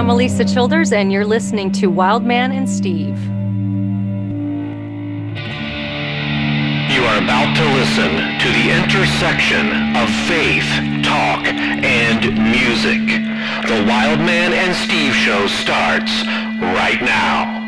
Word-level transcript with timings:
I'm 0.00 0.08
Alisa 0.08 0.50
Childers, 0.50 0.94
and 0.94 1.12
you're 1.12 1.26
listening 1.26 1.70
to 1.72 1.88
Wildman 1.88 2.52
and 2.52 2.66
Steve. 2.66 3.22
You 6.90 7.04
are 7.04 7.18
about 7.18 7.54
to 7.54 7.64
listen 7.74 8.08
to 8.08 8.48
the 8.48 8.70
intersection 8.80 9.68
of 9.94 10.08
faith, 10.26 10.64
talk, 11.04 11.44
and 11.44 12.32
music. 12.50 13.08
The 13.68 13.84
Wildman 13.86 14.54
and 14.54 14.74
Steve 14.74 15.12
show 15.12 15.46
starts 15.46 16.24
right 16.62 17.02
now. 17.02 17.59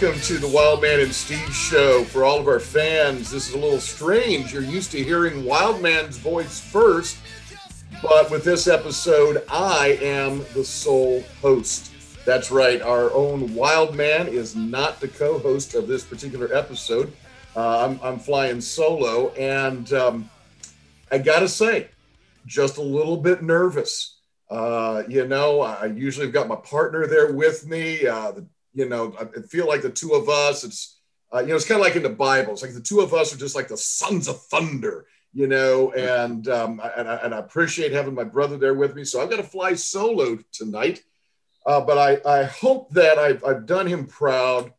Welcome 0.00 0.20
to 0.20 0.38
the 0.38 0.46
Wildman 0.46 1.00
and 1.00 1.12
Steve 1.12 1.52
show. 1.52 2.04
For 2.04 2.22
all 2.22 2.38
of 2.38 2.46
our 2.46 2.60
fans, 2.60 3.32
this 3.32 3.48
is 3.48 3.54
a 3.54 3.58
little 3.58 3.80
strange. 3.80 4.52
You're 4.52 4.62
used 4.62 4.92
to 4.92 5.02
hearing 5.02 5.44
Wildman's 5.44 6.18
voice 6.18 6.60
first, 6.60 7.18
but 8.00 8.30
with 8.30 8.44
this 8.44 8.68
episode, 8.68 9.42
I 9.50 9.98
am 10.00 10.44
the 10.54 10.62
sole 10.62 11.24
host. 11.42 11.90
That's 12.24 12.52
right, 12.52 12.80
our 12.80 13.12
own 13.12 13.52
Wildman 13.56 14.28
is 14.28 14.54
not 14.54 15.00
the 15.00 15.08
co 15.08 15.40
host 15.40 15.74
of 15.74 15.88
this 15.88 16.04
particular 16.04 16.54
episode. 16.54 17.12
Uh, 17.56 17.84
I'm, 17.84 18.00
I'm, 18.00 18.20
flying 18.20 18.60
solo, 18.60 19.30
and 19.30 19.92
um, 19.94 20.30
I 21.10 21.18
gotta 21.18 21.48
say, 21.48 21.88
just 22.46 22.76
a 22.76 22.82
little 22.82 23.16
bit 23.16 23.42
nervous. 23.42 24.18
Uh, 24.48 25.02
you 25.08 25.26
know, 25.26 25.60
I 25.62 25.86
usually 25.86 26.26
have 26.26 26.34
got 26.34 26.46
my 26.46 26.56
partner 26.56 27.08
there 27.08 27.32
with 27.32 27.66
me. 27.66 28.06
Uh, 28.06 28.30
the 28.30 28.46
you 28.72 28.88
know, 28.88 29.14
I 29.18 29.40
feel 29.42 29.66
like 29.66 29.82
the 29.82 29.90
two 29.90 30.12
of 30.12 30.28
us, 30.28 30.64
it's, 30.64 31.00
uh, 31.32 31.40
you 31.40 31.48
know, 31.48 31.56
it's 31.56 31.66
kind 31.66 31.80
of 31.80 31.86
like 31.86 31.96
in 31.96 32.02
the 32.02 32.08
Bible. 32.08 32.52
It's 32.52 32.62
like 32.62 32.74
the 32.74 32.80
two 32.80 33.00
of 33.00 33.12
us 33.14 33.34
are 33.34 33.38
just 33.38 33.54
like 33.54 33.68
the 33.68 33.76
sons 33.76 34.28
of 34.28 34.40
thunder, 34.44 35.06
you 35.32 35.46
know, 35.46 35.92
and, 35.92 36.48
um, 36.48 36.80
and, 36.96 37.08
I, 37.08 37.16
and 37.16 37.34
I 37.34 37.38
appreciate 37.38 37.92
having 37.92 38.14
my 38.14 38.24
brother 38.24 38.56
there 38.56 38.74
with 38.74 38.94
me. 38.94 39.04
So 39.04 39.20
I've 39.20 39.30
got 39.30 39.36
to 39.36 39.42
fly 39.42 39.74
solo 39.74 40.38
tonight. 40.52 41.02
Uh, 41.66 41.80
but 41.80 41.98
I, 41.98 42.40
I 42.40 42.44
hope 42.44 42.90
that 42.92 43.18
I've, 43.18 43.44
I've 43.44 43.66
done 43.66 43.86
him 43.86 44.06
proud 44.06 44.72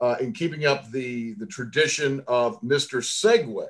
uh, 0.00 0.16
in 0.20 0.32
keeping 0.32 0.64
up 0.64 0.90
the, 0.90 1.34
the 1.34 1.46
tradition 1.46 2.22
of 2.28 2.60
Mr. 2.62 2.98
Segway 2.98 3.66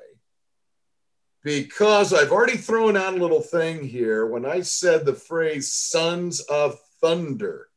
because 1.43 2.13
I've 2.13 2.33
already 2.33 2.57
thrown 2.57 2.97
out 2.97 3.15
a 3.15 3.19
little 3.19 3.41
thing 3.41 3.87
here 3.87 4.27
when 4.27 4.45
I 4.45 4.63
said 4.63 5.07
the 5.07 5.15
phrase 5.15 5.73
sons 5.73 6.41
of 6.41 6.79
thunder. 7.01 7.69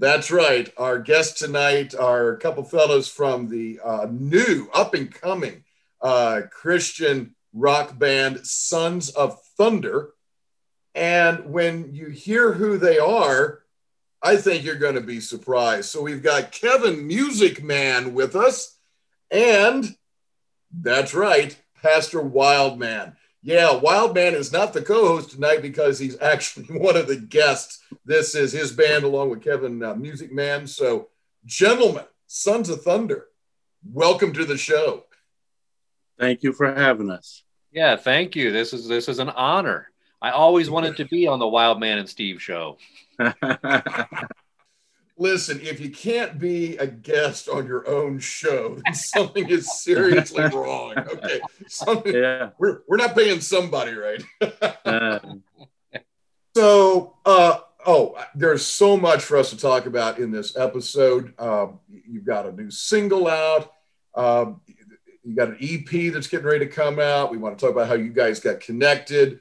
That's 0.00 0.30
right. 0.30 0.72
Our 0.76 1.00
guests 1.00 1.40
tonight 1.40 1.92
are 1.92 2.30
a 2.30 2.38
couple 2.38 2.62
fellows 2.62 3.08
from 3.08 3.48
the 3.48 3.80
uh, 3.84 4.06
new, 4.08 4.68
up 4.72 4.94
and 4.94 5.12
coming 5.12 5.64
uh, 6.00 6.42
Christian 6.52 7.34
rock 7.52 7.98
band 7.98 8.46
Sons 8.46 9.10
of 9.10 9.42
Thunder. 9.56 10.10
And 10.94 11.46
when 11.46 11.94
you 11.94 12.10
hear 12.10 12.52
who 12.52 12.78
they 12.78 12.98
are, 12.98 13.62
I 14.22 14.36
think 14.36 14.62
you're 14.62 14.76
going 14.76 14.94
to 14.94 15.00
be 15.00 15.18
surprised. 15.18 15.86
So 15.86 16.00
we've 16.00 16.22
got 16.22 16.52
Kevin 16.52 17.04
Music 17.04 17.60
Man 17.60 18.14
with 18.14 18.36
us, 18.36 18.78
and 19.32 19.96
that's 20.72 21.12
right, 21.12 21.60
Pastor 21.82 22.20
Wildman. 22.20 23.16
Yeah, 23.42 23.76
Wildman 23.76 24.34
is 24.34 24.52
not 24.52 24.72
the 24.72 24.82
co-host 24.82 25.30
tonight 25.30 25.62
because 25.62 25.98
he's 25.98 26.18
actually 26.20 26.66
one 26.78 26.96
of 26.96 27.06
the 27.06 27.16
guests. 27.16 27.80
This 28.04 28.34
is 28.34 28.52
his 28.52 28.72
band 28.72 29.04
along 29.04 29.30
with 29.30 29.42
Kevin 29.42 29.82
uh, 29.82 29.94
Music 29.94 30.32
Man. 30.32 30.66
So, 30.66 31.08
gentlemen, 31.46 32.04
Sons 32.26 32.68
of 32.68 32.82
Thunder, 32.82 33.26
welcome 33.92 34.32
to 34.32 34.44
the 34.44 34.58
show. 34.58 35.04
Thank 36.18 36.42
you 36.42 36.52
for 36.52 36.72
having 36.74 37.10
us. 37.10 37.44
Yeah, 37.70 37.96
thank 37.96 38.34
you. 38.34 38.50
This 38.50 38.72
is 38.72 38.88
this 38.88 39.08
is 39.08 39.18
an 39.20 39.28
honor. 39.30 39.88
I 40.20 40.30
always 40.30 40.68
wanted 40.68 40.96
to 40.96 41.04
be 41.04 41.28
on 41.28 41.38
the 41.38 41.46
Wildman 41.46 41.98
and 41.98 42.08
Steve 42.08 42.42
show. 42.42 42.76
listen, 45.18 45.60
if 45.60 45.80
you 45.80 45.90
can't 45.90 46.38
be 46.38 46.76
a 46.78 46.86
guest 46.86 47.48
on 47.48 47.66
your 47.66 47.86
own 47.88 48.18
show, 48.18 48.78
then 48.84 48.94
something 48.94 49.48
is 49.48 49.80
seriously 49.82 50.44
wrong. 50.54 50.94
Okay. 50.96 51.40
Something, 51.66 52.14
yeah. 52.14 52.50
we're, 52.58 52.80
we're 52.88 52.96
not 52.96 53.14
paying 53.14 53.40
somebody 53.40 53.92
right. 53.94 54.22
uh. 54.84 55.18
So, 56.56 57.14
uh, 57.24 57.58
oh, 57.86 58.18
there's 58.34 58.66
so 58.66 58.96
much 58.96 59.22
for 59.22 59.36
us 59.36 59.50
to 59.50 59.56
talk 59.56 59.86
about 59.86 60.18
in 60.18 60.32
this 60.32 60.56
episode. 60.56 61.32
Um, 61.38 61.78
you've 61.88 62.24
got 62.24 62.46
a 62.46 62.52
new 62.52 62.68
single 62.68 63.28
out. 63.28 63.70
Um, 64.16 64.60
you 65.22 65.36
got 65.36 65.50
an 65.50 65.58
EP 65.60 66.12
that's 66.12 66.26
getting 66.26 66.46
ready 66.46 66.66
to 66.66 66.72
come 66.72 66.98
out. 66.98 67.30
We 67.30 67.38
want 67.38 67.56
to 67.56 67.64
talk 67.64 67.72
about 67.72 67.86
how 67.86 67.94
you 67.94 68.08
guys 68.08 68.40
got 68.40 68.58
connected, 68.58 69.38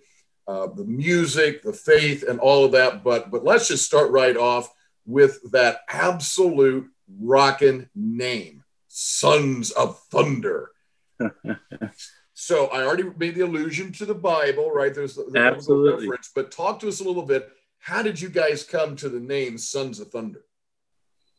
uh, 0.48 0.68
the 0.68 0.84
music, 0.84 1.64
the 1.64 1.74
faith, 1.74 2.24
and 2.28 2.40
all 2.40 2.66
of 2.66 2.74
that. 2.74 3.04
But 3.04 3.32
but 3.32 3.44
let's 3.44 3.68
just 3.68 3.86
start 3.86 4.12
right 4.12 4.38
off 4.38 4.72
with 5.08 5.52
that 5.52 5.80
absolute 5.90 6.88
rockin' 7.20 7.90
name, 7.96 8.64
Sons 8.88 9.72
of 9.72 9.98
Thunder. 10.12 10.72
so 12.34 12.68
I 12.68 12.84
already 12.84 13.06
made 13.18 13.34
the 13.34 13.42
allusion 13.42 13.92
to 13.94 14.06
the 14.06 14.14
Bible, 14.14 14.70
right? 14.70 14.94
There's 14.94 15.16
the, 15.16 15.24
the 15.32 15.40
Absolutely. 15.40 16.08
reference, 16.08 16.32
but 16.36 16.52
talk 16.52 16.80
to 16.82 16.90
us 16.90 17.00
a 17.00 17.04
little 17.04 17.24
bit. 17.24 17.50
How 17.80 18.04
did 18.04 18.20
you 18.20 18.30
guys 18.30 18.64
come 18.64 18.96
to 18.98 19.10
the 19.10 19.20
name 19.20 19.58
Sons 19.58 20.00
of 20.00 20.10
Thunder? 20.10 20.44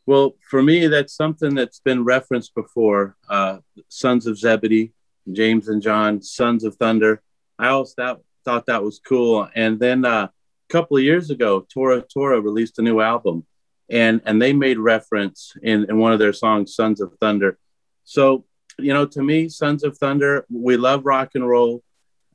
Well, 0.07 0.35
for 0.41 0.63
me, 0.63 0.87
that's 0.87 1.13
something 1.13 1.53
that's 1.53 1.79
been 1.79 2.03
referenced 2.03 2.55
before. 2.55 3.15
Uh, 3.29 3.59
Sons 3.87 4.25
of 4.25 4.39
Zebedee, 4.39 4.91
James 5.31 5.67
and 5.67 5.81
John, 5.81 6.23
Sons 6.23 6.63
of 6.63 6.75
Thunder. 6.77 7.21
I 7.59 7.67
always 7.67 7.93
thought, 7.93 8.21
thought 8.43 8.65
that 8.65 8.83
was 8.83 8.99
cool. 8.99 9.47
And 9.55 9.79
then 9.79 10.05
uh, 10.05 10.29
a 10.29 10.73
couple 10.73 10.97
of 10.97 11.03
years 11.03 11.29
ago, 11.29 11.67
Tora 11.71 12.01
Tora 12.01 12.41
released 12.41 12.79
a 12.79 12.81
new 12.81 13.01
album 13.01 13.45
and 13.89 14.21
and 14.25 14.41
they 14.41 14.53
made 14.53 14.77
reference 14.77 15.53
in, 15.61 15.85
in 15.89 15.97
one 15.97 16.13
of 16.13 16.19
their 16.19 16.33
songs 16.33 16.75
sons 16.75 17.01
of 17.01 17.13
thunder. 17.19 17.57
So 18.03 18.45
you 18.77 18.93
know 18.93 19.05
to 19.05 19.21
me 19.21 19.49
sons 19.49 19.83
of 19.83 19.97
thunder 19.97 20.45
we 20.49 20.77
love 20.77 21.05
rock 21.05 21.31
and 21.35 21.47
roll. 21.47 21.83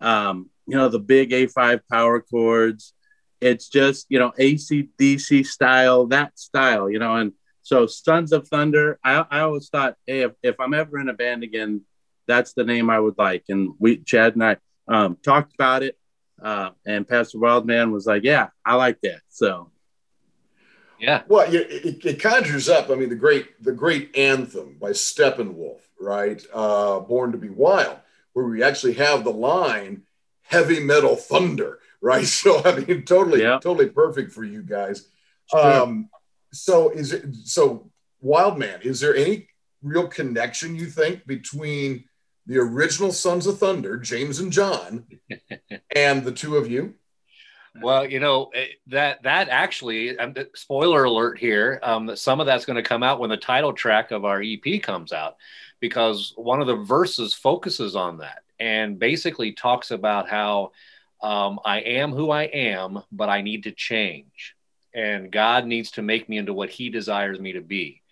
Um, 0.00 0.50
you 0.66 0.76
know 0.76 0.88
the 0.88 0.98
big 0.98 1.30
a5 1.30 1.80
power 1.90 2.20
chords. 2.20 2.94
It's 3.40 3.68
just 3.68 4.06
you 4.08 4.18
know 4.18 4.32
acdc 4.38 5.46
style 5.46 6.06
that 6.06 6.38
style 6.38 6.88
you 6.88 6.98
know 6.98 7.16
and 7.16 7.32
so 7.60 7.86
sons 7.86 8.32
of 8.32 8.48
thunder 8.48 8.98
i, 9.04 9.24
I 9.30 9.40
always 9.40 9.68
thought 9.68 9.96
hey 10.06 10.22
if, 10.22 10.32
if 10.42 10.60
i'm 10.60 10.72
ever 10.72 10.98
in 10.98 11.10
a 11.10 11.12
band 11.12 11.42
again 11.42 11.82
that's 12.26 12.54
the 12.54 12.64
name 12.64 12.88
i 12.88 12.98
would 12.98 13.18
like. 13.18 13.44
And 13.50 13.74
we 13.78 13.98
chad 13.98 14.34
and 14.34 14.44
i 14.44 14.56
um, 14.88 15.18
talked 15.22 15.52
about 15.54 15.82
it 15.82 15.98
uh, 16.42 16.70
and 16.86 17.06
pastor 17.06 17.38
wildman 17.38 17.90
was 17.92 18.06
like 18.06 18.24
yeah 18.24 18.48
i 18.64 18.76
like 18.76 18.98
that. 19.02 19.20
So 19.28 19.70
yeah. 21.04 21.22
Well, 21.28 21.52
it, 21.52 22.04
it, 22.04 22.20
conjures 22.20 22.68
up. 22.68 22.90
I 22.90 22.94
mean, 22.94 23.10
the 23.10 23.14
great 23.14 23.62
the 23.62 23.72
great 23.72 24.16
anthem 24.16 24.78
by 24.80 24.90
Steppenwolf, 24.90 25.80
right? 26.00 26.42
Uh, 26.52 27.00
Born 27.00 27.32
to 27.32 27.38
Be 27.38 27.50
Wild, 27.50 27.98
where 28.32 28.46
we 28.46 28.62
actually 28.62 28.94
have 28.94 29.22
the 29.22 29.30
line 29.30 30.02
"Heavy 30.42 30.80
Metal 30.80 31.16
Thunder," 31.16 31.80
right? 32.00 32.24
So 32.24 32.62
I 32.64 32.80
mean, 32.80 33.04
totally 33.04 33.42
yeah. 33.42 33.58
totally 33.62 33.90
perfect 33.90 34.32
for 34.32 34.44
you 34.44 34.62
guys. 34.62 35.08
Um, 35.52 36.08
so 36.52 36.88
is 36.88 37.12
it 37.12 37.34
so? 37.44 37.90
Wildman, 38.20 38.80
is 38.80 39.00
there 39.00 39.14
any 39.14 39.48
real 39.82 40.08
connection 40.08 40.74
you 40.74 40.86
think 40.86 41.26
between 41.26 42.04
the 42.46 42.56
original 42.56 43.12
Sons 43.12 43.46
of 43.46 43.58
Thunder, 43.58 43.98
James 43.98 44.38
and 44.38 44.50
John, 44.50 45.06
and 45.94 46.24
the 46.24 46.32
two 46.32 46.56
of 46.56 46.70
you? 46.70 46.94
Well, 47.80 48.08
you 48.08 48.20
know 48.20 48.50
eh, 48.54 48.66
that 48.88 49.22
that 49.24 49.48
actually, 49.48 50.16
um, 50.18 50.34
spoiler 50.54 51.04
alert 51.04 51.38
here. 51.38 51.80
Um, 51.82 52.14
some 52.14 52.40
of 52.40 52.46
that's 52.46 52.64
going 52.64 52.76
to 52.76 52.88
come 52.88 53.02
out 53.02 53.18
when 53.18 53.30
the 53.30 53.36
title 53.36 53.72
track 53.72 54.10
of 54.10 54.24
our 54.24 54.42
EP 54.42 54.80
comes 54.82 55.12
out, 55.12 55.36
because 55.80 56.32
one 56.36 56.60
of 56.60 56.66
the 56.66 56.76
verses 56.76 57.34
focuses 57.34 57.96
on 57.96 58.18
that 58.18 58.42
and 58.60 58.98
basically 58.98 59.52
talks 59.52 59.90
about 59.90 60.28
how 60.28 60.70
um, 61.20 61.58
I 61.64 61.80
am 61.80 62.12
who 62.12 62.30
I 62.30 62.44
am, 62.44 63.02
but 63.10 63.28
I 63.28 63.40
need 63.40 63.64
to 63.64 63.72
change, 63.72 64.54
and 64.94 65.32
God 65.32 65.66
needs 65.66 65.90
to 65.92 66.02
make 66.02 66.28
me 66.28 66.38
into 66.38 66.54
what 66.54 66.70
He 66.70 66.90
desires 66.90 67.40
me 67.40 67.52
to 67.54 67.60
be. 67.60 68.02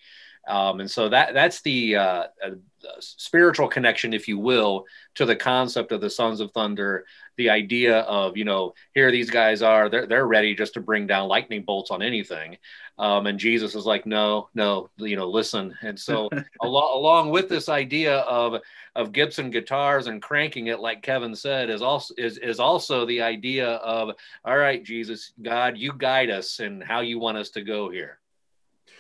Um, 0.49 0.81
and 0.81 0.91
so 0.91 1.09
that 1.09 1.35
that's 1.35 1.63
the 1.63 1.97
uh, 1.97 2.25
uh, 2.45 2.51
spiritual 2.99 3.69
connection, 3.69 4.13
if 4.13 4.27
you 4.27 4.39
will, 4.39 4.87
to 5.15 5.25
the 5.25 5.37
concept 5.37 5.93
of 5.93 6.01
the 6.01 6.11
Sons 6.11 6.41
of 6.41 6.51
Thunder. 6.51 7.05
The 7.37 7.49
idea 7.49 8.01
of 8.01 8.37
you 8.37 8.45
know 8.45 8.75
here 8.93 9.11
these 9.13 9.31
guys 9.31 9.63
are 9.63 9.89
they're 9.89 10.07
they're 10.07 10.27
ready 10.27 10.55
just 10.55 10.75
to 10.75 10.81
bring 10.81 11.07
down 11.07 11.29
lightning 11.29 11.63
bolts 11.63 11.93
on 11.93 12.03
anything, 12.03 12.59
um, 12.99 13.27
and 13.27 13.39
Jesus 13.39 13.77
is 13.77 13.87
like 13.87 14.05
no 14.05 14.49
no 14.55 14.91
you 14.97 15.15
know 15.15 15.29
listen. 15.29 15.75
And 15.81 15.99
so 15.99 16.29
al- 16.63 16.93
along 16.95 17.31
with 17.31 17.49
this 17.49 17.69
idea 17.69 18.19
of 18.19 18.61
of 18.97 19.13
Gibson 19.13 19.51
guitars 19.51 20.09
and 20.09 20.21
cranking 20.21 20.67
it, 20.67 20.81
like 20.81 21.03
Kevin 21.03 21.37
said, 21.37 21.71
is 21.71 21.83
also 21.83 22.15
is 22.19 22.37
is 22.39 22.59
also 22.59 23.07
the 23.07 23.23
idea 23.23 23.69
of 23.77 24.11
all 24.45 24.59
right, 24.59 24.83
Jesus, 24.83 25.33
God, 25.41 25.79
you 25.79 25.93
guide 25.97 26.31
us 26.31 26.59
and 26.59 26.83
how 26.83 27.01
you 27.01 27.21
want 27.21 27.39
us 27.39 27.51
to 27.51 27.63
go 27.63 27.89
here. 27.91 28.19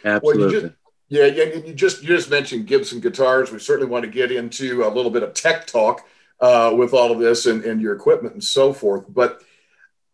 Absolutely. 0.04 0.44
Well, 0.44 0.52
you 0.52 0.60
just, 0.60 0.74
yeah, 1.12 1.26
yeah. 1.26 1.44
You 1.66 1.74
just 1.74 2.00
you 2.00 2.08
just 2.08 2.30
mentioned 2.30 2.66
Gibson 2.66 2.98
guitars. 2.98 3.52
We 3.52 3.58
certainly 3.58 3.90
want 3.90 4.06
to 4.06 4.10
get 4.10 4.32
into 4.32 4.82
a 4.82 4.88
little 4.88 5.10
bit 5.10 5.22
of 5.22 5.34
tech 5.34 5.66
talk 5.66 6.06
uh, 6.40 6.72
with 6.74 6.94
all 6.94 7.12
of 7.12 7.18
this 7.18 7.44
and, 7.44 7.62
and 7.66 7.82
your 7.82 7.94
equipment 7.94 8.32
and 8.32 8.42
so 8.42 8.72
forth. 8.72 9.04
But 9.10 9.42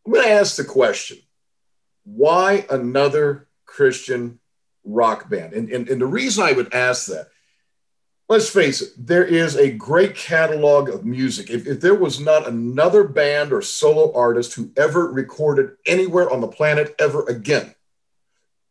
I'm 0.05 0.13
going 0.13 0.25
to 0.25 0.33
ask 0.33 0.57
the 0.57 0.65
question: 0.65 1.19
Why 2.03 2.67
another 2.69 3.47
Christian 3.65 4.41
rock 4.83 5.31
band? 5.31 5.53
And, 5.53 5.71
and 5.71 5.89
and 5.89 6.01
the 6.01 6.07
reason 6.07 6.43
I 6.43 6.51
would 6.51 6.75
ask 6.75 7.07
that 7.07 7.29
let's 8.29 8.51
face 8.51 8.83
it, 8.83 8.91
there 8.99 9.25
is 9.25 9.55
a 9.55 9.71
great 9.71 10.17
catalog 10.17 10.89
of 10.89 11.05
music. 11.05 11.49
If, 11.49 11.67
if, 11.67 11.81
there 11.81 11.95
was 11.95 12.21
not 12.21 12.47
another 12.47 13.05
band 13.05 13.53
or 13.53 13.63
solo 13.63 14.13
artist 14.15 14.53
who 14.55 14.71
ever 14.77 15.07
recorded 15.11 15.77
anywhere 15.87 16.29
on 16.29 16.41
the 16.41 16.49
planet 16.49 16.95
ever 16.99 17.25
again, 17.27 17.75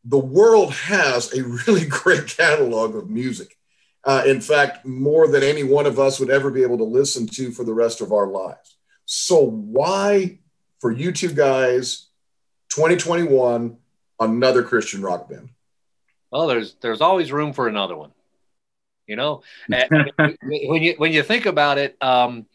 the 0.08 0.18
world 0.18 0.74
has 0.74 1.34
a 1.34 1.44
really 1.44 1.86
great 1.90 2.28
catalog 2.28 2.96
of 2.96 3.10
music. 3.10 3.58
Uh, 4.04 4.24
in 4.26 4.40
fact, 4.40 4.86
more 4.86 5.28
than 5.28 5.44
any 5.44 5.64
one 5.64 5.86
of 5.86 6.00
us 6.00 6.20
would 6.20 6.30
ever 6.30 6.50
be 6.50 6.64
able 6.64 6.78
to 6.78 6.84
listen 6.84 7.28
to 7.28 7.52
for 7.52 7.66
the 7.66 7.74
rest 7.74 8.00
of 8.00 8.14
our 8.14 8.28
lives. 8.28 8.78
So, 9.06 9.44
why, 9.44 10.40
for 10.80 10.92
you 10.92 11.12
two 11.12 11.34
guys, 11.34 12.08
2021, 12.70 13.78
another 14.20 14.64
Christian 14.64 15.02
rock 15.02 15.30
band? 15.30 15.50
Well, 16.32 16.48
there's 16.48 16.76
there's 16.76 17.02
always 17.02 17.32
room 17.32 17.52
for 17.52 17.68
another 17.68 17.98
one. 17.98 18.12
You 19.08 19.18
know, 19.18 19.44
when 19.68 20.84
you 20.84 20.96
when 20.98 21.12
you 21.12 21.24
think 21.24 21.46
about 21.46 21.78
it, 21.78 22.02
um, 22.02 22.46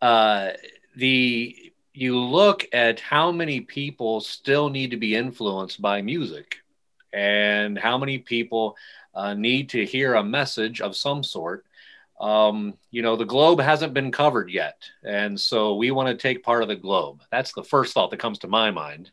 uh, 0.00 0.50
the 0.96 1.72
you 1.94 2.18
look 2.18 2.66
at 2.72 3.00
how 3.00 3.32
many 3.32 3.60
people 3.60 4.20
still 4.20 4.68
need 4.68 4.90
to 4.90 4.96
be 4.96 5.14
influenced 5.14 5.80
by 5.80 6.02
music 6.02 6.61
and 7.12 7.78
how 7.78 7.98
many 7.98 8.18
people 8.18 8.76
uh, 9.14 9.34
need 9.34 9.68
to 9.70 9.84
hear 9.84 10.14
a 10.14 10.24
message 10.24 10.80
of 10.80 10.96
some 10.96 11.22
sort. 11.22 11.64
Um, 12.20 12.74
you 12.90 13.02
know, 13.02 13.16
the 13.16 13.24
globe 13.24 13.60
hasn't 13.60 13.94
been 13.94 14.12
covered 14.12 14.50
yet. 14.50 14.76
And 15.02 15.38
so 15.38 15.74
we 15.74 15.90
want 15.90 16.08
to 16.08 16.14
take 16.14 16.44
part 16.44 16.62
of 16.62 16.68
the 16.68 16.76
globe. 16.76 17.22
That's 17.30 17.52
the 17.52 17.64
first 17.64 17.94
thought 17.94 18.10
that 18.10 18.20
comes 18.20 18.38
to 18.40 18.48
my 18.48 18.70
mind. 18.70 19.10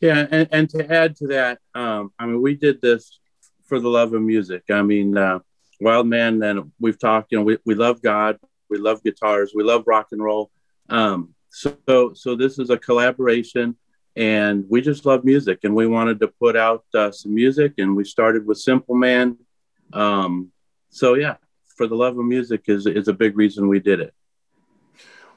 Yeah. 0.00 0.26
And, 0.30 0.48
and 0.52 0.70
to 0.70 0.92
add 0.92 1.16
to 1.16 1.26
that, 1.28 1.58
um, 1.74 2.12
I 2.18 2.26
mean, 2.26 2.40
we 2.40 2.54
did 2.54 2.80
this 2.80 3.18
for 3.64 3.80
the 3.80 3.88
love 3.88 4.14
of 4.14 4.22
music. 4.22 4.62
I 4.70 4.82
mean, 4.82 5.16
uh, 5.16 5.40
Wild 5.80 6.06
Man, 6.06 6.42
and 6.42 6.72
we've 6.78 6.98
talked, 6.98 7.32
you 7.32 7.38
know, 7.38 7.44
we, 7.44 7.58
we 7.66 7.74
love 7.74 8.00
God, 8.00 8.38
we 8.70 8.78
love 8.78 9.02
guitars, 9.02 9.52
we 9.54 9.64
love 9.64 9.84
rock 9.86 10.08
and 10.12 10.22
roll. 10.22 10.50
Um, 10.88 11.34
so, 11.50 12.12
so 12.14 12.36
this 12.36 12.58
is 12.58 12.70
a 12.70 12.78
collaboration 12.78 13.76
and 14.16 14.64
we 14.68 14.80
just 14.80 15.04
love 15.04 15.24
music 15.24 15.60
and 15.64 15.74
we 15.74 15.86
wanted 15.86 16.20
to 16.20 16.28
put 16.28 16.56
out 16.56 16.84
uh, 16.94 17.10
some 17.10 17.34
music 17.34 17.74
and 17.78 17.94
we 17.94 18.04
started 18.04 18.46
with 18.46 18.58
simple 18.58 18.94
man. 18.94 19.36
Um, 19.92 20.50
so 20.90 21.14
yeah 21.14 21.36
for 21.76 21.86
the 21.86 21.94
love 21.94 22.18
of 22.18 22.24
music 22.24 22.64
is, 22.66 22.86
is 22.86 23.06
a 23.06 23.12
big 23.12 23.36
reason 23.36 23.68
we 23.68 23.78
did 23.78 24.00
it. 24.00 24.14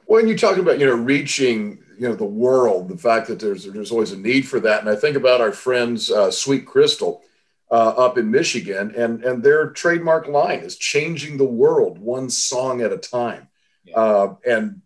When 0.06 0.26
you 0.26 0.36
talk 0.36 0.56
about 0.56 0.80
you 0.80 0.86
know 0.86 0.94
reaching 0.94 1.84
you 1.96 2.08
know 2.08 2.16
the 2.16 2.24
world 2.24 2.88
the 2.88 2.96
fact 2.96 3.28
that 3.28 3.38
there's 3.38 3.64
there's 3.64 3.92
always 3.92 4.10
a 4.10 4.18
need 4.18 4.48
for 4.48 4.58
that 4.58 4.80
and 4.80 4.88
i 4.88 4.96
think 4.96 5.16
about 5.16 5.40
our 5.40 5.52
friends 5.52 6.10
uh, 6.10 6.30
sweet 6.30 6.66
crystal 6.66 7.22
uh, 7.70 7.90
up 7.90 8.18
in 8.18 8.28
michigan 8.30 8.92
and 8.96 9.22
and 9.22 9.42
their 9.42 9.68
trademark 9.70 10.26
line 10.26 10.60
is 10.60 10.76
changing 10.76 11.36
the 11.36 11.44
world 11.44 11.98
one 11.98 12.28
song 12.28 12.80
at 12.80 12.92
a 12.92 12.96
time. 12.96 13.48
Yeah. 13.84 13.96
uh, 13.96 14.34
and 14.44 14.82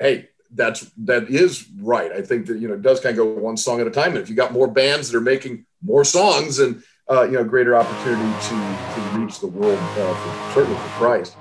hey 0.00 0.30
that's 0.54 0.90
that 1.04 1.28
is 1.28 1.66
right. 1.80 2.12
I 2.12 2.22
think 2.22 2.46
that 2.46 2.58
you 2.58 2.68
know 2.68 2.74
it 2.74 2.82
does 2.82 3.00
kind 3.00 3.18
of 3.18 3.24
go 3.24 3.32
one 3.32 3.56
song 3.56 3.80
at 3.80 3.86
a 3.86 3.90
time. 3.90 4.10
And 4.10 4.18
if 4.18 4.28
you 4.28 4.36
got 4.36 4.52
more 4.52 4.68
bands 4.68 5.10
that 5.10 5.18
are 5.18 5.22
making 5.22 5.66
more 5.82 6.04
songs, 6.04 6.58
and 6.58 6.82
uh, 7.10 7.24
you 7.24 7.32
know, 7.32 7.44
greater 7.44 7.76
opportunity 7.76 8.32
to 8.48 8.54
to 8.94 9.18
reach 9.18 9.40
the 9.40 9.46
world 9.46 9.78
uh, 9.78 10.14
for, 10.14 10.54
certainly 10.54 10.78
for 10.78 10.88
Christ. 10.90 11.36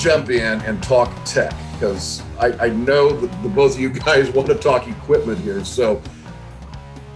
Jump 0.00 0.30
in 0.30 0.60
and 0.62 0.82
talk 0.82 1.12
tech 1.24 1.54
because 1.74 2.22
I, 2.38 2.66
I, 2.66 2.68
know 2.70 3.10
that 3.10 3.42
the 3.42 3.48
both 3.50 3.74
of 3.74 3.80
you 3.80 3.90
guys 3.90 4.30
want 4.34 4.48
to 4.48 4.54
talk 4.54 4.88
equipment 4.88 5.38
here. 5.38 5.62
So 5.64 6.00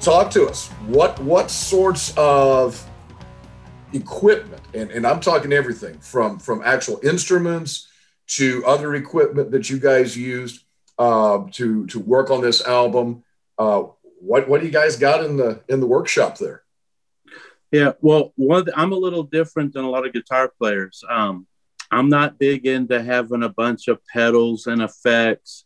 talk 0.00 0.30
to 0.32 0.46
us. 0.46 0.68
What 0.86 1.18
what 1.20 1.50
sorts 1.50 2.12
of 2.16 2.86
equipment, 3.94 4.62
and, 4.74 4.90
and 4.90 5.06
I'm 5.06 5.20
talking 5.20 5.52
everything 5.52 5.98
from 5.98 6.38
from 6.38 6.60
actual 6.62 7.00
instruments 7.02 7.88
to 8.26 8.64
other 8.66 8.94
equipment 8.94 9.50
that 9.52 9.70
you 9.70 9.78
guys 9.78 10.16
used 10.16 10.64
uh, 10.98 11.44
to 11.52 11.86
to 11.86 11.98
work 11.98 12.30
on 12.30 12.42
this 12.42 12.62
album. 12.66 13.24
Uh, 13.58 13.84
what 14.20 14.46
what 14.46 14.60
do 14.60 14.66
you 14.66 14.72
guys 14.72 14.96
got 14.96 15.24
in 15.24 15.38
the 15.38 15.62
in 15.68 15.80
the 15.80 15.86
workshop 15.86 16.36
there? 16.36 16.62
Yeah, 17.70 17.92
well, 18.02 18.32
one 18.36 18.66
I'm 18.76 18.92
a 18.92 18.96
little 18.96 19.24
different 19.24 19.72
than 19.72 19.84
a 19.84 19.90
lot 19.90 20.06
of 20.06 20.12
guitar 20.12 20.52
players. 20.58 21.02
Um, 21.08 21.46
I'm 21.90 22.08
not 22.08 22.38
big 22.38 22.66
into 22.66 23.02
having 23.02 23.42
a 23.42 23.48
bunch 23.48 23.88
of 23.88 24.04
pedals 24.06 24.66
and 24.66 24.82
effects. 24.82 25.64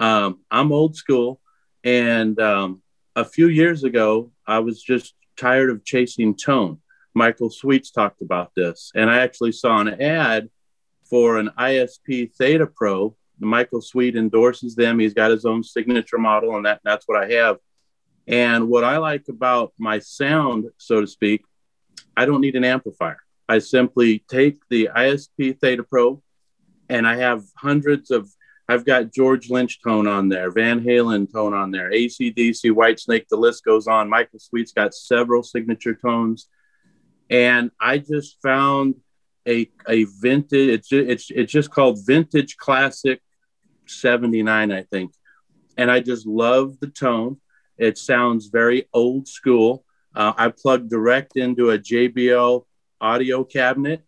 Um, 0.00 0.40
I'm 0.50 0.72
old 0.72 0.96
school. 0.96 1.40
And 1.84 2.38
um, 2.40 2.82
a 3.16 3.24
few 3.24 3.48
years 3.48 3.84
ago, 3.84 4.32
I 4.46 4.60
was 4.60 4.82
just 4.82 5.14
tired 5.36 5.70
of 5.70 5.84
chasing 5.84 6.36
tone. 6.36 6.80
Michael 7.14 7.50
Sweets 7.50 7.90
talked 7.90 8.22
about 8.22 8.52
this. 8.56 8.90
And 8.94 9.10
I 9.10 9.18
actually 9.18 9.52
saw 9.52 9.80
an 9.80 10.00
ad 10.00 10.48
for 11.04 11.38
an 11.38 11.50
ISP 11.58 12.32
Theta 12.34 12.66
Pro. 12.66 13.16
Michael 13.38 13.82
Sweet 13.82 14.16
endorses 14.16 14.74
them. 14.74 14.98
He's 14.98 15.14
got 15.14 15.30
his 15.30 15.44
own 15.44 15.62
signature 15.62 16.18
model, 16.18 16.56
and 16.56 16.64
that, 16.64 16.80
that's 16.84 17.06
what 17.06 17.22
I 17.22 17.32
have. 17.32 17.58
And 18.26 18.68
what 18.68 18.84
I 18.84 18.98
like 18.98 19.28
about 19.28 19.72
my 19.78 19.98
sound, 19.98 20.66
so 20.78 21.00
to 21.00 21.06
speak, 21.06 21.44
I 22.16 22.24
don't 22.24 22.40
need 22.40 22.54
an 22.54 22.64
amplifier. 22.64 23.18
I 23.52 23.58
simply 23.58 24.24
take 24.30 24.66
the 24.70 24.88
ISP 24.96 25.60
Theta 25.60 25.82
Pro 25.82 26.22
and 26.88 27.06
I 27.06 27.16
have 27.16 27.42
hundreds 27.54 28.10
of, 28.10 28.30
I've 28.66 28.86
got 28.86 29.12
George 29.12 29.50
Lynch 29.50 29.82
tone 29.82 30.08
on 30.08 30.30
there, 30.30 30.50
Van 30.50 30.82
Halen 30.82 31.30
tone 31.30 31.52
on 31.52 31.70
there, 31.70 31.90
ACDC, 31.90 32.70
Whitesnake, 32.70 33.28
the 33.28 33.36
list 33.36 33.62
goes 33.62 33.86
on. 33.86 34.08
Michael 34.08 34.38
Sweet's 34.38 34.72
got 34.72 34.94
several 34.94 35.42
signature 35.42 35.94
tones. 35.94 36.48
And 37.28 37.70
I 37.78 37.98
just 37.98 38.40
found 38.42 38.94
a, 39.46 39.70
a 39.86 40.04
vintage, 40.04 40.70
it's, 40.70 40.90
it's, 40.90 41.30
it's 41.30 41.52
just 41.52 41.70
called 41.70 41.98
Vintage 42.06 42.56
Classic 42.56 43.20
79, 43.84 44.72
I 44.72 44.82
think. 44.84 45.12
And 45.76 45.90
I 45.90 46.00
just 46.00 46.26
love 46.26 46.80
the 46.80 46.88
tone. 46.88 47.36
It 47.76 47.98
sounds 47.98 48.46
very 48.46 48.88
old 48.94 49.28
school. 49.28 49.84
Uh, 50.14 50.32
I 50.38 50.48
plug 50.48 50.88
direct 50.88 51.36
into 51.36 51.68
a 51.68 51.78
JBL 51.78 52.64
audio 53.02 53.44
cabinet 53.44 54.02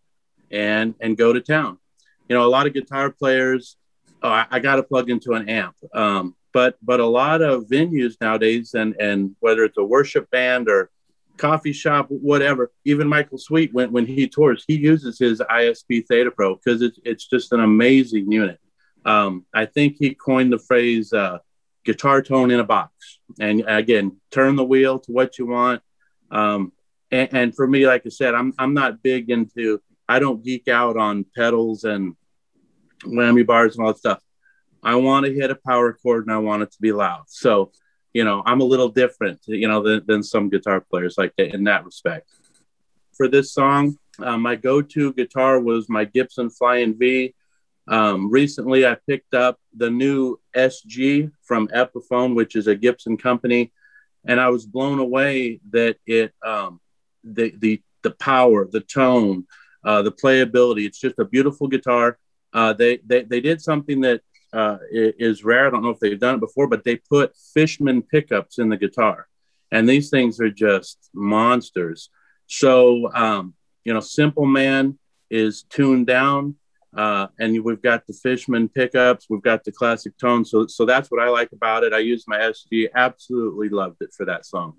and 0.50 0.94
and 1.00 1.16
go 1.16 1.32
to 1.32 1.40
town. 1.40 1.78
you 2.28 2.36
know, 2.36 2.46
a 2.46 2.48
lot 2.48 2.66
of 2.66 2.72
guitar 2.72 3.10
players, 3.10 3.76
oh, 4.22 4.30
I, 4.30 4.46
I 4.50 4.58
got 4.60 4.76
to 4.76 4.82
plug 4.82 5.10
into 5.10 5.32
an 5.32 5.48
amp. 5.48 5.76
Um, 5.92 6.36
but 6.52 6.78
but 6.80 7.00
a 7.00 7.06
lot 7.06 7.42
of 7.42 7.64
venues 7.64 8.14
nowadays, 8.20 8.74
and 8.74 8.94
and 9.00 9.36
whether 9.40 9.64
it's 9.64 9.76
a 9.76 9.84
worship 9.84 10.30
band 10.30 10.68
or 10.68 10.90
coffee 11.36 11.72
shop, 11.72 12.06
whatever. 12.08 12.72
Even 12.84 13.08
Michael 13.08 13.38
Sweet, 13.38 13.74
when 13.74 13.92
when 13.92 14.06
he 14.06 14.28
tours, 14.28 14.64
he 14.66 14.76
uses 14.76 15.18
his 15.18 15.40
ISP 15.40 16.06
Theta 16.06 16.30
Pro 16.30 16.54
because 16.54 16.80
it's 16.80 16.98
it's 17.04 17.26
just 17.26 17.52
an 17.52 17.60
amazing 17.60 18.30
unit. 18.30 18.60
Um, 19.04 19.44
I 19.52 19.66
think 19.66 19.96
he 19.98 20.14
coined 20.14 20.52
the 20.52 20.58
phrase 20.58 21.12
uh, 21.12 21.38
"guitar 21.84 22.22
tone 22.22 22.52
in 22.52 22.60
a 22.60 22.64
box," 22.64 23.18
and 23.40 23.64
again, 23.66 24.20
turn 24.30 24.56
the 24.56 24.64
wheel 24.64 25.00
to 25.00 25.12
what 25.12 25.38
you 25.38 25.46
want. 25.46 25.82
Um, 26.30 26.72
and, 27.11 27.28
and 27.32 27.54
for 27.54 27.66
me, 27.66 27.87
like 27.87 28.02
I 28.06 28.11
said, 28.11 28.34
I'm 28.34 28.52
I'm 28.58 28.75
not 28.75 29.02
big 29.02 29.30
into. 29.30 29.80
I 30.08 30.18
don't 30.18 30.44
geek 30.44 30.68
out 30.68 30.96
on 30.96 31.25
pedals 31.34 31.84
and 31.84 32.14
whammy 33.02 33.46
bars 33.46 33.76
and 33.76 33.87
all 33.87 33.92
that 33.92 33.99
stuff. 33.99 34.20
I 34.82 34.96
want 34.96 35.25
to 35.25 35.32
hit 35.32 35.50
a 35.50 35.58
power 35.66 35.94
chord 35.94 36.26
and 36.26 36.34
I 36.34 36.38
want 36.38 36.62
it 36.62 36.73
to 36.73 36.80
be 36.80 36.92
loud. 36.92 37.25
So 37.28 37.73
you 38.14 38.23
know, 38.23 38.42
I'm 38.46 38.61
a 38.61 38.64
little 38.64 38.88
different, 38.88 39.40
you 39.46 39.66
know, 39.66 39.82
than, 39.82 40.04
than 40.06 40.23
some 40.23 40.49
guitar 40.49 40.80
players 40.80 41.16
like 41.18 41.34
that 41.37 41.52
in 41.52 41.64
that 41.64 41.84
respect. 41.84 42.30
For 43.16 43.28
this 43.28 43.52
song, 43.52 43.99
uh, 44.20 44.38
my 44.38 44.54
go-to 44.54 45.12
guitar 45.12 45.61
was 45.61 45.88
my 45.88 46.04
Gibson 46.04 46.49
Flying 46.49 46.96
V. 46.96 47.34
Um, 47.88 48.30
recently, 48.30 48.87
I 48.87 48.96
picked 49.06 49.34
up 49.34 49.58
the 49.76 49.90
new 49.90 50.40
SG 50.56 51.32
from 51.42 51.68
Epiphone, 51.68 52.37
which 52.37 52.54
is 52.54 52.68
a 52.68 52.76
Gibson 52.76 53.16
company, 53.16 53.73
and 54.25 54.40
I 54.40 54.49
was 54.49 54.64
blown 54.64 55.00
away 55.00 55.61
that 55.70 55.96
it 56.06 56.32
um, 56.46 56.80
the 57.25 57.54
the 57.59 57.83
the 58.02 58.12
power, 58.12 58.69
the 58.71 58.81
tone, 58.81 59.47
uh, 59.85 60.02
the 60.02 60.12
playability. 60.12 60.87
It's 60.87 61.00
just 61.00 61.19
a 61.19 61.25
beautiful 61.25 61.69
guitar. 61.69 62.19
Uh, 62.52 62.73
they, 62.73 62.99
they 63.04 63.23
they 63.23 63.40
did 63.40 63.61
something 63.61 64.00
that 64.02 64.21
uh, 64.52 64.78
is 64.90 65.43
rare. 65.43 65.66
I 65.66 65.71
don't 65.71 65.83
know 65.83 65.90
if 65.90 65.99
they've 65.99 66.19
done 66.19 66.37
it 66.37 66.40
before, 66.40 66.69
but 66.69 66.85
they 66.85 66.97
put 66.97 67.35
Fishman 67.52 68.02
pickups 68.02 68.59
in 68.59 68.69
the 68.69 68.76
guitar, 68.76 69.26
and 69.73 69.88
these 69.88 70.11
things 70.11 70.40
are 70.40 70.50
just 70.50 71.11
monsters. 71.12 72.11
So, 72.47 73.12
um, 73.12 73.54
you 73.85 73.93
know, 73.93 74.00
Simple 74.00 74.47
Man 74.47 74.99
is 75.31 75.64
tuned 75.64 76.07
down, 76.07 76.54
uh, 76.97 77.26
and 77.40 77.64
we've 77.64 77.83
got 77.83 78.07
the 78.07 78.12
Fishman 78.12 78.69
pickups, 78.69 79.26
we've 79.28 79.43
got 79.43 79.64
the 79.64 79.73
classic 79.73 80.16
tone. 80.19 80.45
So, 80.45 80.66
so 80.69 80.85
that's 80.85 81.11
what 81.11 81.21
I 81.21 81.28
like 81.28 81.50
about 81.52 81.83
it. 81.83 81.93
I 81.93 81.99
use 81.99 82.25
my 82.28 82.38
SG. 82.38 82.88
Absolutely 82.95 83.69
loved 83.71 84.02
it 84.02 84.12
for 84.16 84.26
that 84.26 84.47
song. 84.47 84.75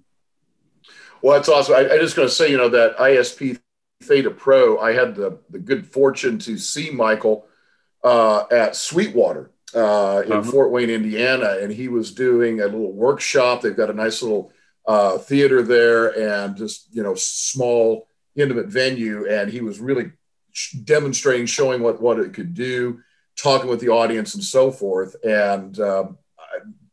Well, 1.22 1.36
that's 1.36 1.50
awesome. 1.50 1.75
I, 1.75 1.94
I 1.94 1.98
just 1.98 2.15
going 2.15 2.27
to 2.27 2.34
say, 2.34 2.51
you 2.51 2.58
know, 2.58 2.70
that 2.70 2.98
ISP 2.98 3.60
Theta 4.04 4.32
Pro. 4.32 4.80
I 4.80 4.94
had 4.94 5.15
the 5.15 5.39
the 5.50 5.60
good 5.60 5.88
fortune 5.88 6.38
to 6.39 6.58
see 6.58 6.89
Michael 6.92 7.48
uh, 8.04 8.46
at 8.51 8.75
Sweetwater 8.75 9.51
uh, 9.74 10.24
in 10.25 10.32
uh-huh. 10.32 10.51
Fort 10.51 10.72
Wayne, 10.72 10.89
Indiana, 10.89 11.58
and 11.62 11.72
he 11.72 11.88
was 11.88 12.13
doing 12.13 12.62
a 12.62 12.65
little 12.65 12.92
workshop. 12.92 13.62
They've 13.62 13.75
got 13.75 13.89
a 13.89 13.94
nice 13.94 14.22
little 14.22 14.51
uh, 14.86 15.18
theater 15.18 15.63
there, 15.63 16.10
and 16.18 16.56
just 16.56 16.94
you 16.94 17.04
know, 17.04 17.15
small 17.15 18.08
intimate 18.36 18.68
venue, 18.68 19.27
and 19.30 19.50
he 19.50 19.62
was 19.62 19.80
really 19.80 20.12
demonstrating, 20.84 21.46
showing 21.46 21.82
what 21.82 22.01
what 22.01 22.20
it 22.20 22.34
could 22.34 22.54
do, 22.54 23.00
talking 23.38 23.70
with 23.70 23.80
the 23.80 23.89
audience, 23.89 24.36
and 24.36 24.44
so 24.44 24.72
forth. 24.72 25.15
And 25.24 25.80
um, 25.80 26.18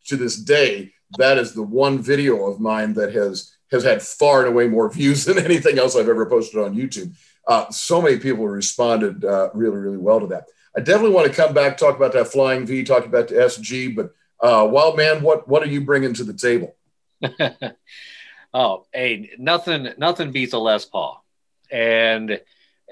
to 0.07 0.17
this 0.17 0.37
day, 0.37 0.93
that 1.19 1.39
is 1.39 1.53
the 1.53 1.63
one 1.63 1.99
video 1.99 2.47
of 2.47 2.61
mine 2.61 2.95
that 2.95 3.15
has 3.15 3.57
has 3.73 3.83
had 3.83 4.03
far 4.03 4.41
and 4.41 4.49
away 4.49 4.69
more 4.69 4.91
views 4.93 5.25
than 5.25 5.39
anything 5.39 5.79
else 5.79 5.97
I've 5.97 6.09
ever 6.09 6.27
posted 6.27 6.63
on 6.63 6.77
YouTube. 6.77 7.15
Uh, 7.49 7.69
so 7.71 8.01
many 8.01 8.19
people 8.19 8.47
responded 8.47 9.25
uh, 9.25 9.51
really, 9.53 9.79
really 9.79 9.99
well 9.99 10.21
to 10.21 10.29
that. 10.29 10.45
I 10.77 10.81
definitely 10.81 11.15
want 11.15 11.27
to 11.27 11.35
come 11.35 11.53
back, 11.53 11.77
talk 11.77 11.97
about 11.97 12.13
that 12.13 12.29
flying 12.29 12.65
V, 12.65 12.85
talk 12.85 13.05
about 13.05 13.29
the 13.29 13.35
SG. 13.35 13.97
But 13.97 14.13
uh, 14.41 14.67
Wild 14.67 14.97
Man, 14.97 15.23
what 15.23 15.49
what 15.49 15.63
are 15.63 15.69
you 15.69 15.81
bringing 15.81 16.15
to 16.15 16.25
the 16.25 16.33
table? 16.33 16.77
oh, 18.55 18.87
hey, 18.93 19.31
nothing 19.39 19.89
nothing 19.99 20.33
beats 20.33 20.53
a 20.53 20.59
Les 20.59 20.85
Paul, 20.85 21.25
and 21.71 22.41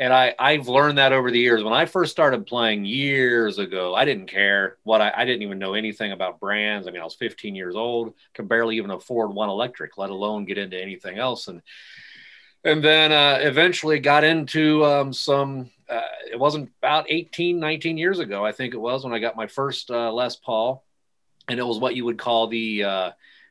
and 0.00 0.12
I 0.14 0.34
I've 0.38 0.66
learned 0.66 0.98
that 0.98 1.12
over 1.12 1.30
the 1.30 1.38
years. 1.38 1.62
When 1.62 1.74
I 1.74 1.84
first 1.84 2.10
started 2.10 2.46
playing 2.46 2.86
years 2.86 3.58
ago, 3.58 3.94
I 3.94 4.06
didn't 4.06 4.26
care 4.26 4.78
what 4.82 5.02
I, 5.02 5.12
I 5.14 5.24
didn't 5.26 5.42
even 5.42 5.58
know 5.58 5.74
anything 5.74 6.10
about 6.10 6.40
brands. 6.40 6.88
I 6.88 6.90
mean, 6.90 7.02
I 7.02 7.04
was 7.04 7.14
15 7.14 7.54
years 7.54 7.76
old, 7.76 8.14
could 8.34 8.48
barely 8.48 8.78
even 8.78 8.90
afford 8.90 9.32
one 9.32 9.50
electric, 9.50 9.98
let 9.98 10.10
alone 10.10 10.46
get 10.46 10.58
into 10.58 10.80
anything 10.80 11.18
else, 11.18 11.46
and 11.48 11.60
and 12.64 12.82
then 12.82 13.12
uh, 13.12 13.38
eventually 13.42 13.98
got 13.98 14.24
into 14.24 14.84
um, 14.84 15.12
some 15.12 15.70
uh, 15.88 16.00
it 16.30 16.38
wasn't 16.38 16.70
about 16.82 17.06
18 17.08 17.58
19 17.58 17.98
years 17.98 18.18
ago 18.18 18.44
i 18.44 18.52
think 18.52 18.74
it 18.74 18.80
was 18.80 19.02
when 19.02 19.12
i 19.12 19.18
got 19.18 19.34
my 19.34 19.46
first 19.46 19.90
uh, 19.90 20.12
les 20.12 20.36
paul 20.36 20.84
and 21.48 21.58
it 21.58 21.66
was 21.66 21.78
what 21.78 21.96
you 21.96 22.04
would 22.04 22.18
call 22.18 22.46
the 22.46 22.84
uh, 22.84 23.10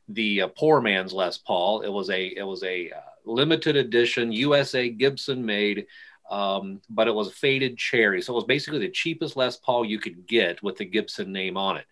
the 0.10 0.44
uh, 0.44 0.48
poor 0.48 0.80
man's 0.80 1.12
les 1.12 1.38
paul 1.38 1.82
it 1.82 1.90
was 1.90 2.10
a 2.10 2.28
it 2.28 2.44
was 2.44 2.64
a 2.64 2.92
uh, 2.92 3.00
limited 3.26 3.76
edition 3.76 4.32
usa 4.32 4.90
gibson 4.90 5.46
made 5.46 5.86
um, 6.30 6.82
but 6.90 7.08
it 7.08 7.14
was 7.16 7.28
a 7.28 7.32
faded 7.32 7.78
cherry 7.78 8.22
so 8.22 8.34
it 8.34 8.36
was 8.36 8.46
basically 8.46 8.80
the 8.80 8.90
cheapest 8.90 9.36
les 9.36 9.58
paul 9.58 9.84
you 9.84 10.00
could 10.00 10.28
get 10.28 10.62
with 10.64 10.78
the 10.78 10.86
gibson 10.86 11.32
name 11.32 11.58
on 11.58 11.78
it 11.78 11.86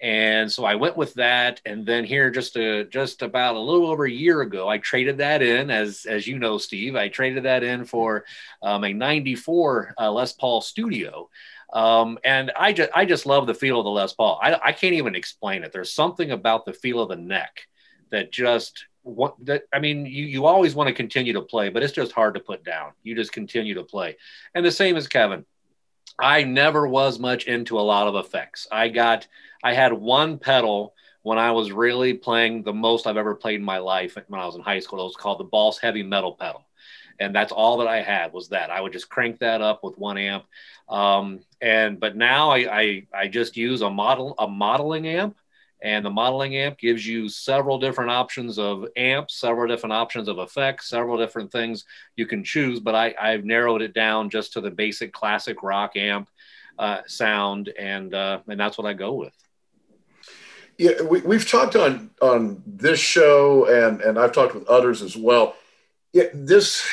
and 0.00 0.50
so 0.50 0.64
I 0.64 0.74
went 0.74 0.96
with 0.96 1.14
that. 1.14 1.60
And 1.64 1.86
then 1.86 2.04
here, 2.04 2.30
just 2.30 2.56
a, 2.56 2.84
just 2.84 3.22
about 3.22 3.54
a 3.54 3.60
little 3.60 3.86
over 3.86 4.04
a 4.04 4.10
year 4.10 4.42
ago, 4.42 4.68
I 4.68 4.78
traded 4.78 5.18
that 5.18 5.40
in, 5.40 5.70
as 5.70 6.04
as 6.04 6.26
you 6.26 6.38
know, 6.38 6.58
Steve. 6.58 6.96
I 6.96 7.08
traded 7.08 7.44
that 7.44 7.62
in 7.62 7.84
for 7.84 8.24
um, 8.62 8.84
a 8.84 8.92
'94 8.92 9.94
uh, 9.98 10.12
Les 10.12 10.32
Paul 10.32 10.60
Studio. 10.60 11.30
Um, 11.72 12.18
and 12.24 12.52
I 12.56 12.72
just 12.72 12.90
I 12.94 13.04
just 13.04 13.26
love 13.26 13.46
the 13.46 13.54
feel 13.54 13.80
of 13.80 13.84
the 13.84 13.90
Les 13.90 14.12
Paul. 14.12 14.38
I, 14.42 14.54
I 14.62 14.72
can't 14.72 14.94
even 14.94 15.14
explain 15.14 15.62
it. 15.64 15.72
There's 15.72 15.92
something 15.92 16.32
about 16.32 16.64
the 16.64 16.72
feel 16.72 17.00
of 17.00 17.08
the 17.08 17.16
neck 17.16 17.66
that 18.10 18.30
just 18.30 18.86
what 19.04 19.36
that 19.44 19.64
I 19.72 19.78
mean, 19.78 20.06
you 20.06 20.24
you 20.24 20.46
always 20.46 20.74
want 20.74 20.88
to 20.88 20.94
continue 20.94 21.34
to 21.34 21.42
play, 21.42 21.68
but 21.68 21.82
it's 21.82 21.92
just 21.92 22.12
hard 22.12 22.34
to 22.34 22.40
put 22.40 22.64
down. 22.64 22.92
You 23.02 23.14
just 23.14 23.32
continue 23.32 23.74
to 23.74 23.84
play. 23.84 24.16
And 24.54 24.64
the 24.64 24.72
same 24.72 24.96
as 24.96 25.06
Kevin. 25.06 25.44
I 26.16 26.44
never 26.44 26.86
was 26.86 27.18
much 27.18 27.46
into 27.46 27.78
a 27.78 27.82
lot 27.82 28.06
of 28.06 28.24
effects. 28.24 28.68
I 28.70 28.88
got 28.88 29.26
I 29.62 29.74
had 29.74 29.92
one 29.92 30.38
pedal 30.38 30.94
when 31.22 31.38
I 31.38 31.52
was 31.52 31.72
really 31.72 32.14
playing 32.14 32.62
the 32.62 32.72
most 32.72 33.06
I've 33.06 33.16
ever 33.16 33.34
played 33.34 33.56
in 33.56 33.64
my 33.64 33.78
life 33.78 34.16
when 34.28 34.40
I 34.40 34.46
was 34.46 34.54
in 34.54 34.62
high 34.62 34.78
school. 34.78 35.00
It 35.00 35.04
was 35.04 35.16
called 35.16 35.40
the 35.40 35.44
Boss 35.44 35.78
Heavy 35.78 36.02
Metal 36.02 36.34
pedal. 36.34 36.66
And 37.18 37.34
that's 37.34 37.52
all 37.52 37.78
that 37.78 37.88
I 37.88 38.02
had 38.02 38.32
was 38.32 38.48
that. 38.48 38.70
I 38.70 38.80
would 38.80 38.92
just 38.92 39.08
crank 39.08 39.38
that 39.38 39.60
up 39.60 39.82
with 39.82 39.96
one 39.96 40.18
amp. 40.18 40.44
Um, 40.88 41.40
and 41.60 41.98
but 41.98 42.16
now 42.16 42.50
I, 42.50 42.80
I 42.80 43.06
I 43.14 43.28
just 43.28 43.56
use 43.56 43.80
a 43.80 43.90
model 43.90 44.34
a 44.38 44.46
modeling 44.46 45.06
amp 45.08 45.36
and 45.84 46.02
the 46.02 46.10
modeling 46.10 46.56
amp 46.56 46.78
gives 46.78 47.06
you 47.06 47.28
several 47.28 47.78
different 47.78 48.10
options 48.10 48.58
of 48.58 48.86
amps, 48.96 49.34
several 49.34 49.68
different 49.68 49.92
options 49.92 50.28
of 50.28 50.38
effects, 50.38 50.88
several 50.88 51.18
different 51.18 51.52
things 51.52 51.84
you 52.16 52.26
can 52.26 52.42
choose. 52.42 52.80
But 52.80 52.94
I, 52.94 53.14
I've 53.20 53.44
narrowed 53.44 53.82
it 53.82 53.92
down 53.92 54.30
just 54.30 54.54
to 54.54 54.62
the 54.62 54.70
basic 54.70 55.12
classic 55.12 55.62
rock 55.62 55.94
amp 55.94 56.30
uh, 56.78 57.02
sound, 57.06 57.68
and 57.78 58.14
uh, 58.14 58.40
and 58.48 58.58
that's 58.58 58.78
what 58.78 58.86
I 58.86 58.94
go 58.94 59.12
with. 59.12 59.34
Yeah, 60.78 61.02
we, 61.02 61.20
we've 61.20 61.48
talked 61.48 61.76
on 61.76 62.10
on 62.22 62.62
this 62.66 62.98
show, 62.98 63.66
and 63.66 64.00
and 64.00 64.18
I've 64.18 64.32
talked 64.32 64.54
with 64.54 64.66
others 64.66 65.02
as 65.02 65.16
well. 65.16 65.54
Yeah, 66.14 66.28
this, 66.32 66.88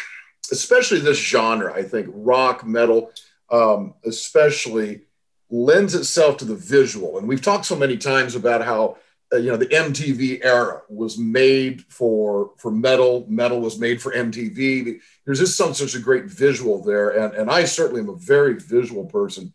especially 0.51 1.00
this 1.00 1.17
genre, 1.17 1.74
I 1.74 1.83
think 1.83 2.10
rock 2.12 2.65
metal, 2.65 3.12
um, 3.50 3.93
especially 4.03 5.03
lends 5.51 5.93
itself 5.93 6.38
to 6.38 6.46
the 6.46 6.55
visual. 6.55 7.17
And 7.17 7.27
we've 7.27 7.41
talked 7.41 7.65
so 7.65 7.75
many 7.75 7.98
times 7.98 8.36
about 8.36 8.63
how 8.63 8.98
uh, 9.34 9.38
you 9.38 9.51
know 9.51 9.58
the 9.58 9.67
MTV 9.67 10.43
era 10.43 10.81
was 10.89 11.17
made 11.17 11.86
for 11.88 12.51
for 12.58 12.72
metal. 12.72 13.25
Metal 13.29 13.62
was 13.62 13.79
made 13.79 14.01
for 14.01 14.12
MTV. 14.12 15.00
There's 15.25 15.39
just 15.39 15.58
some 15.58 15.74
such 15.74 15.96
a 15.96 16.00
great 16.00 16.25
visual 16.25 16.84
there, 16.84 17.10
and 17.10 17.34
and 17.34 17.50
I 17.50 17.65
certainly 17.65 18.01
am 18.01 18.10
a 18.10 18.15
very 18.15 18.55
visual 18.55 19.05
person. 19.05 19.53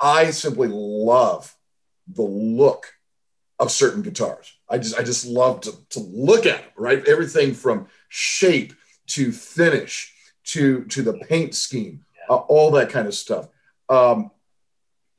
I 0.00 0.30
simply 0.30 0.68
love 0.68 1.56
the 2.06 2.22
look 2.22 2.92
of 3.58 3.70
certain 3.70 4.02
guitars. 4.02 4.52
I 4.68 4.78
just 4.78 4.98
I 4.98 5.02
just 5.02 5.26
love 5.26 5.62
to, 5.62 5.72
to 5.90 6.00
look 6.00 6.46
at 6.46 6.60
them, 6.60 6.70
right? 6.76 7.06
Everything 7.08 7.54
from 7.54 7.88
shape 8.08 8.74
to 9.08 9.32
finish 9.32 10.12
to 10.44 10.84
to 10.84 11.02
the 11.02 11.14
paint 11.14 11.54
scheme, 11.54 12.04
uh, 12.28 12.36
all 12.36 12.70
that 12.72 12.90
kind 12.90 13.08
of 13.08 13.14
stuff. 13.14 13.48
Um, 13.88 14.30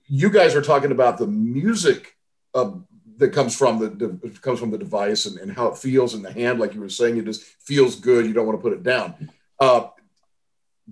you 0.07 0.29
guys 0.29 0.55
are 0.55 0.61
talking 0.61 0.91
about 0.91 1.17
the 1.17 1.27
music 1.27 2.15
that 2.53 3.33
comes 3.33 3.55
from 3.55 3.79
the, 3.79 4.31
comes 4.41 4.59
from 4.59 4.71
the 4.71 4.77
device 4.77 5.25
and, 5.25 5.37
and, 5.39 5.51
how 5.51 5.67
it 5.67 5.77
feels 5.77 6.13
in 6.13 6.21
the 6.21 6.31
hand, 6.31 6.59
like 6.59 6.73
you 6.73 6.81
were 6.81 6.89
saying, 6.89 7.17
it 7.17 7.25
just 7.25 7.43
feels 7.43 7.95
good. 7.95 8.25
You 8.25 8.33
don't 8.33 8.45
want 8.45 8.57
to 8.57 8.61
put 8.61 8.73
it 8.73 8.83
down. 8.83 9.31
Uh, 9.59 9.87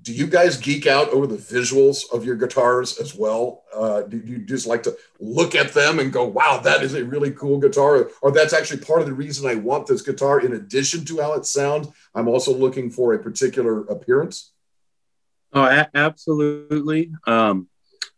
do 0.01 0.11
you 0.11 0.25
guys 0.25 0.57
geek 0.57 0.87
out 0.87 1.09
over 1.09 1.27
the 1.27 1.37
visuals 1.37 2.11
of 2.11 2.25
your 2.25 2.35
guitars 2.35 2.99
as 2.99 3.13
well? 3.13 3.63
Uh, 3.73 4.01
do 4.01 4.17
you 4.17 4.39
just 4.39 4.65
like 4.65 4.81
to 4.83 4.97
look 5.19 5.53
at 5.53 5.73
them 5.73 5.99
and 5.99 6.11
go, 6.11 6.25
wow, 6.25 6.59
that 6.63 6.81
is 6.81 6.95
a 6.95 7.05
really 7.05 7.31
cool 7.31 7.59
guitar? 7.59 8.09
Or 8.21 8.31
that's 8.31 8.53
actually 8.53 8.79
part 8.79 9.01
of 9.01 9.05
the 9.05 9.13
reason 9.13 9.47
I 9.47 9.55
want 9.55 9.85
this 9.85 10.01
guitar. 10.01 10.39
In 10.39 10.53
addition 10.53 11.05
to 11.05 11.21
how 11.21 11.33
it 11.33 11.45
sounds, 11.45 11.89
I'm 12.15 12.27
also 12.27 12.55
looking 12.55 12.89
for 12.89 13.13
a 13.13 13.19
particular 13.19 13.81
appearance. 13.81 14.51
Oh, 15.51 15.63
a- 15.63 15.89
absolutely. 15.93 17.13
Um, 17.27 17.67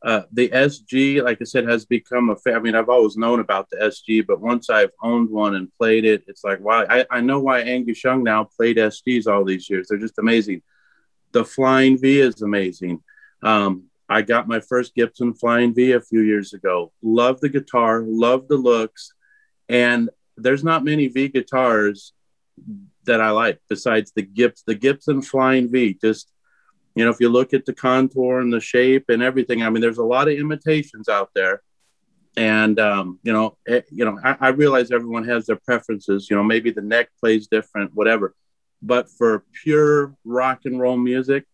uh, 0.03 0.23
the 0.31 0.49
SG, 0.49 1.23
like 1.23 1.39
I 1.41 1.45
said, 1.45 1.67
has 1.67 1.85
become 1.85 2.29
a. 2.29 2.35
I 2.51 2.59
mean, 2.59 2.75
I've 2.75 2.89
always 2.89 3.17
known 3.17 3.39
about 3.39 3.69
the 3.69 3.77
SG, 3.77 4.25
but 4.25 4.39
once 4.39 4.69
I've 4.69 4.91
owned 5.01 5.29
one 5.29 5.55
and 5.55 5.71
played 5.79 6.05
it, 6.05 6.23
it's 6.27 6.43
like, 6.43 6.59
why? 6.59 6.85
I, 6.89 7.05
I 7.09 7.21
know 7.21 7.39
why 7.39 7.61
Angus 7.61 8.03
Young 8.03 8.23
now 8.23 8.43
played 8.43 8.77
SGs 8.77 9.27
all 9.27 9.43
these 9.43 9.69
years. 9.69 9.87
They're 9.87 9.97
just 9.97 10.19
amazing. 10.19 10.61
The 11.31 11.43
Flying 11.43 11.97
V 11.97 12.19
is 12.19 12.41
amazing. 12.41 13.01
Um, 13.41 13.85
I 14.07 14.21
got 14.21 14.47
my 14.47 14.59
first 14.59 14.93
Gibson 14.93 15.33
Flying 15.33 15.73
V 15.73 15.93
a 15.93 16.01
few 16.01 16.21
years 16.21 16.53
ago. 16.53 16.91
Love 17.01 17.39
the 17.41 17.49
guitar, 17.49 18.03
love 18.05 18.47
the 18.47 18.57
looks, 18.57 19.11
and 19.69 20.09
there's 20.37 20.63
not 20.63 20.83
many 20.83 21.07
V 21.07 21.29
guitars 21.29 22.13
that 23.05 23.21
I 23.21 23.31
like 23.31 23.59
besides 23.69 24.11
the 24.15 24.21
Gibbs, 24.21 24.63
the 24.65 24.75
Gibson 24.75 25.21
Flying 25.21 25.71
V. 25.71 25.97
Just 25.99 26.31
you 26.95 27.03
know, 27.03 27.11
if 27.11 27.19
you 27.19 27.29
look 27.29 27.53
at 27.53 27.65
the 27.65 27.73
contour 27.73 28.39
and 28.39 28.51
the 28.51 28.61
shape 28.61 29.05
and 29.09 29.21
everything, 29.21 29.61
I 29.61 29.69
mean, 29.69 29.81
there's 29.81 29.97
a 29.97 30.03
lot 30.03 30.29
of 30.29 30.37
imitations 30.37 31.09
out 31.09 31.29
there. 31.35 31.61
And 32.37 32.79
um, 32.79 33.19
you 33.23 33.33
know, 33.33 33.57
it, 33.65 33.85
eh, 33.85 33.89
you 33.91 34.05
know, 34.05 34.19
I, 34.23 34.37
I 34.39 34.47
realize 34.49 34.91
everyone 34.91 35.25
has 35.25 35.45
their 35.45 35.57
preferences. 35.57 36.29
You 36.29 36.35
know, 36.35 36.43
maybe 36.43 36.71
the 36.71 36.81
neck 36.81 37.09
plays 37.19 37.47
different, 37.47 37.93
whatever. 37.93 38.33
But 38.81 39.09
for 39.09 39.45
pure 39.63 40.15
rock 40.25 40.61
and 40.65 40.79
roll 40.79 40.97
music, 40.97 41.45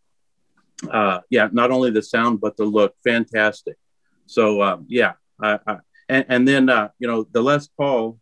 uh, 0.90 1.20
yeah, 1.30 1.50
not 1.52 1.70
only 1.72 1.92
the 1.92 2.02
sound 2.02 2.42
but 2.42 2.58
the 2.58 2.66
look, 2.66 2.96
fantastic. 3.04 3.78
So 4.26 4.62
um, 4.64 4.86
yeah, 4.88 5.14
I, 5.42 5.60
I, 5.68 5.78
and, 6.10 6.26
and 6.30 6.48
then 6.48 6.70
uh, 6.70 6.90
you 6.98 7.08
know 7.08 7.28
the 7.32 7.42
Les 7.42 7.68
Paul, 7.68 8.20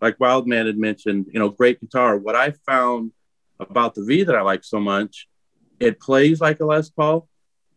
like 0.00 0.20
Wildman 0.20 0.66
had 0.66 0.78
mentioned, 0.78 1.26
you 1.32 1.40
know, 1.40 1.48
great 1.48 1.80
guitar. 1.80 2.16
What 2.16 2.36
I 2.36 2.52
found 2.64 3.12
about 3.58 3.96
the 3.96 4.04
V 4.04 4.22
that 4.22 4.36
I 4.36 4.42
like 4.42 4.62
so 4.62 4.78
much 4.78 5.26
it 5.80 6.00
plays 6.00 6.40
like 6.40 6.60
a 6.60 6.64
Les 6.64 6.88
Paul, 6.90 7.28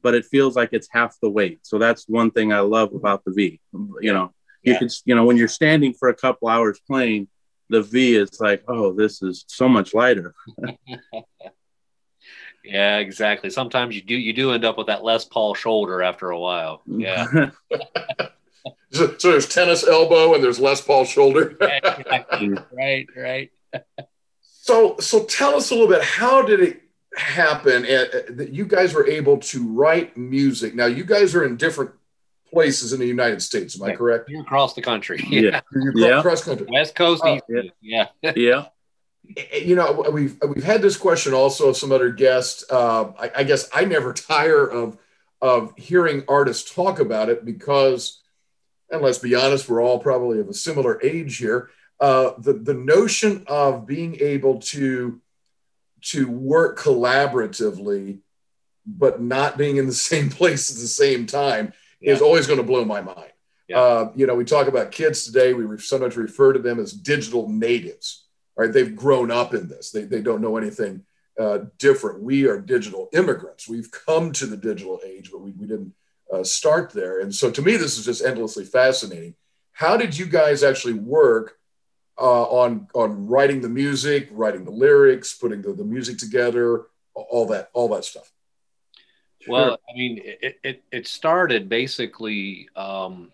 but 0.02 0.16
it 0.16 0.26
feels 0.26 0.56
like 0.56 0.70
it's 0.72 0.88
half 0.92 1.18
the 1.22 1.30
weight. 1.30 1.60
So 1.64 1.78
that's 1.78 2.08
one 2.08 2.32
thing 2.32 2.52
I 2.54 2.60
love 2.60 2.94
about 2.94 3.24
the 3.26 3.32
V. 3.32 3.60
You 3.74 4.14
know, 4.14 4.34
you 4.64 4.74
yeah. 4.74 4.80
can, 4.80 4.90
you 5.06 5.16
know, 5.16 5.26
when 5.26 5.38
you're 5.38 5.48
standing 5.48 5.94
for 5.94 6.10
a 6.10 6.16
couple 6.16 6.48
hours 6.48 6.80
playing, 6.88 7.28
the 7.70 7.82
V 7.82 8.16
is 8.16 8.40
like, 8.40 8.64
oh, 8.68 8.94
this 8.94 9.22
is 9.22 9.46
so 9.48 9.68
much 9.68 9.94
lighter. 9.94 10.36
yeah, 12.64 12.98
exactly. 12.98 13.50
Sometimes 13.50 13.96
you 13.96 14.02
do 14.02 14.16
you 14.16 14.34
do 14.34 14.52
end 14.52 14.66
up 14.66 14.78
with 14.78 14.88
that 14.88 15.04
Les 15.04 15.26
Paul 15.26 15.56
shoulder 15.56 16.02
after 16.02 16.30
a 16.30 16.40
while. 16.40 16.82
Yeah. 16.86 17.26
so, 18.92 19.16
so, 19.18 19.32
there's 19.32 19.48
tennis 19.48 19.88
elbow 19.88 20.36
and 20.36 20.44
there's 20.44 20.60
Les 20.60 20.82
Paul 20.82 21.06
shoulder. 21.06 21.58
exactly. 21.62 22.52
Right, 22.72 23.08
right. 23.16 23.52
so 24.42 24.98
so 25.00 25.24
tell 25.24 25.56
us 25.56 25.72
a 25.72 25.74
little 25.74 25.90
bit. 25.90 26.04
How 26.04 26.42
did 26.42 26.60
it 26.60 26.81
happen 27.16 27.86
eh, 27.86 28.06
eh, 28.14 28.22
that 28.30 28.50
you 28.52 28.66
guys 28.66 28.94
were 28.94 29.08
able 29.08 29.38
to 29.38 29.68
write 29.74 30.16
music. 30.18 30.76
Now 30.76 30.86
you 30.86 31.04
guys 31.04 31.36
are 31.36 31.44
in 31.44 31.58
different 31.58 31.92
places 32.52 32.94
in 32.94 33.00
the 33.00 33.06
United 33.06 33.42
States. 33.42 33.80
Am 33.80 33.88
I 33.88 33.96
correct? 33.96 34.30
You're 34.30 34.42
across 34.42 34.74
the 34.74 34.82
country. 34.82 35.24
Yeah. 35.28 35.62
You're 35.72 35.98
yeah. 35.98 36.20
across 36.20 36.44
country. 36.44 36.68
West 36.70 36.96
Coast, 36.96 37.24
uh, 37.26 37.36
East 37.36 37.72
yeah. 37.82 38.08
Yeah. 38.22 38.34
yeah. 38.36 38.66
You 39.54 39.76
know, 39.76 40.06
we've 40.12 40.38
we've 40.48 40.64
had 40.64 40.82
this 40.82 40.98
question 40.98 41.34
also 41.34 41.70
of 41.70 41.78
some 41.78 41.92
other 41.92 42.12
guests. 42.12 42.66
Uh, 42.70 43.12
I, 43.18 43.32
I 43.38 43.44
guess 43.44 43.70
I 43.74 43.86
never 43.86 44.14
tire 44.14 44.66
of 44.66 44.98
of 45.42 45.74
hearing 45.78 46.24
artists 46.28 46.74
talk 46.74 47.00
about 47.00 47.30
it 47.30 47.44
because, 47.46 48.22
and 48.90 49.02
let's 49.02 49.18
be 49.18 49.34
honest, 49.34 49.70
we're 49.70 49.82
all 49.82 50.00
probably 50.00 50.40
of 50.40 50.50
a 50.50 50.54
similar 50.54 51.02
age 51.02 51.38
here. 51.38 51.70
Uh, 52.00 52.32
the 52.40 52.54
the 52.54 52.74
notion 52.74 53.46
of 53.48 53.86
being 53.86 54.18
able 54.20 54.60
to 54.60 55.22
to 56.02 56.30
work 56.30 56.80
collaboratively, 56.80 58.20
but 58.86 59.22
not 59.22 59.58
being 59.58 59.78
in 59.78 59.86
the 59.86 59.94
same 60.12 60.30
place 60.30 60.72
at 60.72 60.78
the 60.78 60.88
same 60.88 61.26
time 61.26 61.74
yeah. 62.00 62.14
is 62.14 62.22
always 62.22 62.48
going 62.48 62.60
to 62.60 62.66
blow 62.66 62.86
my 62.86 63.02
mind. 63.02 63.32
Yeah. 63.68 63.80
Uh, 63.80 64.12
you 64.16 64.28
know, 64.28 64.36
we 64.36 64.44
talk 64.44 64.68
about 64.68 64.92
kids 64.92 65.24
today. 65.24 65.54
We 65.54 65.78
sometimes 65.78 66.18
refer 66.18 66.54
to 66.54 66.60
them 66.60 66.80
as 66.80 66.92
digital 66.92 67.48
natives. 67.48 68.26
Right? 68.58 68.72
They've 68.72 68.96
grown 68.96 69.32
up 69.32 69.54
in 69.54 69.70
this. 69.70 69.92
They 69.92 70.04
they 70.04 70.22
don't 70.22 70.42
know 70.42 70.58
anything 70.58 71.06
uh, 71.40 71.60
different. 71.78 72.22
We 72.22 72.48
are 72.48 72.60
digital 72.60 73.10
immigrants. 73.14 73.68
We've 73.68 73.90
come 73.90 74.32
to 74.34 74.46
the 74.46 74.58
digital 74.58 75.00
age, 75.06 75.32
but 75.32 75.42
we, 75.42 75.52
we 75.52 75.66
didn't 75.66 75.94
uh, 76.32 76.44
start 76.44 76.92
there. 76.92 77.22
And 77.22 77.34
so, 77.34 77.50
to 77.50 77.62
me, 77.62 77.78
this 77.78 77.98
is 77.98 78.06
just 78.06 78.24
endlessly 78.24 78.66
fascinating. 78.66 79.36
How 79.72 79.98
did 79.98 80.18
you 80.18 80.26
guys 80.26 80.64
actually 80.64 80.94
work 80.94 81.58
uh, 82.20 82.44
on 82.44 82.88
on 82.94 83.28
writing 83.28 83.62
the 83.62 83.70
music, 83.70 84.30
writing 84.32 84.66
the 84.66 84.72
lyrics, 84.72 85.34
putting 85.34 85.62
the, 85.62 85.74
the 85.74 85.84
music 85.84 86.18
together, 86.18 86.86
all 87.14 87.48
that 87.48 87.70
all 87.74 87.90
that 87.90 88.06
stuff. 88.06 88.32
Well, 89.48 89.80
I 89.90 89.98
mean, 89.98 90.22
it, 90.24 90.60
it, 90.64 90.84
it 90.92 91.08
started 91.08 91.70
basically. 91.70 92.70
Um, 92.76 93.32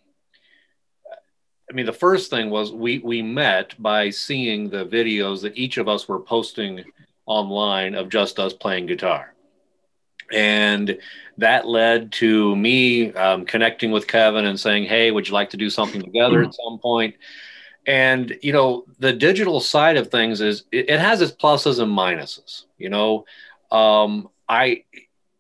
I 1.70 1.74
mean, 1.74 1.86
the 1.86 1.94
first 1.94 2.30
thing 2.30 2.50
was 2.50 2.72
we 2.72 3.00
we 3.00 3.22
met 3.22 3.76
by 3.78 4.10
seeing 4.10 4.70
the 4.70 4.86
videos 4.86 5.42
that 5.42 5.58
each 5.58 5.78
of 5.78 5.90
us 5.90 6.08
were 6.08 6.20
posting 6.20 6.86
online 7.26 7.94
of 7.94 8.08
just 8.08 8.40
us 8.40 8.54
playing 8.54 8.86
guitar, 8.86 9.34
and 10.32 10.98
that 11.38 11.68
led 11.68 12.14
to 12.14 12.56
me 12.56 13.12
um, 13.14 13.46
connecting 13.46 13.92
with 13.92 14.08
Kevin 14.08 14.46
and 14.46 14.58
saying, 14.58 14.86
"Hey, 14.86 15.12
would 15.12 15.28
you 15.28 15.34
like 15.34 15.50
to 15.50 15.58
do 15.58 15.70
something 15.70 16.02
together 16.02 16.42
at 16.42 16.54
some 16.66 16.80
point?" 16.80 17.16
And 17.88 18.38
you 18.42 18.52
know 18.52 18.86
the 19.00 19.14
digital 19.14 19.60
side 19.60 19.98
of 19.98 20.12
things 20.12 20.42
is 20.42 20.66
it, 20.72 20.90
it 20.90 21.00
has 21.00 21.22
its 21.22 21.32
pluses 21.32 21.80
and 21.80 21.92
minuses 21.92 22.66
you 22.78 22.90
know? 22.90 23.26
Um, 23.72 24.30
i 24.48 24.84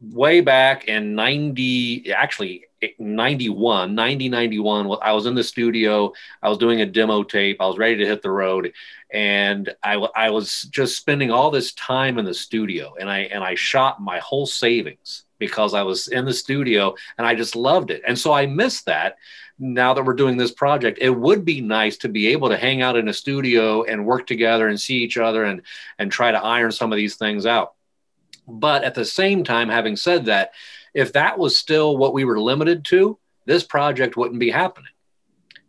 way 0.01 0.41
back 0.41 0.88
in 0.88 1.15
90 1.15 2.12
actually 2.13 2.65
91 2.99 3.95
90 3.95 4.29
91 4.29 4.97
i 5.01 5.12
was 5.12 5.25
in 5.25 5.36
the 5.36 5.43
studio 5.43 6.12
i 6.43 6.49
was 6.49 6.57
doing 6.57 6.81
a 6.81 6.86
demo 6.86 7.23
tape 7.23 7.57
i 7.60 7.67
was 7.67 7.77
ready 7.77 7.95
to 7.97 8.05
hit 8.05 8.21
the 8.21 8.29
road 8.29 8.71
and 9.12 9.73
I, 9.83 9.93
I 9.93 10.29
was 10.29 10.63
just 10.63 10.97
spending 10.97 11.31
all 11.31 11.49
this 11.49 11.73
time 11.73 12.19
in 12.19 12.25
the 12.25 12.33
studio 12.33 12.93
and 12.99 13.10
i 13.10 13.19
and 13.19 13.43
i 13.43 13.55
shot 13.55 14.01
my 14.01 14.19
whole 14.19 14.45
savings 14.45 15.23
because 15.39 15.73
i 15.73 15.82
was 15.82 16.08
in 16.08 16.26
the 16.26 16.34
studio 16.34 16.93
and 17.17 17.28
i 17.28 17.36
just 17.36 17.56
loved 17.56 17.91
it 17.91 18.02
and 18.08 18.17
so 18.17 18.34
i 18.34 18.45
missed 18.45 18.86
that 18.86 19.17
now 19.60 19.93
that 19.93 20.06
we're 20.06 20.13
doing 20.13 20.38
this 20.38 20.52
project, 20.52 21.00
it 21.02 21.10
would 21.10 21.43
be 21.43 21.62
nice 21.62 21.97
to 21.97 22.10
be 22.10 22.28
able 22.28 22.50
to 22.50 22.58
hang 22.58 22.82
out 22.82 22.95
in 22.95 23.08
a 23.08 23.13
studio 23.13 23.84
and 23.84 24.06
work 24.06 24.28
together 24.28 24.67
and 24.67 24.80
see 24.80 24.97
each 24.97 25.17
other 25.17 25.45
and 25.45 25.62
and 25.97 26.12
try 26.12 26.32
to 26.32 26.43
iron 26.43 26.71
some 26.71 26.91
of 26.91 26.97
these 26.97 27.15
things 27.15 27.45
out. 27.45 27.73
But 28.47 28.84
at 28.84 28.95
the 28.95 29.06
same 29.06 29.43
time, 29.43 29.69
having 29.69 29.95
said 29.95 30.26
that, 30.26 30.52
if 30.93 31.13
that 31.13 31.38
was 31.38 31.58
still 31.58 31.97
what 31.97 32.13
we 32.13 32.23
were 32.23 32.39
limited 32.39 32.86
to, 32.86 33.17
this 33.45 33.63
project 33.63 34.15
wouldn't 34.15 34.39
be 34.39 34.52
happening. 34.52 34.91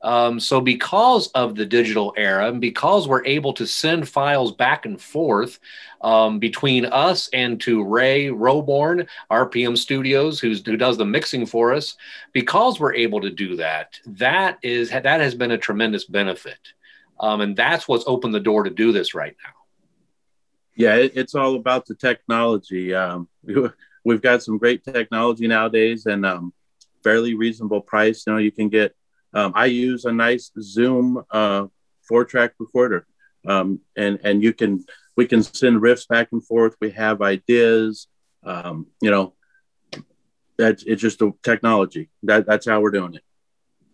Um, 0.03 0.39
so, 0.39 0.61
because 0.61 1.29
of 1.29 1.57
the 1.57 1.67
digital 1.67 2.15
era, 2.17 2.49
and 2.49 2.61
because 2.61 3.09
we're 3.09 3.25
able 3.25 3.53
to 3.55 3.67
send 3.67 4.09
files 4.09 4.53
back 4.53 4.87
and 4.87 5.01
forth 5.01 5.59
um, 6.03 6.39
between 6.39 6.85
us 6.85 7.29
and 7.33 7.61
to 7.63 7.83
Ray 7.83 8.27
Roborn, 8.29 9.09
RPM 9.31 9.77
Studios, 9.77 10.39
who's, 10.39 10.65
who 10.65 10.77
does 10.77 10.99
the 10.99 11.05
mixing 11.05 11.47
for 11.47 11.73
us, 11.73 11.97
because 12.33 12.79
we're 12.79 12.95
able 12.95 13.21
to 13.21 13.31
do 13.31 13.57
that, 13.57 13.99
that 14.07 14.59
is 14.63 14.91
that 14.91 15.05
has 15.05 15.35
been 15.35 15.51
a 15.51 15.59
tremendous 15.59 16.05
benefit, 16.05 16.61
um, 17.19 17.41
and 17.41 17.57
that's 17.57 17.89
what's 17.89 18.05
opened 18.07 18.35
the 18.35 18.41
door 18.41 18.63
to 18.63 18.71
do 18.71 18.93
this 18.93 19.15
right 19.15 19.37
now. 19.45 19.53
Yeah, 20.77 20.95
it, 20.95 21.13
it's 21.17 21.35
all 21.35 21.57
about 21.57 21.87
the 21.87 21.97
technology. 21.97 22.95
Um, 22.95 23.29
we've 24.05 24.23
got 24.23 24.45
some 24.45 24.59
great 24.59 24.85
technology 24.85 25.49
nowadays, 25.49 26.07
and 26.07 26.25
um, 26.25 26.53
fairly 27.03 27.35
reasonable 27.35 27.81
price. 27.81 28.25
You 28.27 28.35
know, 28.35 28.39
you 28.39 28.53
can 28.53 28.69
get 28.69 28.95
um, 29.35 29.53
I 29.55 29.67
use 29.67 30.05
a 30.05 30.13
nice 30.13 30.51
Zoom 30.61 31.23
uh, 31.31 31.67
four 32.03 32.25
track 32.25 32.55
recorder, 32.59 33.07
um, 33.47 33.81
and 33.97 34.19
and 34.25 34.43
you 34.43 34.53
can 34.53 34.85
we 35.17 35.27
can 35.27 35.43
send 35.43 35.81
riffs 35.81 36.07
back 36.09 36.29
and 36.33 36.45
forth. 36.45 36.77
We 36.81 36.91
have 36.93 37.23
ideas, 37.23 38.09
um, 38.45 38.87
you 39.01 39.11
know. 39.11 39.35
That's 40.57 40.83
it's 40.83 41.01
just 41.01 41.23
a 41.23 41.33
technology. 41.45 42.09
That 42.25 42.47
that's 42.47 42.67
how 42.67 42.81
we're 42.81 42.91
doing 42.91 43.15
it. 43.15 43.23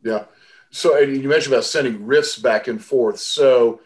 Yeah. 0.02 0.24
So 0.70 1.00
and 1.00 1.14
you 1.14 1.28
mentioned 1.28 1.54
about 1.54 1.64
sending 1.64 2.00
riffs 2.00 2.42
back 2.42 2.68
and 2.68 2.82
forth. 2.82 3.18
So, 3.18 3.80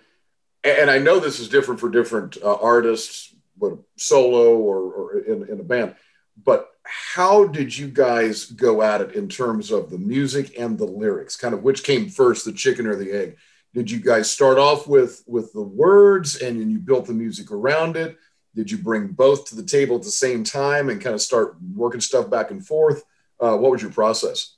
and 0.63 0.89
I 0.91 0.99
know 0.99 1.19
this 1.19 1.41
is 1.41 1.49
different 1.49 1.81
for 1.81 1.89
different 1.89 2.39
uh, 2.43 2.55
artists, 2.55 3.35
but 3.57 3.79
solo 3.97 4.57
or, 4.57 4.79
or 4.79 5.19
in, 5.19 5.49
in 5.49 5.61
a 5.61 5.65
band. 5.65 5.97
But 6.43 6.71
how 6.89 7.45
did 7.45 7.77
you 7.77 7.89
guys 7.89 8.47
go 8.47 8.83
at 8.83 9.01
it 9.01 9.15
in 9.15 9.29
terms 9.29 9.71
of 9.71 9.91
the 9.91 9.99
music 9.99 10.59
and 10.59 10.79
the 10.79 10.87
lyrics? 10.87 11.37
Kind 11.37 11.55
of 11.55 11.63
which 11.63 11.85
came 11.85 12.09
first, 12.09 12.45
the 12.45 12.53
chicken 12.53 12.87
or 12.87 12.97
the 12.97 13.13
egg? 13.13 13.37
Did 13.75 13.91
you 13.91 14.01
guys 14.01 14.31
start 14.31 14.59
off 14.59 14.89
with 14.89 15.23
with 15.27 15.53
the 15.53 15.63
words 15.63 16.37
and 16.37 16.59
then 16.61 16.71
you 16.71 16.79
built 16.79 17.07
the 17.07 17.13
music 17.13 17.53
around 17.53 17.97
it? 17.97 18.17
Did 18.55 18.71
you 18.71 18.79
bring 18.79 19.09
both 19.09 19.47
to 19.47 19.57
the 19.57 19.63
table 19.63 19.97
at 19.97 20.03
the 20.03 20.11
same 20.11 20.43
time 20.43 20.89
and 20.89 21.01
kind 21.01 21.15
of 21.15 21.21
start 21.21 21.57
working 21.75 22.01
stuff 22.01 22.31
back 22.31 22.51
and 22.51 22.67
forth? 22.67 23.05
Uh, 23.39 23.57
what 23.57 23.71
was 23.71 23.83
your 23.83 23.93
process? 23.93 24.57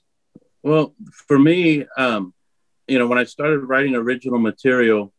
Well, 0.62 0.94
for 1.26 1.38
me, 1.38 1.86
um, 1.96 2.32
you 2.86 2.98
know, 2.98 3.08
when 3.08 3.18
I 3.18 3.24
started 3.24 3.58
writing 3.58 3.96
original 3.96 4.38
material, 4.38 5.12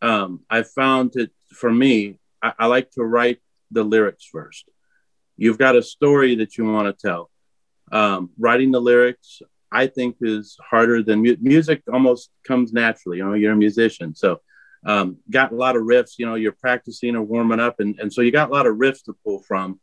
um, 0.00 0.40
I 0.48 0.62
found 0.62 1.16
it 1.16 1.30
for 1.50 1.70
me, 1.70 2.18
I, 2.42 2.52
I 2.60 2.66
like 2.66 2.90
to 2.92 3.04
write 3.04 3.40
the 3.70 3.84
lyrics 3.84 4.24
first 4.24 4.64
you've 5.36 5.58
got 5.58 5.76
a 5.76 5.82
story 5.82 6.36
that 6.36 6.56
you 6.56 6.64
want 6.64 6.86
to 6.86 7.06
tell 7.08 7.30
Um, 7.92 8.30
writing 8.38 8.72
the 8.72 8.80
lyrics, 8.80 9.42
I 9.70 9.86
think, 9.86 10.16
is 10.20 10.56
harder 10.70 11.02
than 11.02 11.22
mu- 11.22 11.36
music. 11.40 11.82
Almost 11.92 12.30
comes 12.42 12.72
naturally. 12.72 13.18
You 13.18 13.24
know, 13.26 13.34
you're 13.34 13.52
a 13.52 13.56
musician, 13.56 14.14
so 14.14 14.40
um, 14.86 15.18
got 15.30 15.52
a 15.52 15.56
lot 15.56 15.76
of 15.76 15.82
riffs. 15.82 16.18
You 16.18 16.26
know, 16.26 16.34
you're 16.34 16.52
practicing 16.66 17.16
or 17.16 17.22
warming 17.22 17.60
up, 17.60 17.80
and 17.80 17.98
and 18.00 18.12
so 18.12 18.22
you 18.22 18.30
got 18.30 18.50
a 18.50 18.52
lot 18.52 18.66
of 18.66 18.76
riffs 18.76 19.02
to 19.04 19.12
pull 19.24 19.42
from. 19.42 19.80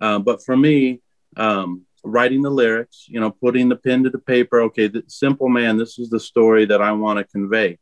Um, 0.00 0.24
but 0.24 0.42
for 0.46 0.56
me, 0.56 1.00
um, 1.36 1.86
writing 2.02 2.42
the 2.42 2.50
lyrics, 2.50 3.06
you 3.08 3.20
know, 3.20 3.30
putting 3.30 3.68
the 3.68 3.76
pen 3.76 4.02
to 4.04 4.10
the 4.10 4.18
paper. 4.18 4.60
Okay, 4.62 4.88
the 4.88 5.02
simple 5.06 5.48
man, 5.48 5.78
this 5.78 5.98
is 5.98 6.08
the 6.10 6.20
story 6.20 6.66
that 6.66 6.82
I 6.82 6.92
want 6.92 7.18
to 7.18 7.24
convey, 7.24 7.78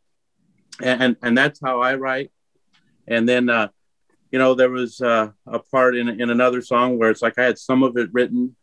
and, 0.82 1.02
and, 1.02 1.16
and 1.22 1.38
that's 1.38 1.60
how 1.66 1.80
I 1.80 1.94
write. 1.94 2.30
And 3.08 3.28
then, 3.28 3.48
uh, 3.48 3.68
you 4.32 4.38
know, 4.38 4.54
there 4.54 4.70
was 4.70 5.00
uh, 5.00 5.30
a 5.46 5.58
part 5.58 5.94
in 5.94 6.08
in 6.20 6.30
another 6.30 6.62
song 6.62 6.98
where 6.98 7.10
it's 7.10 7.22
like 7.22 7.38
I 7.38 7.44
had 7.44 7.58
some 7.58 7.82
of 7.82 7.96
it 7.98 8.08
written, 8.12 8.56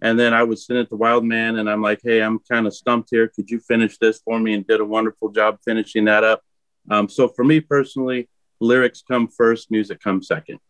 and 0.00 0.18
then 0.18 0.32
I 0.32 0.44
would 0.44 0.60
send 0.60 0.78
it 0.78 0.88
to 0.90 0.96
Wildman, 0.96 1.58
and 1.58 1.68
I'm 1.68 1.82
like, 1.82 2.00
hey, 2.02 2.22
I'm 2.22 2.38
kind 2.50 2.66
of 2.66 2.74
stumped 2.74 3.08
here. 3.10 3.28
Could 3.28 3.50
you 3.50 3.58
finish 3.58 3.98
this 3.98 4.20
for 4.20 4.38
me? 4.38 4.54
And 4.54 4.66
did 4.66 4.80
a 4.80 4.84
wonderful 4.84 5.30
job 5.30 5.58
finishing 5.64 6.04
that 6.04 6.22
up. 6.22 6.42
Um, 6.88 7.08
so 7.08 7.28
for 7.28 7.44
me 7.44 7.60
personally, 7.60 8.28
lyrics 8.60 9.02
come 9.06 9.26
first, 9.28 9.70
music 9.70 10.00
comes 10.00 10.28
second. 10.28 10.60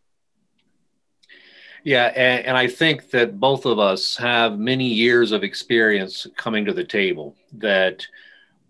Yeah, 1.83 2.07
and, 2.07 2.45
and, 2.45 2.57
I 2.57 2.67
think 2.67 3.09
that 3.11 3.39
both 3.39 3.65
of 3.65 3.79
us 3.79 4.17
have 4.17 4.59
many 4.59 4.85
years 4.85 5.31
of 5.31 5.43
experience 5.43 6.27
coming 6.35 6.65
to 6.65 6.73
the 6.73 6.83
table 6.83 7.37
that 7.53 8.05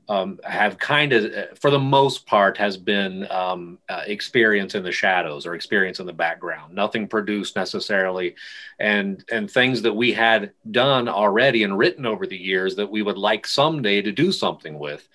um, 0.10 0.40
have 0.44 0.80
kind 0.80 1.14
of, 1.14 1.58
for 1.60 1.70
the 1.70 1.80
most 1.80 2.26
part, 2.26 2.58
has 2.58 2.76
been 2.78 3.30
um, 3.32 3.78
uh, 3.88 4.02
experience 4.08 4.74
in 4.74 4.84
the 4.84 4.92
shadows 4.92 5.46
or 5.46 5.54
experience 5.54 6.00
in 6.00 6.08
the 6.08 6.14
background. 6.14 6.74
Nothing 6.74 7.08
produced 7.08 7.56
necessarily, 7.56 8.36
and 8.80 9.24
and 9.32 9.50
things 9.50 9.84
that 9.84 9.94
we 9.94 10.12
had 10.12 10.52
done 10.72 11.08
already 11.08 11.64
and 11.64 11.78
written 11.78 12.08
over 12.08 12.26
the 12.26 12.38
years 12.38 12.76
that 12.76 12.90
we 12.90 13.04
would 13.04 13.20
like 13.20 13.46
someday 13.46 14.02
to 14.02 14.12
do 14.12 14.32
something 14.32 14.80
with, 14.80 15.08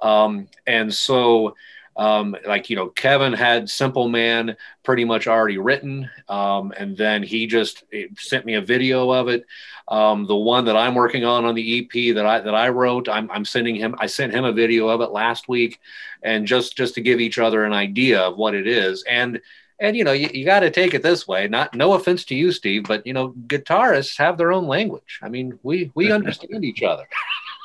um, 0.00 0.48
and 0.66 0.94
so 0.94 1.56
um, 1.96 2.36
like 2.46 2.68
you 2.70 2.76
know 2.76 2.88
kevin 2.88 3.32
had 3.32 3.70
simple 3.70 4.08
man 4.08 4.56
pretty 4.82 5.04
much 5.04 5.26
already 5.26 5.58
written. 5.58 6.08
Um, 6.28 6.72
and 6.76 6.96
then 6.96 7.22
he 7.22 7.46
just 7.46 7.84
sent 8.16 8.46
me 8.46 8.54
a 8.54 8.60
video 8.60 9.10
of 9.10 9.28
it. 9.28 9.44
Um, 9.88 10.26
the 10.26 10.36
one 10.36 10.64
that 10.66 10.76
i'm 10.76 10.94
working 10.94 11.24
on 11.24 11.44
on 11.44 11.54
the 11.54 11.78
ep 11.78 12.14
that 12.16 12.26
i 12.26 12.40
that 12.40 12.54
i 12.54 12.68
wrote 12.68 13.08
I'm, 13.08 13.30
I'm 13.30 13.44
sending 13.44 13.76
him 13.76 13.94
i 13.98 14.06
sent 14.06 14.32
him 14.32 14.44
a 14.44 14.52
video 14.52 14.88
of 14.88 15.00
it 15.00 15.10
last 15.10 15.48
week. 15.48 15.80
And 16.22 16.46
just 16.46 16.76
just 16.76 16.94
to 16.94 17.00
give 17.00 17.20
each 17.20 17.38
other 17.38 17.64
an 17.64 17.72
idea 17.72 18.20
of 18.20 18.36
what 18.36 18.54
it 18.54 18.66
is. 18.66 19.04
And 19.08 19.40
and 19.78 19.96
you 19.96 20.04
know 20.04 20.12
you, 20.12 20.28
you 20.32 20.44
got 20.44 20.60
to 20.60 20.70
take 20.70 20.94
it 20.94 21.02
this 21.02 21.26
way. 21.28 21.48
Not 21.48 21.74
no 21.74 21.92
offense 21.94 22.24
to 22.26 22.34
you 22.34 22.52
steve 22.52 22.84
but 22.84 23.06
you 23.06 23.12
know 23.12 23.32
guitarists 23.46 24.18
have 24.18 24.38
their 24.38 24.52
own 24.52 24.66
language. 24.66 25.20
I 25.22 25.28
mean 25.28 25.58
we 25.62 25.90
we 25.94 26.12
understand 26.18 26.64
each 26.64 26.82
other 26.82 27.08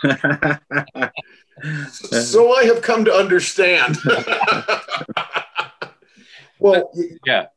so 2.01 2.53
I 2.53 2.65
have 2.65 2.81
come 2.81 3.05
to 3.05 3.13
understand. 3.13 3.97
well, 6.59 6.91
yeah. 7.25 7.47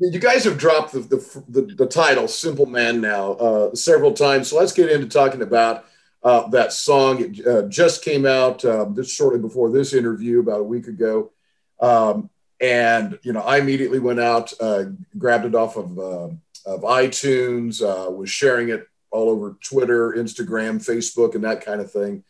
You 0.00 0.18
guys 0.18 0.44
have 0.44 0.58
dropped 0.58 0.92
the, 0.92 1.00
the, 1.00 1.42
the, 1.48 1.74
the 1.74 1.86
title 1.86 2.26
"Simple 2.26 2.66
Man" 2.66 3.00
now 3.00 3.32
uh, 3.34 3.74
several 3.74 4.12
times, 4.12 4.48
so 4.48 4.58
let's 4.58 4.72
get 4.72 4.90
into 4.90 5.06
talking 5.06 5.40
about 5.40 5.84
uh, 6.24 6.48
that 6.48 6.72
song. 6.72 7.20
It 7.20 7.46
uh, 7.46 7.68
just 7.68 8.02
came 8.02 8.26
out 8.26 8.64
um, 8.64 8.96
just 8.96 9.14
shortly 9.14 9.38
before 9.38 9.70
this 9.70 9.94
interview, 9.94 10.40
about 10.40 10.60
a 10.60 10.64
week 10.64 10.88
ago, 10.88 11.30
um, 11.80 12.28
and 12.60 13.20
you 13.22 13.32
know 13.32 13.42
I 13.42 13.58
immediately 13.58 14.00
went 14.00 14.18
out, 14.18 14.52
uh, 14.60 14.86
grabbed 15.16 15.44
it 15.44 15.54
off 15.54 15.76
of 15.76 15.96
uh, 15.96 16.28
of 16.66 16.82
iTunes, 16.82 17.80
uh, 17.80 18.10
was 18.10 18.30
sharing 18.30 18.70
it 18.70 18.88
all 19.12 19.30
over 19.30 19.56
Twitter, 19.62 20.12
Instagram, 20.12 20.84
Facebook, 20.84 21.36
and 21.36 21.44
that 21.44 21.64
kind 21.64 21.80
of 21.80 21.92
thing. 21.92 22.24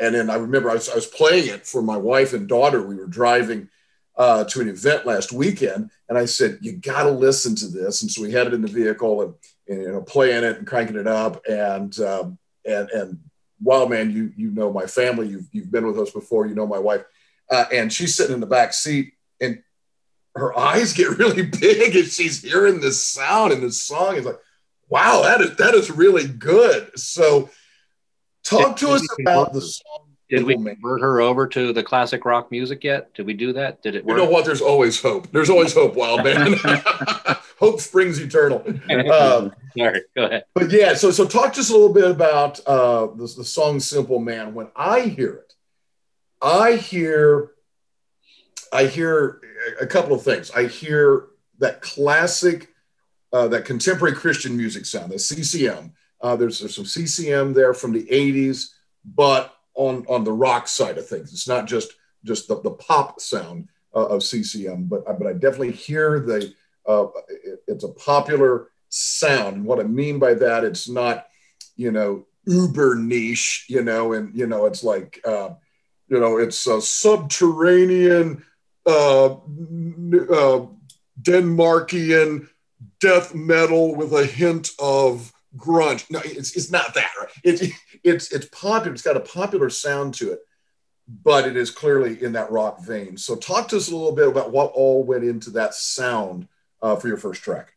And 0.00 0.14
then 0.14 0.30
I 0.30 0.36
remember 0.36 0.70
I 0.70 0.74
was, 0.74 0.88
I 0.88 0.94
was, 0.94 1.06
playing 1.06 1.48
it 1.48 1.66
for 1.66 1.82
my 1.82 1.96
wife 1.96 2.32
and 2.32 2.48
daughter. 2.48 2.82
We 2.82 2.94
were 2.94 3.06
driving 3.06 3.68
uh, 4.16 4.44
to 4.44 4.60
an 4.60 4.68
event 4.68 5.06
last 5.06 5.32
weekend, 5.32 5.90
and 6.08 6.16
I 6.16 6.24
said, 6.24 6.58
"You 6.60 6.72
got 6.72 7.04
to 7.04 7.10
listen 7.10 7.54
to 7.56 7.68
this." 7.68 8.02
And 8.02 8.10
so 8.10 8.22
we 8.22 8.32
had 8.32 8.46
it 8.46 8.54
in 8.54 8.62
the 8.62 8.68
vehicle 8.68 9.22
and, 9.22 9.34
and 9.68 9.82
you 9.82 9.92
know 9.92 10.02
playing 10.02 10.44
it 10.44 10.58
and 10.58 10.66
cranking 10.66 10.96
it 10.96 11.06
up, 11.06 11.44
and 11.46 11.98
um, 12.00 12.38
and 12.64 12.90
and 12.90 13.18
Wildman, 13.60 14.12
you 14.12 14.32
you 14.36 14.50
know 14.50 14.72
my 14.72 14.86
family. 14.86 15.28
You've 15.28 15.48
you've 15.52 15.70
been 15.70 15.86
with 15.86 15.98
us 15.98 16.10
before. 16.10 16.46
You 16.46 16.54
know 16.54 16.66
my 16.66 16.78
wife, 16.78 17.04
uh, 17.50 17.64
and 17.72 17.92
she's 17.92 18.14
sitting 18.14 18.34
in 18.34 18.40
the 18.40 18.46
back 18.46 18.72
seat, 18.72 19.14
and 19.40 19.62
her 20.36 20.56
eyes 20.56 20.92
get 20.92 21.18
really 21.18 21.42
big 21.42 21.96
as 21.96 22.14
she's 22.14 22.42
hearing 22.42 22.80
this 22.80 23.04
sound 23.04 23.52
and 23.52 23.62
this 23.62 23.82
song. 23.82 24.16
It's 24.16 24.26
like, 24.26 24.38
wow, 24.88 25.22
that 25.22 25.40
is 25.40 25.56
that 25.56 25.74
is 25.74 25.90
really 25.90 26.26
good. 26.26 26.98
So 26.98 27.50
Talk 28.48 28.76
to 28.78 28.90
us 28.90 29.06
about 29.20 29.52
the 29.52 29.60
song. 29.60 30.08
Did 30.28 30.44
we 30.44 30.54
convert 30.54 31.00
her 31.00 31.20
over 31.20 31.46
to 31.46 31.72
the 31.72 31.82
classic 31.82 32.24
rock 32.26 32.50
music 32.50 32.84
yet? 32.84 33.14
Did 33.14 33.24
we 33.26 33.32
do 33.32 33.52
that? 33.54 33.82
Did 33.82 33.94
it 33.94 34.04
work? 34.04 34.18
You 34.18 34.24
know 34.24 34.30
what? 34.30 34.44
There's 34.44 34.60
always 34.60 35.00
hope. 35.00 35.30
There's 35.32 35.48
always 35.48 35.72
hope, 35.72 35.94
Wild 35.94 36.22
Man. 36.22 36.54
hope 37.58 37.80
springs 37.80 38.18
eternal. 38.20 38.62
Um, 39.10 39.54
Sorry, 39.76 40.02
go 40.14 40.24
ahead. 40.24 40.44
But 40.54 40.70
yeah, 40.70 40.94
so 40.94 41.10
so 41.10 41.26
talk 41.26 41.54
to 41.54 41.60
us 41.60 41.70
a 41.70 41.72
little 41.72 41.92
bit 41.92 42.10
about 42.10 42.60
uh, 42.66 43.06
the, 43.06 43.32
the 43.38 43.44
song 43.44 43.80
"Simple 43.80 44.18
Man." 44.18 44.52
When 44.54 44.68
I 44.76 45.00
hear 45.00 45.32
it, 45.32 45.54
I 46.42 46.76
hear, 46.76 47.52
I 48.70 48.84
hear 48.84 49.40
a 49.80 49.86
couple 49.86 50.14
of 50.14 50.22
things. 50.22 50.50
I 50.50 50.66
hear 50.66 51.28
that 51.58 51.80
classic, 51.80 52.68
uh, 53.32 53.48
that 53.48 53.64
contemporary 53.64 54.14
Christian 54.14 54.56
music 54.56 54.84
sound, 54.84 55.10
the 55.10 55.18
CCM. 55.18 55.94
Uh, 56.20 56.36
there's, 56.36 56.58
there's 56.60 56.74
some 56.74 56.84
CCM 56.84 57.52
there 57.52 57.74
from 57.74 57.92
the 57.92 58.04
80s, 58.04 58.70
but 59.04 59.54
on, 59.74 60.04
on 60.08 60.24
the 60.24 60.32
rock 60.32 60.68
side 60.68 60.98
of 60.98 61.08
things, 61.08 61.32
it's 61.32 61.48
not 61.48 61.66
just 61.66 61.92
just 62.24 62.48
the, 62.48 62.60
the 62.62 62.72
pop 62.72 63.20
sound 63.20 63.68
uh, 63.94 64.06
of 64.06 64.22
CCM, 64.22 64.84
but 64.84 65.04
but 65.18 65.26
I 65.26 65.32
definitely 65.32 65.72
hear 65.72 66.20
the 66.20 66.52
uh, 66.86 67.06
it, 67.28 67.60
it's 67.66 67.84
a 67.84 67.88
popular 67.88 68.68
sound. 68.88 69.56
And 69.56 69.64
what 69.64 69.80
I 69.80 69.84
mean 69.84 70.18
by 70.18 70.34
that, 70.34 70.64
it's 70.64 70.88
not 70.88 71.26
you 71.76 71.92
know 71.92 72.26
uber 72.46 72.94
niche, 72.96 73.66
you 73.68 73.82
know, 73.82 74.12
and 74.12 74.34
you 74.36 74.46
know 74.46 74.66
it's 74.66 74.82
like 74.82 75.20
uh, 75.24 75.50
you 76.08 76.20
know 76.20 76.38
it's 76.38 76.66
a 76.66 76.80
subterranean 76.80 78.42
uh, 78.86 79.32
uh, 79.34 80.66
Denmarkian 81.22 82.48
death 83.00 83.34
metal 83.34 83.94
with 83.94 84.12
a 84.12 84.24
hint 84.24 84.70
of 84.78 85.32
grunge. 85.56 86.10
No, 86.10 86.20
it's, 86.24 86.56
it's 86.56 86.70
not 86.70 86.94
that. 86.94 87.10
Right? 87.18 87.30
It's 87.44 87.62
it's 88.04 88.32
it's 88.32 88.46
popular. 88.46 88.92
It's 88.92 89.02
got 89.02 89.16
a 89.16 89.20
popular 89.20 89.70
sound 89.70 90.14
to 90.14 90.32
it, 90.32 90.40
but 91.22 91.46
it 91.46 91.56
is 91.56 91.70
clearly 91.70 92.22
in 92.22 92.32
that 92.32 92.50
rock 92.50 92.80
vein. 92.80 93.16
So 93.16 93.36
talk 93.36 93.68
to 93.68 93.76
us 93.76 93.90
a 93.90 93.96
little 93.96 94.14
bit 94.14 94.28
about 94.28 94.52
what 94.52 94.72
all 94.72 95.04
went 95.04 95.24
into 95.24 95.50
that 95.50 95.74
sound 95.74 96.48
uh, 96.82 96.96
for 96.96 97.08
your 97.08 97.16
first 97.16 97.42
track. 97.42 97.72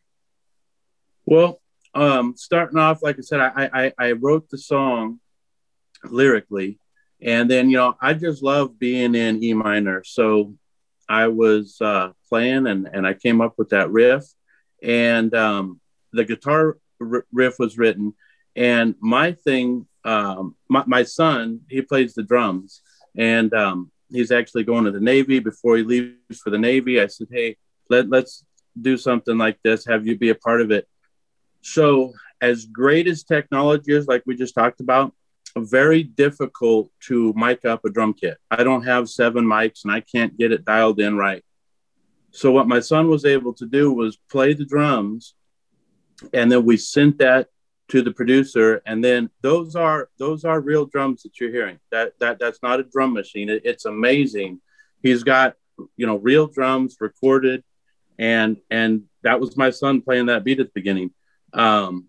Well, 1.24 1.60
um, 1.94 2.34
starting 2.36 2.78
off, 2.78 3.02
like 3.02 3.18
I 3.18 3.22
said, 3.22 3.40
I, 3.40 3.70
I 3.72 3.92
I 3.98 4.12
wrote 4.12 4.50
the 4.50 4.58
song 4.58 5.20
lyrically, 6.04 6.78
and 7.20 7.50
then 7.50 7.70
you 7.70 7.76
know 7.76 7.96
I 8.00 8.14
just 8.14 8.42
love 8.42 8.78
being 8.78 9.14
in 9.14 9.42
E 9.42 9.54
minor. 9.54 10.02
So 10.04 10.54
I 11.08 11.28
was 11.28 11.80
uh, 11.80 12.12
playing, 12.28 12.66
and 12.66 12.88
and 12.92 13.06
I 13.06 13.14
came 13.14 13.40
up 13.40 13.54
with 13.58 13.70
that 13.70 13.90
riff, 13.90 14.24
and 14.82 15.34
um, 15.34 15.80
the 16.12 16.24
guitar 16.24 16.78
riff 17.32 17.58
was 17.58 17.78
written. 17.78 18.14
And 18.54 18.94
my 19.00 19.32
thing, 19.32 19.86
um, 20.04 20.56
my, 20.68 20.84
my, 20.86 21.02
son, 21.04 21.60
he 21.68 21.82
plays 21.82 22.14
the 22.14 22.22
drums, 22.22 22.82
and 23.16 23.52
um, 23.54 23.90
he's 24.10 24.30
actually 24.30 24.64
going 24.64 24.84
to 24.84 24.90
the 24.90 25.00
Navy. 25.00 25.38
Before 25.38 25.76
he 25.76 25.82
leaves 25.82 26.40
for 26.42 26.50
the 26.50 26.58
Navy, 26.58 27.00
I 27.00 27.06
said, 27.06 27.28
"Hey, 27.30 27.56
let 27.88 28.10
let's 28.10 28.44
do 28.80 28.96
something 28.96 29.38
like 29.38 29.58
this. 29.62 29.86
Have 29.86 30.06
you 30.06 30.18
be 30.18 30.30
a 30.30 30.34
part 30.34 30.60
of 30.60 30.70
it." 30.70 30.86
So, 31.62 32.12
as 32.40 32.66
great 32.66 33.06
as 33.06 33.22
technology 33.22 33.92
is, 33.92 34.06
like 34.06 34.22
we 34.26 34.36
just 34.36 34.54
talked 34.54 34.80
about, 34.80 35.14
very 35.56 36.02
difficult 36.02 36.90
to 37.06 37.32
mic 37.36 37.64
up 37.64 37.84
a 37.84 37.90
drum 37.90 38.14
kit. 38.14 38.38
I 38.50 38.64
don't 38.64 38.84
have 38.84 39.08
seven 39.08 39.44
mics, 39.44 39.84
and 39.84 39.92
I 39.92 40.00
can't 40.00 40.36
get 40.36 40.52
it 40.52 40.64
dialed 40.64 41.00
in 41.00 41.16
right. 41.16 41.44
So, 42.32 42.50
what 42.50 42.68
my 42.68 42.80
son 42.80 43.08
was 43.08 43.24
able 43.24 43.54
to 43.54 43.66
do 43.66 43.92
was 43.92 44.18
play 44.30 44.52
the 44.52 44.64
drums 44.64 45.34
and 46.32 46.50
then 46.50 46.64
we 46.64 46.76
sent 46.76 47.18
that 47.18 47.48
to 47.88 48.00
the 48.00 48.10
producer 48.10 48.80
and 48.86 49.04
then 49.04 49.28
those 49.42 49.76
are 49.76 50.08
those 50.18 50.46
are 50.46 50.60
real 50.60 50.86
drums 50.86 51.22
that 51.22 51.38
you're 51.38 51.50
hearing. 51.50 51.78
That 51.90 52.14
that 52.20 52.38
that's 52.38 52.62
not 52.62 52.80
a 52.80 52.84
drum 52.84 53.12
machine. 53.12 53.50
It, 53.50 53.62
it's 53.64 53.84
amazing. 53.84 54.60
He's 55.02 55.22
got 55.22 55.56
you 55.96 56.06
know 56.06 56.16
real 56.16 56.46
drums 56.46 56.96
recorded 57.00 57.62
and 58.18 58.56
and 58.70 59.02
that 59.22 59.40
was 59.40 59.56
my 59.56 59.70
son 59.70 60.00
playing 60.00 60.26
that 60.26 60.42
beat 60.42 60.60
at 60.60 60.66
the 60.66 60.72
beginning. 60.74 61.10
Um 61.52 62.06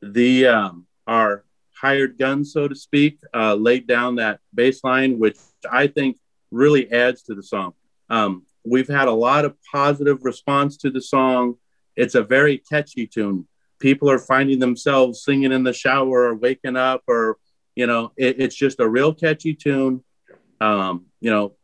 the 0.00 0.46
um 0.46 0.86
our 1.08 1.44
hired 1.74 2.18
gun 2.18 2.44
so 2.44 2.68
to 2.68 2.74
speak 2.76 3.18
uh 3.34 3.54
laid 3.54 3.86
down 3.86 4.16
that 4.16 4.40
bass 4.54 4.82
line 4.82 5.18
which 5.18 5.36
i 5.70 5.86
think 5.86 6.16
really 6.50 6.90
adds 6.92 7.22
to 7.22 7.34
the 7.34 7.42
song. 7.42 7.72
Um 8.10 8.44
we've 8.64 8.88
had 8.88 9.08
a 9.08 9.12
lot 9.12 9.44
of 9.44 9.56
positive 9.72 10.24
response 10.24 10.76
to 10.76 10.90
the 10.90 11.02
song 11.02 11.56
it's 11.96 12.14
a 12.14 12.22
very 12.22 12.58
catchy 12.58 13.06
tune. 13.06 13.46
people 13.78 14.10
are 14.10 14.18
finding 14.18 14.58
themselves 14.58 15.22
singing 15.24 15.52
in 15.52 15.62
the 15.62 15.72
shower 15.72 16.28
or 16.28 16.34
waking 16.34 16.76
up 16.76 17.02
or 17.06 17.36
you 17.74 17.86
know 17.86 18.12
it, 18.16 18.40
it's 18.40 18.54
just 18.54 18.80
a 18.80 18.88
real 18.88 19.12
catchy 19.12 19.54
tune. 19.54 20.02
Um, 20.60 21.06
you 21.20 21.30
know 21.30 21.56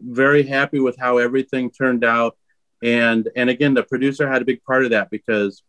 very 0.00 0.42
happy 0.42 0.78
with 0.78 0.96
how 0.98 1.18
everything 1.18 1.70
turned 1.70 2.04
out. 2.04 2.36
And 2.82 3.28
and 3.36 3.48
again 3.48 3.74
the 3.74 3.82
producer 3.82 4.28
had 4.28 4.42
a 4.42 4.44
big 4.44 4.62
part 4.64 4.84
of 4.84 4.90
that 4.90 5.10
because 5.10 5.62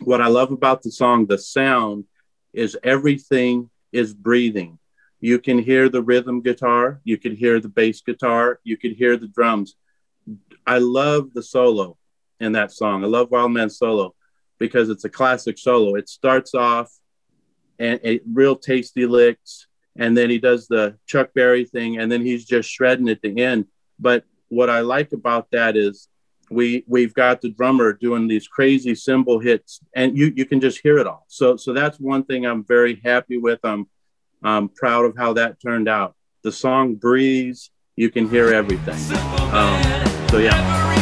what 0.00 0.20
i 0.20 0.28
love 0.28 0.52
about 0.52 0.82
the 0.82 0.92
song 0.92 1.26
the 1.26 1.38
sound 1.38 2.04
is 2.52 2.78
everything 2.84 3.68
is 3.92 4.14
breathing. 4.14 4.78
You 5.20 5.38
can 5.40 5.58
hear 5.58 5.88
the 5.88 6.02
rhythm 6.02 6.42
guitar 6.42 7.00
you 7.04 7.16
can 7.16 7.34
hear 7.34 7.60
the 7.60 7.68
bass 7.68 8.02
guitar 8.02 8.60
you 8.62 8.76
can 8.76 8.94
hear 8.94 9.16
the 9.16 9.28
drums. 9.28 9.74
I 10.66 10.78
love 10.78 11.32
the 11.32 11.42
solo 11.42 11.96
in 12.40 12.52
that 12.52 12.72
song. 12.72 13.04
I 13.04 13.06
love 13.06 13.30
wild 13.30 13.52
man 13.52 13.70
solo 13.70 14.14
because 14.58 14.88
it's 14.88 15.04
a 15.04 15.08
classic 15.08 15.58
solo. 15.58 15.94
It 15.94 16.08
starts 16.08 16.54
off 16.54 16.90
and 17.78 18.00
a 18.04 18.20
real 18.32 18.56
tasty 18.56 19.06
licks 19.06 19.66
and 19.96 20.16
then 20.16 20.30
he 20.30 20.38
does 20.38 20.68
the 20.68 20.96
chuck 21.06 21.30
berry 21.34 21.64
thing 21.64 21.98
and 21.98 22.10
then 22.10 22.22
he's 22.22 22.44
just 22.44 22.70
shredding 22.70 23.08
at 23.08 23.22
the 23.22 23.42
end. 23.42 23.66
But 23.98 24.24
what 24.50 24.70
i 24.70 24.80
like 24.80 25.12
about 25.12 25.50
that 25.50 25.76
is 25.76 26.08
we 26.50 26.82
we've 26.86 27.12
got 27.12 27.42
the 27.42 27.50
drummer 27.50 27.92
doing 27.92 28.26
these 28.26 28.48
crazy 28.48 28.94
cymbal 28.94 29.38
hits 29.38 29.80
and 29.94 30.16
you 30.16 30.32
you 30.34 30.46
can 30.46 30.60
just 30.60 30.80
hear 30.82 30.98
it 30.98 31.06
all. 31.06 31.24
So 31.28 31.56
so 31.56 31.72
that's 31.72 31.98
one 31.98 32.24
thing 32.24 32.46
i'm 32.46 32.64
very 32.64 33.00
happy 33.04 33.36
with. 33.36 33.60
I'm 33.64 33.86
i'm 34.42 34.68
proud 34.68 35.04
of 35.04 35.16
how 35.16 35.34
that 35.34 35.60
turned 35.60 35.88
out. 35.88 36.14
The 36.42 36.52
song 36.52 36.94
breeze 36.94 37.70
you 37.96 38.10
can 38.10 38.30
hear 38.30 38.54
everything. 38.54 39.18
Um, 39.52 40.28
so 40.30 40.38
yeah 40.38 40.97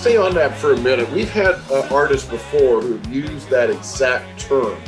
stay 0.00 0.16
on 0.16 0.34
that 0.34 0.56
for 0.56 0.72
a 0.72 0.76
minute. 0.78 1.10
We've 1.12 1.28
had 1.28 1.56
uh, 1.70 1.86
artists 1.90 2.26
before 2.26 2.80
who 2.80 2.96
have 2.96 3.12
used 3.12 3.50
that 3.50 3.68
exact 3.68 4.40
term, 4.40 4.80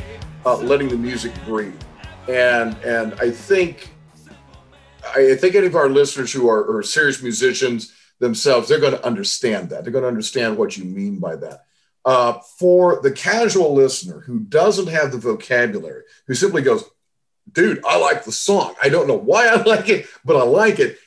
uh, 0.43 0.57
letting 0.57 0.87
the 0.87 0.97
music 0.97 1.31
breathe, 1.45 1.79
and 2.27 2.75
and 2.77 3.13
I 3.21 3.29
think 3.29 3.93
I 5.15 5.35
think 5.35 5.53
any 5.53 5.67
of 5.67 5.75
our 5.75 5.87
listeners 5.87 6.33
who 6.33 6.49
are, 6.49 6.77
are 6.77 6.81
serious 6.81 7.21
musicians 7.21 7.93
themselves, 8.17 8.67
they're 8.67 8.79
going 8.79 8.95
to 8.95 9.05
understand 9.05 9.69
that. 9.69 9.83
They're 9.83 9.91
going 9.91 10.01
to 10.01 10.07
understand 10.07 10.57
what 10.57 10.77
you 10.77 10.83
mean 10.83 11.19
by 11.19 11.35
that. 11.35 11.65
Uh, 12.03 12.39
for 12.57 12.99
the 13.03 13.11
casual 13.11 13.75
listener 13.75 14.21
who 14.21 14.39
doesn't 14.39 14.87
have 14.87 15.11
the 15.11 15.19
vocabulary, 15.19 16.05
who 16.25 16.33
simply 16.33 16.63
goes, 16.63 16.85
"Dude, 17.51 17.85
I 17.85 17.99
like 17.99 18.23
the 18.23 18.31
song. 18.31 18.73
I 18.81 18.89
don't 18.89 19.07
know 19.07 19.19
why 19.19 19.45
I 19.45 19.61
like 19.61 19.89
it, 19.89 20.07
but 20.25 20.37
I 20.37 20.43
like 20.43 20.79
it." 20.79 20.97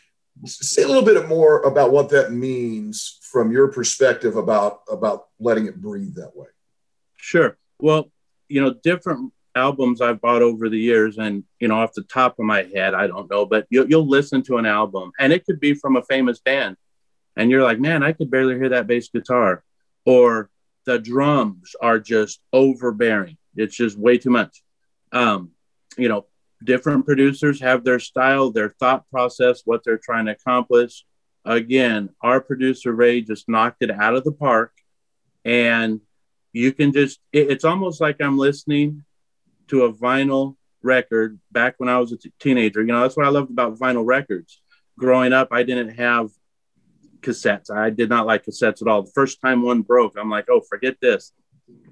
Say 0.47 0.83
a 0.83 0.87
little 0.87 1.03
bit 1.03 1.29
more 1.29 1.63
about 1.63 1.93
what 1.93 2.09
that 2.11 2.33
means 2.33 3.19
from 3.23 3.53
your 3.53 3.69
perspective 3.69 4.37
about 4.37 4.81
about 4.89 5.27
letting 5.39 5.67
it 5.67 5.81
breathe 5.81 6.15
that 6.15 6.35
way. 6.35 6.49
Sure. 7.17 7.57
Well, 7.79 8.11
you 8.49 8.61
know, 8.61 8.73
different 8.73 9.33
albums 9.55 10.01
I've 10.01 10.21
bought 10.21 10.43
over 10.43 10.69
the 10.69 10.79
years, 10.79 11.19
and 11.19 11.45
you 11.61 11.69
know, 11.69 11.77
off 11.77 11.93
the 11.95 12.03
top 12.03 12.39
of 12.39 12.45
my 12.45 12.63
head, 12.63 12.95
I 12.95 13.07
don't 13.07 13.31
know, 13.31 13.47
but 13.47 13.67
you'll, 13.71 13.89
you'll 13.89 14.09
listen 14.09 14.43
to 14.45 14.59
an 14.59 14.67
album, 14.67 15.13
and 15.19 15.33
it 15.33 15.45
could 15.45 15.61
be 15.61 15.75
from 15.75 15.97
a 15.97 16.03
famous 16.03 16.39
band, 16.39 16.77
and 17.37 17.51
you're 17.51 17.63
like, 17.63 17.81
man, 17.81 18.03
I 18.03 18.13
could 18.13 18.31
barely 18.31 18.55
hear 18.57 18.69
that 18.71 18.87
bass 18.87 19.09
guitar, 19.09 19.65
or 20.05 20.51
the 20.85 20.99
drums 20.99 21.75
are 21.81 21.99
just 21.99 22.41
overbearing. 22.53 23.37
It's 23.57 23.77
just 23.77 23.99
way 23.99 24.19
too 24.19 24.31
much. 24.31 24.63
Um, 25.13 25.51
you 25.97 26.09
know, 26.09 26.27
different 26.63 27.05
producers 27.05 27.61
have 27.61 27.85
their 27.85 27.99
style, 27.99 28.51
their 28.51 28.71
thought 28.71 29.09
process, 29.11 29.63
what 29.65 29.83
they're 29.85 29.99
trying 29.99 30.27
to 30.27 30.33
accomplish. 30.33 31.05
Again, 31.45 32.11
our 32.21 32.41
producer 32.41 32.93
Ray 32.93 33.21
just 33.21 33.49
knocked 33.49 33.83
it 33.83 33.91
out 33.91 34.15
of 34.15 34.25
the 34.25 34.33
park, 34.33 34.73
and 35.45 36.01
you 36.53 36.73
can 36.73 36.93
just, 36.93 37.21
it, 37.33 37.51
it's 37.51 37.65
almost 37.65 38.01
like 38.01 38.21
I'm 38.21 38.39
listening 38.39 39.05
to 39.69 39.85
a 39.85 39.93
vinyl 39.93 40.57
record 40.83 41.39
back 41.53 41.75
when 41.79 41.89
I 41.89 41.99
was 41.99 42.13
a 42.13 42.17
t- 42.17 42.33
teenager. 42.41 42.81
You 42.81 42.89
know, 42.89 43.03
that's 43.03 43.17
what 43.17 43.27
I 43.27 43.31
loved 43.31 43.51
about 43.51 43.79
vinyl 43.79 44.07
records. 44.07 44.61
Growing 44.99 45.33
up, 45.33 45.49
I 45.51 45.63
didn't 45.63 45.91
have 45.97 46.31
cassettes. 47.21 47.71
I 47.71 47.91
did 47.91 48.09
not 48.09 48.27
like 48.27 48.45
cassettes 48.45 48.83
at 48.83 48.89
all. 48.89 49.03
The 49.03 49.13
first 49.13 49.41
time 49.41 49.63
one 49.63 49.83
broke, 49.83 50.17
I'm 50.19 50.31
like, 50.31 50.47
oh, 50.49 50.61
forget 50.61 50.97
this. 51.01 51.33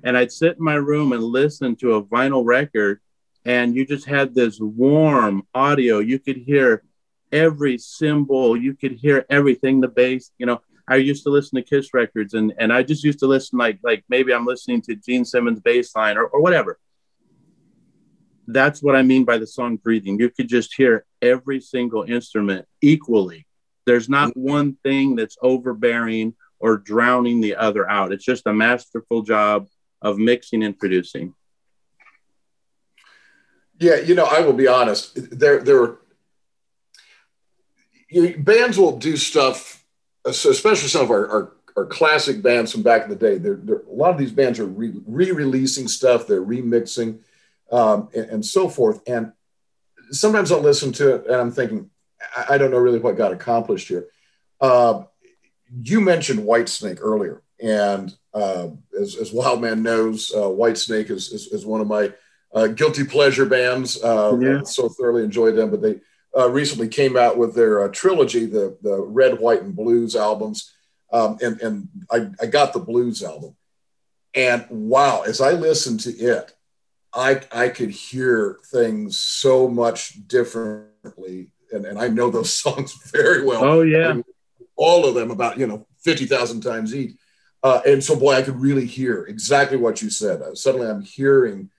And 0.02 0.16
I'd 0.16 0.32
sit 0.32 0.56
in 0.56 0.64
my 0.64 0.74
room 0.74 1.12
and 1.12 1.22
listen 1.22 1.76
to 1.76 1.94
a 1.94 2.02
vinyl 2.02 2.44
record 2.44 3.00
and 3.44 3.74
you 3.74 3.86
just 3.86 4.06
had 4.06 4.34
this 4.34 4.58
warm 4.60 5.46
audio. 5.54 5.98
You 5.98 6.18
could 6.18 6.36
hear 6.36 6.82
every 7.30 7.78
cymbal, 7.78 8.56
you 8.56 8.74
could 8.74 8.92
hear 8.92 9.26
everything, 9.28 9.80
the 9.80 9.88
bass, 9.88 10.30
you 10.38 10.46
know. 10.46 10.60
I 10.86 10.96
used 10.96 11.24
to 11.24 11.30
listen 11.30 11.56
to 11.56 11.62
Kiss 11.62 11.94
records 11.94 12.34
and, 12.34 12.52
and 12.58 12.70
I 12.70 12.82
just 12.82 13.04
used 13.04 13.20
to 13.20 13.26
listen 13.26 13.58
like 13.58 13.78
like 13.82 14.04
maybe 14.10 14.34
I'm 14.34 14.44
listening 14.44 14.82
to 14.82 14.94
Gene 14.94 15.24
Simmons 15.24 15.60
bass 15.60 15.96
line 15.96 16.18
or, 16.18 16.26
or 16.26 16.42
whatever. 16.42 16.78
That's 18.46 18.82
what 18.82 18.94
I 18.94 19.00
mean 19.00 19.24
by 19.24 19.38
the 19.38 19.46
song 19.46 19.76
breathing. 19.76 20.20
You 20.20 20.28
could 20.28 20.48
just 20.48 20.74
hear 20.74 21.06
every 21.22 21.62
single 21.62 22.02
instrument 22.02 22.66
equally. 22.82 23.46
There's 23.86 24.10
not 24.10 24.36
one 24.36 24.76
thing 24.82 25.16
that's 25.16 25.38
overbearing 25.40 26.34
or 26.58 26.76
drowning 26.76 27.40
the 27.40 27.56
other 27.56 27.88
out. 27.88 28.12
It's 28.12 28.24
just 28.24 28.46
a 28.46 28.52
masterful 28.52 29.22
job 29.22 29.68
of 30.02 30.18
mixing 30.18 30.62
and 30.62 30.78
producing. 30.78 31.34
Yeah, 33.78 33.96
you 33.96 34.14
know, 34.14 34.24
I 34.24 34.40
will 34.40 34.52
be 34.52 34.68
honest. 34.68 35.12
There, 35.36 35.62
there, 35.62 35.96
you, 38.08 38.38
bands 38.38 38.78
will 38.78 38.98
do 38.98 39.16
stuff, 39.16 39.84
especially 40.24 40.88
some 40.88 41.02
of 41.02 41.10
our, 41.10 41.28
our, 41.28 41.52
our, 41.76 41.86
classic 41.86 42.40
bands 42.40 42.70
from 42.70 42.82
back 42.82 43.02
in 43.02 43.10
the 43.10 43.16
day. 43.16 43.38
They're, 43.38 43.60
a 43.90 43.92
lot 43.92 44.10
of 44.10 44.18
these 44.18 44.30
bands 44.30 44.60
are 44.60 44.66
re 44.66 44.92
releasing 45.06 45.88
stuff, 45.88 46.26
they're 46.26 46.44
remixing, 46.44 47.18
um, 47.72 48.08
and, 48.14 48.26
and, 48.26 48.46
so 48.46 48.68
forth. 48.68 49.00
And 49.08 49.32
sometimes 50.10 50.52
I'll 50.52 50.60
listen 50.60 50.92
to 50.92 51.16
it 51.16 51.26
and 51.26 51.34
I'm 51.34 51.50
thinking, 51.50 51.90
I, 52.36 52.54
I 52.54 52.58
don't 52.58 52.70
know 52.70 52.78
really 52.78 53.00
what 53.00 53.16
got 53.16 53.32
accomplished 53.32 53.88
here. 53.88 54.06
Uh, 54.60 55.04
you 55.82 56.00
mentioned 56.00 56.40
Whitesnake 56.40 57.00
earlier, 57.00 57.42
and 57.60 58.14
uh, 58.32 58.68
as, 58.98 59.16
as 59.16 59.32
Wildman 59.32 59.82
knows, 59.82 60.32
uh, 60.32 60.42
Whitesnake 60.42 61.10
is, 61.10 61.32
is, 61.32 61.48
is 61.48 61.66
one 61.66 61.80
of 61.80 61.88
my 61.88 62.12
uh, 62.54 62.68
guilty 62.68 63.04
pleasure 63.04 63.44
bands. 63.44 64.02
Uh, 64.02 64.38
yeah. 64.40 64.62
So 64.62 64.88
thoroughly 64.88 65.24
enjoyed 65.24 65.56
them, 65.56 65.70
but 65.70 65.82
they 65.82 66.00
uh, 66.36 66.48
recently 66.50 66.88
came 66.88 67.16
out 67.16 67.36
with 67.36 67.54
their 67.54 67.82
uh, 67.82 67.88
trilogy, 67.88 68.46
the 68.46 68.76
the 68.82 69.00
Red, 69.00 69.38
White, 69.38 69.62
and 69.62 69.74
Blues 69.74 70.16
albums, 70.16 70.72
um, 71.12 71.38
and 71.42 71.60
and 71.60 71.88
I, 72.10 72.30
I 72.40 72.46
got 72.46 72.72
the 72.72 72.80
Blues 72.80 73.22
album, 73.22 73.56
and 74.34 74.64
wow, 74.70 75.22
as 75.22 75.40
I 75.40 75.52
listened 75.52 76.00
to 76.00 76.10
it, 76.10 76.54
I 77.12 77.42
I 77.52 77.68
could 77.68 77.90
hear 77.90 78.58
things 78.66 79.18
so 79.18 79.68
much 79.68 80.26
differently, 80.26 81.50
and 81.72 81.84
and 81.84 81.98
I 81.98 82.08
know 82.08 82.30
those 82.30 82.52
songs 82.62 82.94
very 83.10 83.44
well. 83.44 83.64
Oh 83.64 83.82
yeah, 83.82 84.08
I 84.08 84.12
mean, 84.14 84.24
all 84.76 85.06
of 85.06 85.14
them 85.14 85.30
about 85.30 85.58
you 85.58 85.66
know 85.66 85.86
fifty 85.98 86.26
thousand 86.26 86.62
times 86.62 86.94
each. 86.94 87.16
Uh, 87.62 87.80
and 87.86 88.04
so, 88.04 88.14
boy, 88.14 88.34
I 88.34 88.42
could 88.42 88.60
really 88.60 88.84
hear 88.84 89.24
exactly 89.24 89.78
what 89.78 90.02
you 90.02 90.10
said. 90.10 90.42
Uh, 90.42 90.54
suddenly, 90.54 90.86
I'm 90.86 91.00
hearing 91.00 91.70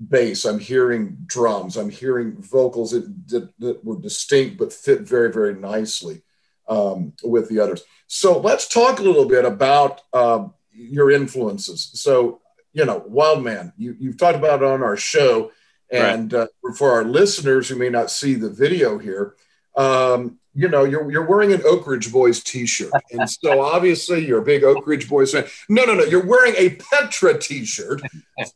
bass, 0.00 0.44
I'm 0.44 0.58
hearing 0.58 1.16
drums, 1.26 1.76
I'm 1.76 1.90
hearing 1.90 2.40
vocals 2.40 2.92
that, 2.92 3.28
that, 3.28 3.50
that 3.58 3.84
were 3.84 4.00
distinct 4.00 4.58
but 4.58 4.72
fit 4.72 5.00
very, 5.00 5.32
very 5.32 5.54
nicely 5.54 6.22
um, 6.68 7.12
with 7.24 7.48
the 7.48 7.60
others. 7.60 7.82
So 8.06 8.38
let's 8.38 8.68
talk 8.68 8.98
a 8.98 9.02
little 9.02 9.26
bit 9.26 9.44
about 9.44 10.02
um, 10.12 10.54
your 10.72 11.10
influences. 11.10 11.90
So, 11.94 12.40
you 12.72 12.84
know, 12.84 13.02
Wildman, 13.06 13.72
you, 13.76 13.96
you've 13.98 14.18
talked 14.18 14.38
about 14.38 14.62
it 14.62 14.68
on 14.68 14.82
our 14.82 14.96
show. 14.96 15.50
And 15.90 16.32
right. 16.32 16.48
uh, 16.64 16.72
for 16.76 16.92
our 16.92 17.04
listeners 17.04 17.68
who 17.68 17.76
may 17.76 17.88
not 17.88 18.10
see 18.10 18.34
the 18.34 18.50
video 18.50 18.98
here, 18.98 19.34
um, 19.76 20.38
you 20.58 20.68
know, 20.68 20.82
you're, 20.82 21.08
you're 21.08 21.24
wearing 21.24 21.52
an 21.52 21.62
Oak 21.64 21.86
Ridge 21.86 22.10
Boys 22.10 22.42
t-shirt. 22.42 22.90
And 23.12 23.30
so 23.30 23.60
obviously 23.74 24.26
you're 24.26 24.40
a 24.40 24.44
big 24.44 24.64
Oak 24.64 24.84
Ridge 24.88 25.08
Boys 25.08 25.30
fan. 25.30 25.44
No, 25.68 25.84
no, 25.84 25.94
no. 25.94 26.02
You're 26.02 26.26
wearing 26.26 26.54
a 26.56 26.70
Petra 26.70 27.38
t-shirt. 27.38 28.02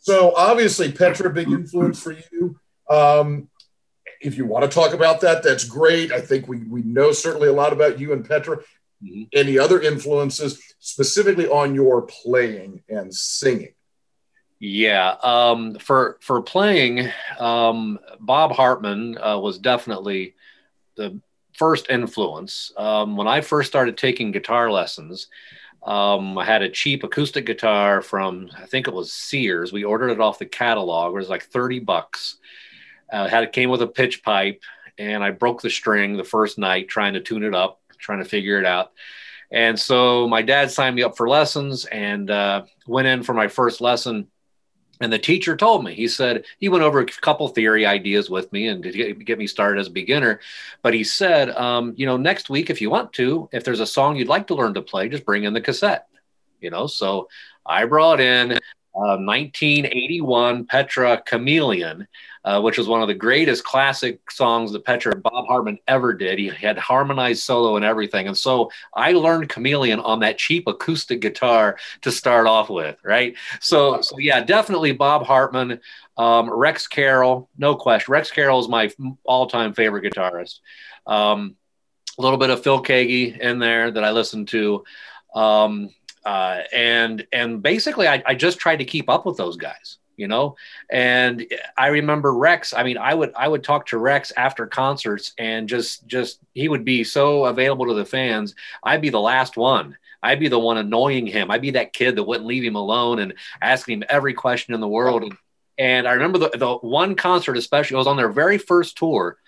So 0.00 0.34
obviously 0.34 0.90
Petra, 0.90 1.30
big 1.30 1.48
influence 1.48 2.02
for 2.02 2.10
you. 2.10 2.58
Um, 2.90 3.48
if 4.20 4.36
you 4.36 4.46
want 4.46 4.64
to 4.64 4.68
talk 4.68 4.94
about 4.94 5.20
that, 5.20 5.44
that's 5.44 5.62
great. 5.62 6.10
I 6.10 6.20
think 6.20 6.48
we, 6.48 6.64
we 6.64 6.82
know 6.82 7.12
certainly 7.12 7.46
a 7.46 7.52
lot 7.52 7.72
about 7.72 8.00
you 8.00 8.12
and 8.12 8.28
Petra. 8.28 8.56
Mm-hmm. 8.56 9.22
Any 9.32 9.56
other 9.56 9.80
influences 9.80 10.60
specifically 10.80 11.46
on 11.46 11.72
your 11.72 12.02
playing 12.02 12.82
and 12.88 13.14
singing? 13.14 13.74
Yeah, 14.58 15.14
um, 15.22 15.76
for 15.76 16.18
for 16.20 16.42
playing, 16.42 17.10
um, 17.38 17.98
Bob 18.20 18.52
Hartman 18.52 19.18
uh, 19.18 19.38
was 19.38 19.58
definitely 19.58 20.34
the 20.96 21.20
first 21.52 21.90
influence. 21.90 22.72
Um, 22.76 23.16
when 23.16 23.28
I 23.28 23.40
first 23.40 23.68
started 23.68 23.96
taking 23.96 24.32
guitar 24.32 24.70
lessons, 24.70 25.28
um, 25.82 26.38
I 26.38 26.44
had 26.44 26.62
a 26.62 26.68
cheap 26.68 27.02
acoustic 27.02 27.46
guitar 27.46 28.02
from 28.02 28.50
I 28.56 28.66
think 28.66 28.86
it 28.86 28.94
was 28.94 29.12
Sears. 29.12 29.72
We 29.72 29.84
ordered 29.84 30.10
it 30.10 30.20
off 30.20 30.38
the 30.38 30.46
catalog. 30.46 31.12
It 31.12 31.16
was 31.16 31.28
like 31.28 31.44
thirty 31.44 31.80
bucks. 31.80 32.36
Uh, 33.12 33.28
had 33.28 33.44
it 33.44 33.52
came 33.52 33.68
with 33.68 33.82
a 33.82 33.86
pitch 33.86 34.22
pipe, 34.22 34.62
and 34.96 35.22
I 35.22 35.30
broke 35.30 35.60
the 35.60 35.70
string 35.70 36.16
the 36.16 36.24
first 36.24 36.58
night 36.58 36.88
trying 36.88 37.14
to 37.14 37.20
tune 37.20 37.42
it 37.42 37.54
up, 37.54 37.80
trying 37.98 38.20
to 38.22 38.28
figure 38.28 38.58
it 38.58 38.64
out. 38.64 38.92
And 39.50 39.78
so 39.78 40.26
my 40.28 40.40
dad 40.40 40.70
signed 40.70 40.96
me 40.96 41.02
up 41.02 41.16
for 41.16 41.28
lessons, 41.28 41.84
and 41.84 42.30
uh, 42.30 42.62
went 42.86 43.08
in 43.08 43.22
for 43.22 43.34
my 43.34 43.48
first 43.48 43.80
lesson 43.80 44.28
and 45.02 45.12
the 45.12 45.18
teacher 45.18 45.56
told 45.56 45.84
me, 45.84 45.94
he 45.94 46.06
said, 46.06 46.44
he 46.58 46.68
went 46.68 46.84
over 46.84 47.00
a 47.00 47.06
couple 47.06 47.48
theory 47.48 47.84
ideas 47.84 48.30
with 48.30 48.52
me 48.52 48.68
and 48.68 48.82
to 48.84 49.14
get, 49.14 49.38
me 49.38 49.46
started 49.46 49.80
as 49.80 49.88
a 49.88 49.90
beginner. 49.90 50.40
But 50.80 50.94
he 50.94 51.02
said, 51.02 51.50
um, 51.50 51.94
you 51.96 52.06
know, 52.06 52.16
next 52.16 52.48
week, 52.48 52.70
if 52.70 52.80
you 52.80 52.88
want 52.88 53.12
to, 53.14 53.48
if 53.52 53.64
there's 53.64 53.80
a 53.80 53.86
song 53.86 54.16
you'd 54.16 54.28
like 54.28 54.46
to 54.46 54.54
learn 54.54 54.74
to 54.74 54.82
play, 54.82 55.08
just 55.08 55.24
bring 55.24 55.44
in 55.44 55.54
the 55.54 55.60
cassette, 55.60 56.06
you 56.60 56.70
know. 56.70 56.86
So 56.86 57.28
I 57.66 57.84
brought 57.84 58.20
in 58.20 58.58
uh, 58.94 59.16
1981 59.16 60.66
Petra 60.66 61.22
Chameleon 61.24 62.06
uh, 62.44 62.60
which 62.60 62.76
was 62.76 62.88
one 62.88 63.02
of 63.02 63.08
the 63.08 63.14
greatest 63.14 63.64
classic 63.64 64.30
songs 64.30 64.72
that 64.72 64.84
Petra 64.84 65.14
Bob 65.14 65.46
Hartman 65.46 65.78
ever 65.86 66.12
did. 66.12 66.38
He 66.38 66.48
had 66.48 66.76
harmonized 66.76 67.42
solo 67.42 67.76
and 67.76 67.84
everything. 67.84 68.26
And 68.26 68.36
so 68.36 68.70
I 68.94 69.12
learned 69.12 69.48
Chameleon 69.48 70.00
on 70.00 70.20
that 70.20 70.38
cheap 70.38 70.66
acoustic 70.66 71.20
guitar 71.20 71.78
to 72.00 72.10
start 72.10 72.46
off 72.46 72.68
with, 72.68 72.96
right? 73.04 73.36
So, 73.60 74.00
so 74.00 74.18
yeah, 74.18 74.42
definitely 74.42 74.92
Bob 74.92 75.24
Hartman, 75.24 75.80
um, 76.16 76.50
Rex 76.50 76.88
Carroll, 76.88 77.48
no 77.56 77.76
question. 77.76 78.10
Rex 78.10 78.30
Carroll 78.30 78.60
is 78.60 78.68
my 78.68 78.90
all-time 79.24 79.72
favorite 79.72 80.12
guitarist. 80.12 80.60
Um, 81.06 81.56
a 82.18 82.22
little 82.22 82.38
bit 82.38 82.50
of 82.50 82.62
Phil 82.62 82.82
Keaggy 82.82 83.38
in 83.38 83.58
there 83.60 83.90
that 83.90 84.04
I 84.04 84.10
listened 84.10 84.48
to. 84.48 84.84
Um, 85.34 85.90
uh, 86.24 86.60
and 86.72 87.26
and 87.32 87.62
basically 87.62 88.08
I, 88.08 88.22
I 88.26 88.34
just 88.34 88.58
tried 88.58 88.76
to 88.76 88.84
keep 88.84 89.08
up 89.08 89.26
with 89.26 89.36
those 89.36 89.56
guys 89.56 89.98
you 90.16 90.28
know? 90.28 90.56
And 90.90 91.46
i 91.76 91.88
remember 91.88 92.32
rex 92.32 92.72
i 92.74 92.82
mean 92.82 92.98
i 92.98 93.12
would 93.12 93.32
i 93.34 93.48
would 93.48 93.64
talk 93.64 93.86
to 93.86 93.98
rex 93.98 94.32
after 94.36 94.66
concerts 94.66 95.32
and 95.38 95.68
just 95.68 96.06
just 96.06 96.38
he 96.54 96.68
would 96.68 96.84
be 96.84 97.04
so 97.04 97.46
available 97.46 97.86
to 97.86 97.94
the 97.94 98.04
fans. 98.04 98.54
I'd 98.82 99.02
be 99.02 99.10
the 99.10 99.20
last 99.20 99.56
one. 99.56 99.96
I'd 100.22 100.38
be 100.40 100.48
the 100.48 100.58
one 100.58 100.78
annoying 100.78 101.26
him. 101.26 101.50
I'd 101.50 101.62
be 101.62 101.72
that 101.72 101.92
kid 101.92 102.16
that 102.16 102.22
wouldn't 102.22 102.46
leave 102.46 102.62
him 102.62 102.76
alone 102.76 103.18
and 103.18 103.34
asking 103.60 103.98
him 103.98 104.04
every 104.08 104.34
question 104.34 104.74
in 104.74 104.80
the 104.80 104.88
world. 104.88 105.24
And, 105.78 106.06
i 106.06 106.12
remember 106.12 106.38
the, 106.38 106.50
the 106.50 106.74
one 106.74 107.16
concert 107.16 107.56
especially 107.56 107.94
it 107.94 107.98
was 107.98 108.06
on 108.06 108.18
their 108.18 108.28
very 108.28 108.58
first 108.58 108.96
tour 108.96 109.38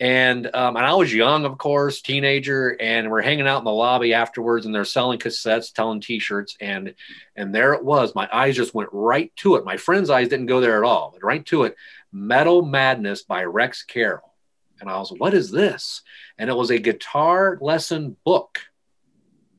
and 0.00 0.46
um, 0.54 0.76
and 0.76 0.86
I 0.86 0.94
was 0.94 1.12
young, 1.12 1.44
of 1.44 1.58
course, 1.58 2.00
teenager, 2.02 2.76
and 2.80 3.10
we're 3.10 3.22
hanging 3.22 3.48
out 3.48 3.58
in 3.58 3.64
the 3.64 3.72
lobby 3.72 4.14
afterwards, 4.14 4.64
and 4.64 4.74
they're 4.74 4.84
selling 4.84 5.18
cassettes, 5.18 5.72
telling 5.72 6.00
T-shirts, 6.00 6.56
and 6.60 6.94
and 7.34 7.54
there 7.54 7.74
it 7.74 7.84
was. 7.84 8.14
My 8.14 8.28
eyes 8.32 8.56
just 8.56 8.74
went 8.74 8.90
right 8.92 9.34
to 9.36 9.56
it. 9.56 9.64
My 9.64 9.76
friend's 9.76 10.10
eyes 10.10 10.28
didn't 10.28 10.46
go 10.46 10.60
there 10.60 10.78
at 10.78 10.88
all, 10.88 11.10
but 11.12 11.24
right 11.24 11.44
to 11.46 11.64
it. 11.64 11.76
Metal 12.12 12.62
Madness 12.64 13.22
by 13.22 13.44
Rex 13.44 13.82
Carroll, 13.82 14.32
and 14.80 14.88
I 14.88 14.98
was, 14.98 15.12
what 15.12 15.34
is 15.34 15.50
this? 15.50 16.02
And 16.38 16.48
it 16.48 16.56
was 16.56 16.70
a 16.70 16.78
guitar 16.78 17.58
lesson 17.60 18.16
book 18.24 18.60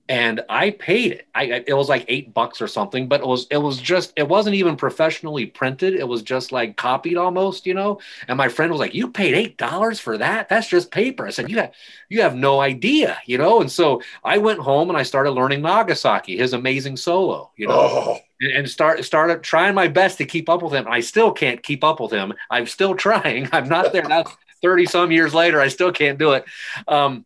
and 0.09 0.41
I 0.49 0.71
paid 0.71 1.11
it. 1.11 1.27
I 1.35 1.63
it 1.67 1.75
was 1.75 1.87
like 1.87 2.03
eight 2.07 2.33
bucks 2.33 2.61
or 2.61 2.67
something, 2.67 3.07
but 3.07 3.21
it 3.21 3.27
was 3.27 3.45
it 3.51 3.57
was 3.57 3.79
just 3.79 4.11
it 4.17 4.27
wasn't 4.27 4.55
even 4.55 4.75
professionally 4.75 5.45
printed. 5.45 5.93
It 5.93 6.07
was 6.07 6.23
just 6.23 6.51
like 6.51 6.75
copied 6.77 7.15
almost, 7.15 7.67
you 7.67 7.75
know. 7.75 7.99
And 8.27 8.35
my 8.35 8.49
friend 8.49 8.71
was 8.71 8.79
like, 8.79 8.95
"You 8.95 9.11
paid 9.11 9.35
eight 9.35 9.57
dollars 9.57 9.99
for 9.99 10.17
that? 10.17 10.49
That's 10.49 10.67
just 10.67 10.89
paper." 10.89 11.27
I 11.27 11.29
said, 11.29 11.51
"You 11.51 11.57
have 11.57 11.73
you 12.09 12.23
have 12.23 12.35
no 12.35 12.59
idea, 12.59 13.19
you 13.27 13.37
know." 13.37 13.61
And 13.61 13.71
so 13.71 14.01
I 14.23 14.39
went 14.39 14.59
home 14.59 14.89
and 14.89 14.97
I 14.97 15.03
started 15.03 15.31
learning 15.31 15.61
Nagasaki, 15.61 16.37
his 16.37 16.53
amazing 16.53 16.97
solo, 16.97 17.51
you 17.55 17.67
know. 17.67 17.73
Oh. 17.79 18.17
And, 18.41 18.51
and 18.53 18.69
start 18.69 19.05
started 19.05 19.43
trying 19.43 19.75
my 19.75 19.87
best 19.87 20.17
to 20.17 20.25
keep 20.25 20.49
up 20.49 20.63
with 20.63 20.73
him. 20.73 20.87
I 20.89 21.01
still 21.01 21.31
can't 21.31 21.61
keep 21.61 21.83
up 21.83 21.99
with 21.99 22.11
him. 22.11 22.33
I'm 22.49 22.65
still 22.65 22.95
trying. 23.05 23.47
I'm 23.51 23.69
not 23.69 23.93
there 23.93 24.07
now. 24.07 24.23
30 24.61 24.87
some 24.87 25.11
years 25.11 25.33
later, 25.33 25.61
I 25.61 25.69
still 25.69 25.91
can't 25.91 26.19
do 26.19 26.33
it. 26.33 26.43
Um, 26.85 27.25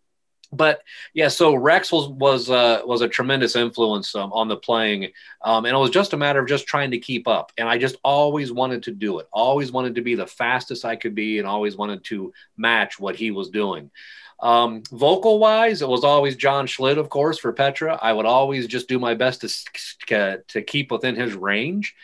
but 0.56 0.82
yeah, 1.14 1.28
so 1.28 1.56
Rex 1.56 1.92
was 1.92 2.08
was 2.10 2.50
uh, 2.50 2.82
was 2.86 3.02
a 3.02 3.08
tremendous 3.08 3.56
influence 3.56 4.16
um, 4.16 4.32
on 4.34 4.48
the 4.48 4.58
playing, 4.58 5.12
um, 5.42 5.66
and 5.66 5.76
it 5.76 5.80
was 5.80 5.90
just 5.90 6.14
a 6.14 6.18
matter 6.18 6.40
of 6.40 6.48
just 6.48 6.68
trying 6.68 6.92
to 6.92 7.00
keep 7.00 7.28
up. 7.28 7.52
And 7.58 7.68
I 7.68 7.78
just 7.78 7.98
always 8.04 8.52
wanted 8.52 8.84
to 8.84 8.92
do 8.92 9.20
it. 9.20 9.28
Always 9.32 9.72
wanted 9.72 9.96
to 9.96 10.02
be 10.02 10.16
the 10.16 10.28
fastest 10.28 10.86
I 10.86 10.96
could 10.96 11.16
be, 11.16 11.40
and 11.40 11.48
always 11.48 11.76
wanted 11.76 12.04
to 12.06 12.34
match 12.58 13.00
what 13.00 13.16
he 13.16 13.32
was 13.32 13.50
doing. 13.50 13.92
Um, 14.40 14.84
vocal 14.92 15.40
wise, 15.40 15.82
it 15.82 15.88
was 15.88 16.04
always 16.04 16.36
John 16.36 16.68
Schlitt, 16.68 16.98
of 16.98 17.10
course, 17.10 17.38
for 17.40 17.54
Petra. 17.54 17.98
I 18.02 18.12
would 18.12 18.26
always 18.26 18.68
just 18.68 18.88
do 18.88 19.00
my 19.00 19.14
best 19.14 19.42
to 20.08 20.44
to 20.48 20.62
keep 20.62 20.92
within 20.92 21.16
his 21.16 21.34
range 21.34 21.96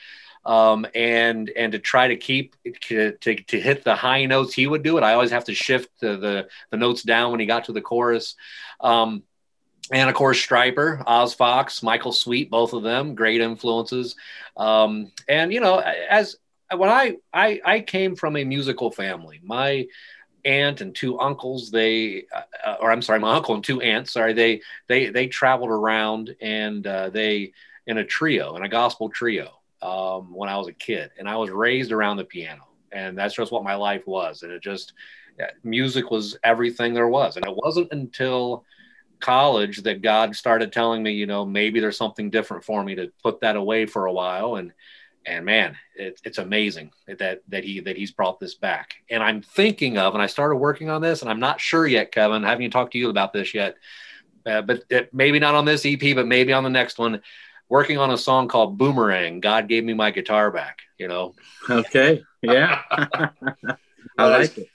um, 0.45 0.86
and 0.95 1.49
and 1.56 1.73
to 1.73 1.80
try 1.80 2.08
to 2.08 2.15
keep 2.15 2.56
to, 2.82 3.12
to, 3.13 3.60
hit 3.60 3.84
the 3.84 3.95
high 3.95 4.25
notes 4.25 4.54
he 4.54 4.67
would 4.67 4.84
do 4.84 4.97
it. 4.97 5.04
I 5.04 5.13
always 5.13 5.32
have 5.32 5.45
to 5.45 5.54
shift 5.54 5.89
the 5.99 6.17
the, 6.17 6.47
the 6.71 6.78
notes 6.78 7.04
down 7.04 7.32
when 7.32 7.39
he 7.39 7.45
got 7.45 7.65
to 7.65 7.73
the 7.73 7.82
chorus. 7.82 8.36
Um, 8.80 9.23
and 9.91 10.10
of 10.10 10.15
course, 10.15 10.45
Stryper, 10.45 11.04
Oz 11.06 11.34
Fox, 11.34 11.82
Michael 11.82 12.13
Sweet, 12.13 12.49
both 12.49 12.73
of 12.73 12.84
them 12.84 13.15
great 13.15 13.41
influences. 13.41 14.15
Um, 14.56 15.12
and 15.28 15.52
you 15.52 15.62
know, 15.62 15.80
as 15.80 16.38
when 16.75 16.89
I, 16.89 17.17
I 17.34 17.62
I 17.65 17.80
came 17.82 18.15
from 18.15 18.38
a 18.38 18.43
musical 18.43 18.91
family, 18.91 19.39
my 19.43 19.88
aunt 20.45 20.80
and 20.82 20.95
two 20.95 21.19
uncles 21.19 21.69
they 21.69 22.23
uh, 22.65 22.78
or 22.80 22.91
i'm 22.91 23.02
sorry 23.02 23.19
my 23.19 23.36
uncle 23.36 23.56
and 23.56 23.63
two 23.63 23.82
aunts 23.82 24.13
sorry 24.13 24.32
they 24.32 24.62
they 24.88 25.10
they 25.10 25.28
traveled 25.28 25.69
around 25.69 26.34
and 26.39 26.88
uh, 26.88 27.10
they 27.10 27.52
in 27.86 27.97
a 27.97 28.06
trio 28.06 28.56
in 28.56 28.63
a 28.63 28.69
gospel 28.69 29.10
trio 29.10 29.59
um, 29.82 30.34
when 30.34 30.50
I 30.50 30.58
was 30.58 30.68
a 30.68 30.74
kid, 30.74 31.12
and 31.18 31.28
I 31.28 31.36
was 31.38 31.50
raised 31.50 31.92
around 31.92 32.18
the 32.18 32.26
piano, 32.26 32.68
and 32.92 33.18
that's 33.18 33.36
just 33.36 33.52
what 33.52 33.63
my 33.63 33.76
life 33.76 34.06
was. 34.06 34.44
And 34.44 34.52
it 34.52 34.62
just 34.62 34.94
music 35.63 36.12
was 36.12 36.38
everything 36.44 36.94
there 36.94 37.08
was, 37.08 37.38
and 37.38 37.46
it 37.46 37.56
wasn't 37.56 37.92
until 37.92 38.65
college 39.20 39.84
that 39.84 40.02
God 40.02 40.36
started 40.36 40.72
telling 40.72 41.04
me, 41.04 41.12
you 41.12 41.26
know, 41.26 41.46
maybe 41.46 41.80
there's 41.80 41.98
something 41.98 42.30
different 42.30 42.63
for 42.63 42.84
me 42.84 42.96
to 42.96 43.12
put 43.22 43.42
that 43.42 43.56
away 43.56 43.86
for 43.86 44.06
a 44.06 44.13
while, 44.13 44.56
and 44.56 44.74
and 45.26 45.46
man, 45.46 45.78
it, 45.96 46.20
it's 46.24 46.38
amazing 46.38 46.92
that 47.08 47.42
that 47.48 47.63
he 47.63 47.80
that 47.82 47.98
he's 47.98 48.12
brought 48.12 48.39
this 48.39 48.56
back. 48.56 48.96
And 49.10 49.24
I'm 49.24 49.42
thinking 49.42 49.98
of, 49.98 50.13
and 50.13 50.24
I 50.24 50.28
started 50.28 50.56
working 50.56 50.89
on 50.89 51.02
this, 51.02 51.22
and 51.22 51.30
I'm 51.30 51.39
not 51.39 51.62
sure 51.62 51.88
yet, 51.88 52.12
Kevin. 52.12 52.44
I 52.44 52.50
haven't 52.50 52.63
even 52.63 52.72
talked 52.72 52.94
to 52.94 52.98
you 52.98 53.10
about 53.10 53.34
this 53.34 53.54
yet, 53.54 53.76
uh, 54.46 54.62
but 54.62 54.84
it, 54.89 55.13
maybe 55.13 55.39
not 55.39 55.56
on 55.56 55.65
this 55.65 55.86
EP, 55.86 56.15
but 56.15 56.28
maybe 56.28 56.54
on 56.54 56.63
the 56.63 56.70
next 56.70 56.98
one 56.98 57.22
working 57.70 58.00
on 58.00 58.12
a 58.12 58.18
song 58.18 58.48
called 58.48 58.78
Boomerang. 58.78 59.40
God 59.40 59.68
gave 59.68 59.86
me 59.86 59.94
my 59.94 60.12
guitar 60.12 60.52
back, 60.52 60.80
you 60.98 61.08
know. 61.08 61.36
Okay. 61.70 62.24
Yeah. 62.42 62.82
I 64.18 64.26
like 64.26 64.58
it. 64.58 64.68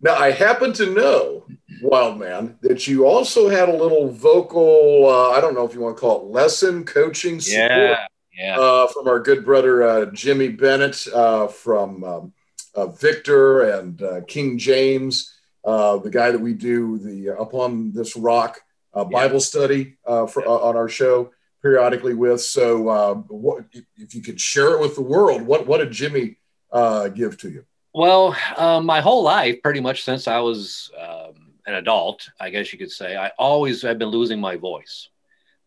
Now, 0.00 0.14
I 0.14 0.30
happen 0.30 0.72
to 0.74 0.94
know, 0.94 1.46
Wildman, 1.82 2.56
that 2.62 2.86
you 2.86 3.04
also 3.04 3.48
had 3.48 3.68
a 3.68 3.76
little 3.76 4.08
vocal, 4.08 5.06
uh, 5.08 5.30
I 5.30 5.40
don't 5.40 5.54
know 5.54 5.64
if 5.64 5.74
you 5.74 5.80
want 5.80 5.96
to 5.96 6.00
call 6.00 6.20
it 6.20 6.32
lesson 6.32 6.84
coaching 6.84 7.40
support 7.40 7.72
yeah, 7.72 8.06
yeah. 8.32 8.58
Uh, 8.58 8.86
from 8.86 9.08
our 9.08 9.18
good 9.18 9.44
brother 9.44 9.82
uh, 9.82 10.06
Jimmy 10.12 10.50
Bennett 10.50 11.04
uh, 11.12 11.48
from 11.48 12.04
um, 12.04 12.32
uh, 12.76 12.86
Victor 12.86 13.62
and 13.62 14.00
uh, 14.00 14.20
King 14.28 14.56
James, 14.56 15.34
the 15.64 16.10
guy 16.12 16.30
that 16.30 16.40
we 16.40 16.54
do 16.54 16.98
the 16.98 17.36
Up 17.36 17.54
on 17.54 17.90
This 17.92 18.16
Rock 18.16 18.60
Bible 18.94 19.34
yeah. 19.34 19.38
study 19.38 19.96
for, 20.06 20.46
on 20.46 20.76
our 20.76 20.88
show 20.88 21.32
periodically 21.62 22.14
with. 22.14 22.40
So, 22.40 22.88
uh, 22.88 23.14
what 23.14 23.64
if 23.96 24.14
you 24.14 24.22
could 24.22 24.40
share 24.40 24.74
it 24.74 24.80
with 24.80 24.94
the 24.94 25.02
world? 25.02 25.42
What 25.42 25.66
what 25.66 25.78
did 25.78 25.90
Jimmy 25.90 26.36
uh, 26.72 27.08
give 27.08 27.38
to 27.38 27.50
you? 27.50 27.64
Well, 27.94 28.36
um, 28.56 28.86
my 28.86 29.00
whole 29.00 29.22
life, 29.22 29.62
pretty 29.62 29.80
much 29.80 30.04
since 30.04 30.28
I 30.28 30.38
was 30.38 30.90
um, 30.98 31.52
an 31.66 31.74
adult, 31.74 32.28
I 32.38 32.50
guess 32.50 32.72
you 32.72 32.78
could 32.78 32.90
say, 32.90 33.16
I 33.16 33.32
always 33.38 33.82
have 33.82 33.98
been 33.98 34.08
losing 34.08 34.40
my 34.40 34.56
voice, 34.56 35.08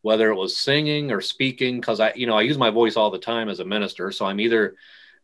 whether 0.02 0.30
it 0.30 0.36
was 0.36 0.58
singing 0.58 1.12
or 1.12 1.22
speaking, 1.22 1.80
because 1.80 2.00
I, 2.00 2.14
you 2.16 2.28
know, 2.28 2.38
I 2.38 2.42
use 2.42 2.58
my 2.58 2.70
voice 2.70 2.96
all 2.96 3.12
the 3.12 3.20
time 3.20 3.50
as 3.50 3.60
a 3.60 3.66
minister. 3.66 4.12
So 4.12 4.26
I'm 4.26 4.40
either, 4.40 4.76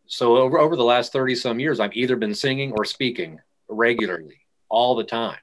so 0.06 0.36
over, 0.36 0.58
over 0.58 0.76
the 0.76 0.84
last 0.84 1.12
30 1.12 1.34
some 1.36 1.60
years, 1.60 1.80
I've 1.80 1.96
either 1.96 2.16
been 2.16 2.34
singing 2.34 2.72
or 2.76 2.84
speaking 2.84 3.40
regularly 3.68 4.40
all 4.68 4.94
the 4.94 5.04
time. 5.04 5.38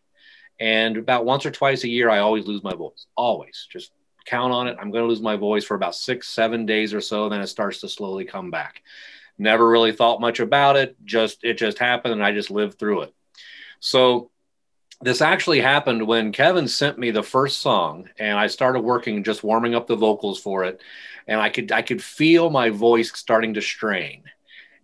And 0.60 0.98
about 0.98 1.26
once 1.26 1.46
or 1.46 1.52
twice 1.52 1.84
a 1.84 1.90
year, 1.90 2.10
I 2.10 2.20
always 2.20 2.46
lose 2.46 2.64
my 2.64 2.74
voice, 2.74 3.08
always 3.16 3.68
just 3.72 3.92
count 4.26 4.54
on 4.54 4.68
it. 4.68 4.78
I'm 4.80 4.92
going 4.92 5.04
to 5.04 5.08
lose 5.08 5.22
my 5.22 5.36
voice 5.36 5.64
for 5.64 5.76
about 5.76 5.96
six, 5.96 6.28
seven 6.28 6.66
days 6.66 6.94
or 6.94 7.02
so. 7.02 7.30
Then 7.30 7.42
it 7.42 7.48
starts 7.48 7.82
to 7.82 7.90
slowly 7.90 8.26
come 8.26 8.52
back. 8.52 8.82
Never 9.38 9.68
really 9.68 9.92
thought 9.92 10.22
much 10.22 10.40
about 10.40 10.78
it. 10.78 10.96
Just, 11.04 11.44
it 11.44 11.58
just 11.58 11.80
happened 11.80 12.14
and 12.14 12.24
I 12.24 12.32
just 12.32 12.52
lived 12.52 12.80
through 12.80 13.02
it. 13.02 13.14
So 13.80 14.32
this 15.02 15.22
actually 15.22 15.62
happened 15.62 16.08
when 16.08 16.32
Kevin 16.32 16.68
sent 16.68 16.98
me 16.98 17.12
the 17.12 17.24
first 17.24 17.60
song 17.60 18.10
and 18.18 18.38
I 18.38 18.48
started 18.48 18.80
working 18.80 19.24
just 19.24 19.44
warming 19.44 19.76
up 19.76 19.88
the 19.88 19.96
vocals 19.96 20.40
for 20.40 20.64
it 20.64 20.82
and 21.28 21.40
I 21.40 21.50
could 21.50 21.72
I 21.72 21.82
could 21.82 22.04
feel 22.04 22.50
my 22.50 22.70
voice 22.70 23.12
starting 23.14 23.56
to 23.56 23.62
strain. 23.62 24.24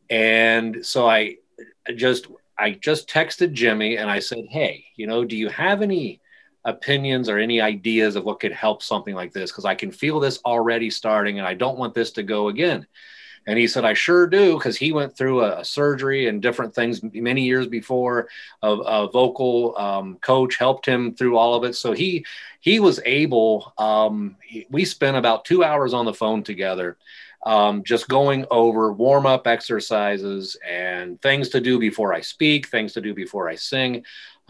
And 0.10 0.86
so 0.86 1.08
I 1.08 1.38
just 1.96 2.28
I 2.58 2.72
just 2.72 3.10
texted 3.10 3.54
Jimmy 3.54 3.98
and 3.98 4.10
I 4.10 4.20
said, 4.20 4.46
"Hey, 4.50 4.86
you 4.96 5.08
know, 5.08 5.24
do 5.24 5.36
you 5.36 5.50
have 5.50 5.82
any 5.82 6.21
opinions 6.66 7.30
or 7.30 7.38
any 7.38 7.60
ideas 7.62 8.16
of 8.16 8.24
what 8.24 8.40
could 8.40 8.52
help 8.52 8.84
something 8.84 9.16
like 9.16 9.34
this 9.34 9.52
because 9.52 9.66
I 9.66 9.76
can 9.76 9.92
feel 9.92 10.20
this 10.20 10.40
already 10.46 10.90
starting 10.90 11.40
and 11.40 11.48
I 11.48 11.54
don't 11.54 11.78
want 11.78 11.94
this 11.94 12.12
to 12.14 12.24
go 12.24 12.50
again." 12.50 12.88
And 13.48 13.58
he 13.58 13.68
said, 13.68 13.86
I 13.86 13.94
sure 13.94 14.28
do, 14.28 14.58
because 14.58 14.78
he 14.78 14.92
went 14.92 15.18
through 15.18 15.42
a, 15.42 15.62
a, 15.62 15.66
surgery 15.66 16.28
and 16.28 16.42
different 16.42 16.76
things 16.76 17.02
many 17.02 17.44
years 17.44 17.68
before. 17.68 18.30
A, 18.62 18.70
a 18.70 19.12
vocal 19.12 19.76
um, 19.78 20.18
coach 20.22 20.58
helped 20.58 20.86
him 20.86 21.16
through 21.16 21.38
all 21.38 21.56
of 21.56 21.64
it. 21.64 21.76
So 21.76 21.92
he 21.92 22.26
he 22.60 22.80
was 22.80 23.00
able. 23.04 23.74
Um, 23.78 24.38
he, 24.44 24.68
we 24.70 24.86
spent 24.86 25.18
about 25.18 25.46
two 25.46 25.64
hours 25.64 25.94
on 25.94 26.06
the 26.06 26.14
phone 26.14 26.44
together, 26.44 26.98
um, 27.44 27.84
just 27.84 28.08
going 28.08 28.46
over 28.52 28.94
warm 28.94 29.26
up 29.26 29.48
exercises 29.48 30.56
and 30.68 31.20
things 31.22 31.50
to 31.50 31.60
do 31.60 31.80
before 31.80 32.14
I 32.14 32.22
speak, 32.22 32.68
things 32.68 32.94
to 32.94 33.02
do 33.02 33.16
before 33.16 33.50
I 33.50 33.56
sing. 33.56 34.06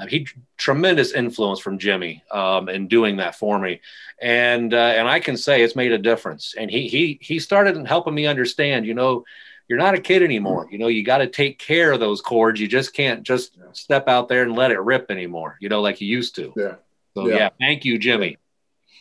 He 0.08 0.28
tremendous 0.58 1.12
influence 1.14 1.60
from 1.60 1.78
Jimmy 1.78 2.24
um, 2.32 2.70
in 2.70 2.88
doing 2.88 3.18
that 3.18 3.36
for 3.36 3.60
me, 3.60 3.82
and 4.22 4.74
uh, 4.74 4.78
and 4.78 5.08
I 5.08 5.20
can 5.20 5.38
say 5.38 5.62
it's 5.62 5.76
made 5.76 5.92
a 5.92 5.98
difference. 5.98 6.56
And 6.58 6.70
he 6.70 6.88
he 6.88 7.20
he 7.22 7.40
started 7.40 7.88
helping 7.88 8.16
me 8.16 8.26
understand. 8.26 8.86
You 8.86 8.94
know, 8.94 9.26
you're 9.68 9.78
not 9.78 9.96
a 9.96 10.02
kid 10.02 10.24
anymore. 10.24 10.68
You 10.70 10.78
know, 10.78 10.88
you 10.88 11.04
got 11.04 11.20
to 11.20 11.28
take 11.28 11.60
care 11.60 11.92
of 11.92 12.00
those 12.00 12.22
chords. 12.22 12.60
You 12.60 12.68
just 12.68 12.94
can't 12.94 13.24
just 13.24 13.58
step 13.74 14.08
out 14.08 14.28
there 14.28 14.44
and 14.44 14.56
let 14.56 14.72
it 14.72 14.80
rip 14.80 15.10
anymore. 15.10 15.58
You 15.62 15.70
know, 15.70 15.82
like 15.82 16.02
you 16.02 16.08
used 16.08 16.36
to. 16.36 16.54
Yeah. 16.56 16.76
So 17.14 17.28
yeah, 17.28 17.36
yeah 17.36 17.50
thank 17.60 17.86
you, 17.86 17.98
Jimmy. 17.98 18.38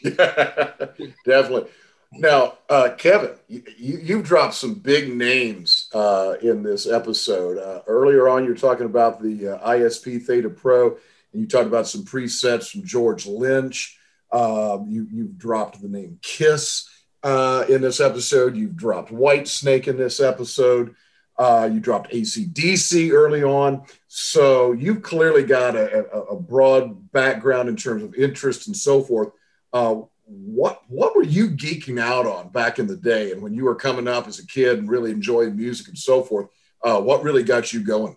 Yeah. 0.03 0.12
Definitely. 1.26 1.70
Now, 2.13 2.59
uh, 2.69 2.91
Kevin, 2.99 3.37
you, 3.47 3.63
you, 3.79 4.23
dropped 4.23 4.55
some 4.55 4.75
big 4.75 5.15
names 5.15 5.89
uh, 5.95 6.35
in 6.43 6.65
this 6.65 6.89
episode. 6.89 7.59
Uh, 7.59 7.83
earlier 7.87 8.29
on, 8.29 8.43
you 8.43 8.51
were 8.51 8.57
talking 8.57 8.87
about 8.87 9.23
the 9.23 9.49
uh, 9.49 9.71
ISP 9.71 10.21
Theta 10.21 10.51
Pro, 10.51 10.97
and 11.33 11.41
you 11.41 11.47
talked 11.47 11.69
about 11.69 11.87
some 11.87 12.05
presets 12.05 12.71
from 12.71 12.85
George 12.85 13.27
Lynch. 13.27 13.97
Um, 14.33 14.87
you, 14.89 15.07
you've 15.11 15.39
dropped 15.39 15.81
the 15.81 15.89
name 15.89 16.19
Kiss 16.21 16.89
uh, 17.23 17.65
in 17.69 17.81
this 17.81 18.01
episode. 18.01 18.57
You've 18.57 18.77
dropped 18.77 19.13
Whitesnake 19.13 19.87
in 19.87 19.97
this 19.97 20.19
episode. 20.19 20.97
Uh, 21.39 21.71
you 21.73 21.79
dropped 21.79 22.13
ACDC 22.13 23.13
early 23.13 23.45
on. 23.45 23.85
So 24.09 24.73
you've 24.73 25.03
clearly 25.03 25.45
got 25.45 25.77
a, 25.77 26.07
a, 26.13 26.21
a 26.23 26.41
broad 26.41 27.13
background 27.13 27.69
in 27.69 27.77
terms 27.77 28.03
of 28.03 28.15
interest 28.17 28.67
and 28.67 28.77
so 28.77 29.01
forth. 29.01 29.31
Uh, 29.73 30.01
what 30.31 30.83
what 30.89 31.16
were 31.16 31.24
you 31.24 31.51
geeking 31.51 32.01
out 32.01 32.24
on 32.24 32.49
back 32.51 32.78
in 32.78 32.87
the 32.87 32.97
day? 32.97 33.33
And 33.33 33.43
when 33.43 33.53
you 33.53 33.64
were 33.64 33.74
coming 33.74 34.07
up 34.07 34.28
as 34.28 34.39
a 34.39 34.47
kid 34.47 34.78
and 34.78 34.89
really 34.89 35.11
enjoying 35.11 35.57
music 35.57 35.89
and 35.89 35.99
so 35.99 36.22
forth 36.22 36.49
uh, 36.83 37.01
what 37.01 37.22
really 37.22 37.43
got 37.43 37.72
you 37.72 37.83
going? 37.83 38.16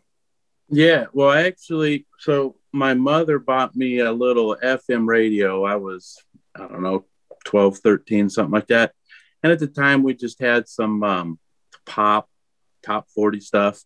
Yeah 0.70 1.06
well 1.14 1.32
actually 1.32 2.06
so 2.20 2.56
my 2.72 2.94
mother 2.94 3.40
bought 3.40 3.76
me 3.76 4.00
a 4.00 4.12
little 4.12 4.56
fm 4.64 5.08
radio. 5.08 5.64
I 5.66 5.76
was 5.76 6.22
i 6.56 6.60
don't 6.60 6.84
know 6.84 7.06
12 7.46 7.80
13 7.80 8.30
something 8.30 8.52
like 8.52 8.68
that. 8.68 8.94
And 9.42 9.52
at 9.52 9.60
the 9.60 9.68
time 9.68 10.04
we 10.04 10.14
just 10.14 10.40
had 10.40 10.70
some 10.70 11.04
um, 11.04 11.40
pop 11.86 12.30
top 12.84 13.08
40 13.16 13.40
stuff. 13.40 13.82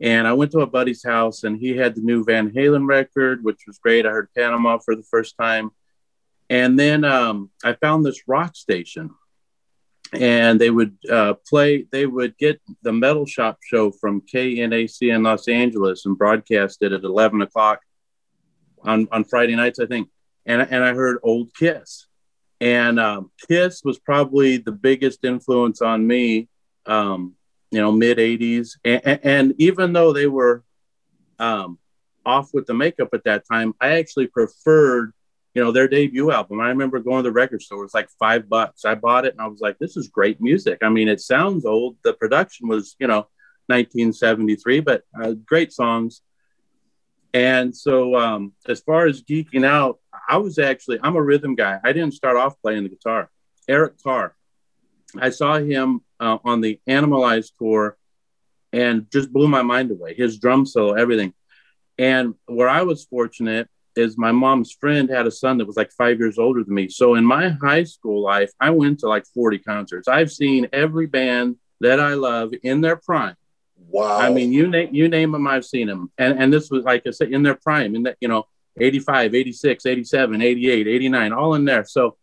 And 0.00 0.28
i 0.28 0.32
went 0.34 0.52
to 0.52 0.60
a 0.60 0.66
buddy's 0.68 1.04
house 1.04 1.42
and 1.42 1.58
he 1.58 1.76
had 1.76 1.96
the 1.96 2.00
new 2.00 2.24
van 2.24 2.52
halen 2.52 2.86
record 2.86 3.42
which 3.42 3.62
was 3.66 3.78
great. 3.78 4.06
I 4.06 4.10
heard 4.10 4.28
panama 4.36 4.78
for 4.78 4.94
the 4.94 5.02
first 5.10 5.36
time 5.36 5.72
and 6.48 6.78
then 6.78 7.04
um, 7.04 7.50
I 7.64 7.74
found 7.74 8.04
this 8.04 8.28
rock 8.28 8.56
station, 8.56 9.10
and 10.12 10.60
they 10.60 10.70
would 10.70 10.96
uh, 11.10 11.34
play. 11.48 11.86
They 11.90 12.06
would 12.06 12.36
get 12.38 12.60
the 12.82 12.92
Metal 12.92 13.26
Shop 13.26 13.58
show 13.62 13.90
from 13.90 14.22
KNAC 14.22 15.14
in 15.14 15.22
Los 15.24 15.48
Angeles 15.48 16.06
and 16.06 16.16
broadcast 16.16 16.82
it 16.82 16.92
at 16.92 17.02
eleven 17.02 17.42
o'clock 17.42 17.80
on 18.82 19.08
on 19.10 19.24
Friday 19.24 19.56
nights, 19.56 19.80
I 19.80 19.86
think. 19.86 20.08
And 20.44 20.62
and 20.62 20.84
I 20.84 20.94
heard 20.94 21.18
Old 21.22 21.52
Kiss, 21.54 22.06
and 22.60 23.00
um, 23.00 23.30
Kiss 23.48 23.82
was 23.84 23.98
probably 23.98 24.58
the 24.58 24.72
biggest 24.72 25.24
influence 25.24 25.82
on 25.82 26.06
me. 26.06 26.48
Um, 26.86 27.34
you 27.72 27.80
know, 27.80 27.90
mid 27.90 28.18
'80s, 28.18 28.78
and, 28.84 29.20
and, 29.24 29.54
even 29.58 29.92
though 29.92 30.12
they 30.12 30.28
were 30.28 30.62
um, 31.40 31.80
off 32.24 32.54
with 32.54 32.66
the 32.66 32.74
makeup 32.74 33.08
at 33.12 33.24
that 33.24 33.42
time, 33.50 33.74
I 33.80 33.98
actually 33.98 34.28
preferred 34.28 35.12
you 35.56 35.64
know, 35.64 35.72
their 35.72 35.88
debut 35.88 36.30
album. 36.30 36.60
I 36.60 36.68
remember 36.68 36.98
going 36.98 37.24
to 37.24 37.30
the 37.30 37.32
record 37.32 37.62
store, 37.62 37.78
it 37.78 37.84
was 37.84 37.94
like 37.94 38.10
five 38.18 38.46
bucks. 38.46 38.84
I 38.84 38.94
bought 38.94 39.24
it 39.24 39.32
and 39.32 39.40
I 39.40 39.46
was 39.46 39.62
like, 39.62 39.78
this 39.78 39.96
is 39.96 40.08
great 40.08 40.38
music. 40.38 40.80
I 40.82 40.90
mean, 40.90 41.08
it 41.08 41.18
sounds 41.18 41.64
old. 41.64 41.96
The 42.04 42.12
production 42.12 42.68
was, 42.68 42.94
you 42.98 43.06
know, 43.06 43.26
1973, 43.68 44.80
but 44.80 45.04
uh, 45.18 45.32
great 45.32 45.72
songs. 45.72 46.20
And 47.32 47.74
so, 47.74 48.16
um, 48.16 48.52
as 48.68 48.80
far 48.80 49.06
as 49.06 49.22
geeking 49.22 49.64
out, 49.64 49.98
I 50.28 50.36
was 50.36 50.58
actually, 50.58 50.98
I'm 51.02 51.16
a 51.16 51.22
rhythm 51.22 51.54
guy. 51.54 51.80
I 51.82 51.92
didn't 51.94 52.12
start 52.12 52.36
off 52.36 52.60
playing 52.60 52.82
the 52.82 52.90
guitar. 52.90 53.30
Eric 53.66 53.94
Carr, 54.02 54.36
I 55.18 55.30
saw 55.30 55.58
him 55.58 56.02
uh, 56.20 56.36
on 56.44 56.60
the 56.60 56.80
Animalized 56.86 57.54
tour 57.58 57.96
and 58.74 59.10
just 59.10 59.32
blew 59.32 59.48
my 59.48 59.62
mind 59.62 59.90
away. 59.90 60.12
His 60.12 60.38
drum 60.38 60.66
solo, 60.66 60.92
everything. 60.92 61.32
And 61.96 62.34
where 62.44 62.68
I 62.68 62.82
was 62.82 63.06
fortunate 63.06 63.70
is 63.96 64.18
my 64.18 64.32
mom's 64.32 64.72
friend 64.72 65.08
had 65.08 65.26
a 65.26 65.30
son 65.30 65.58
that 65.58 65.66
was 65.66 65.76
like 65.76 65.90
five 65.92 66.18
years 66.18 66.38
older 66.38 66.62
than 66.62 66.74
me. 66.74 66.88
So 66.88 67.14
in 67.14 67.24
my 67.24 67.50
high 67.62 67.84
school 67.84 68.22
life, 68.22 68.50
I 68.60 68.70
went 68.70 69.00
to 69.00 69.08
like 69.08 69.26
40 69.34 69.58
concerts. 69.58 70.08
I've 70.08 70.30
seen 70.30 70.68
every 70.72 71.06
band 71.06 71.56
that 71.80 72.00
I 72.00 72.14
love 72.14 72.52
in 72.62 72.80
their 72.80 72.96
prime. 72.96 73.36
Wow. 73.88 74.18
I 74.18 74.30
mean, 74.30 74.52
you 74.52 74.68
name 74.68 74.88
you 74.92 75.08
name 75.08 75.32
them, 75.32 75.46
I've 75.46 75.64
seen 75.64 75.86
them. 75.86 76.10
And 76.18 76.38
and 76.38 76.52
this 76.52 76.70
was 76.70 76.84
like 76.84 77.06
I 77.06 77.10
said, 77.10 77.32
in 77.32 77.42
their 77.42 77.54
prime, 77.54 77.94
in 77.94 78.04
that, 78.04 78.16
you 78.20 78.28
know, 78.28 78.46
85, 78.78 79.34
86, 79.34 79.86
87, 79.86 80.42
88, 80.42 80.86
89, 80.86 81.32
all 81.32 81.54
in 81.54 81.64
there. 81.64 81.84
So 81.84 82.16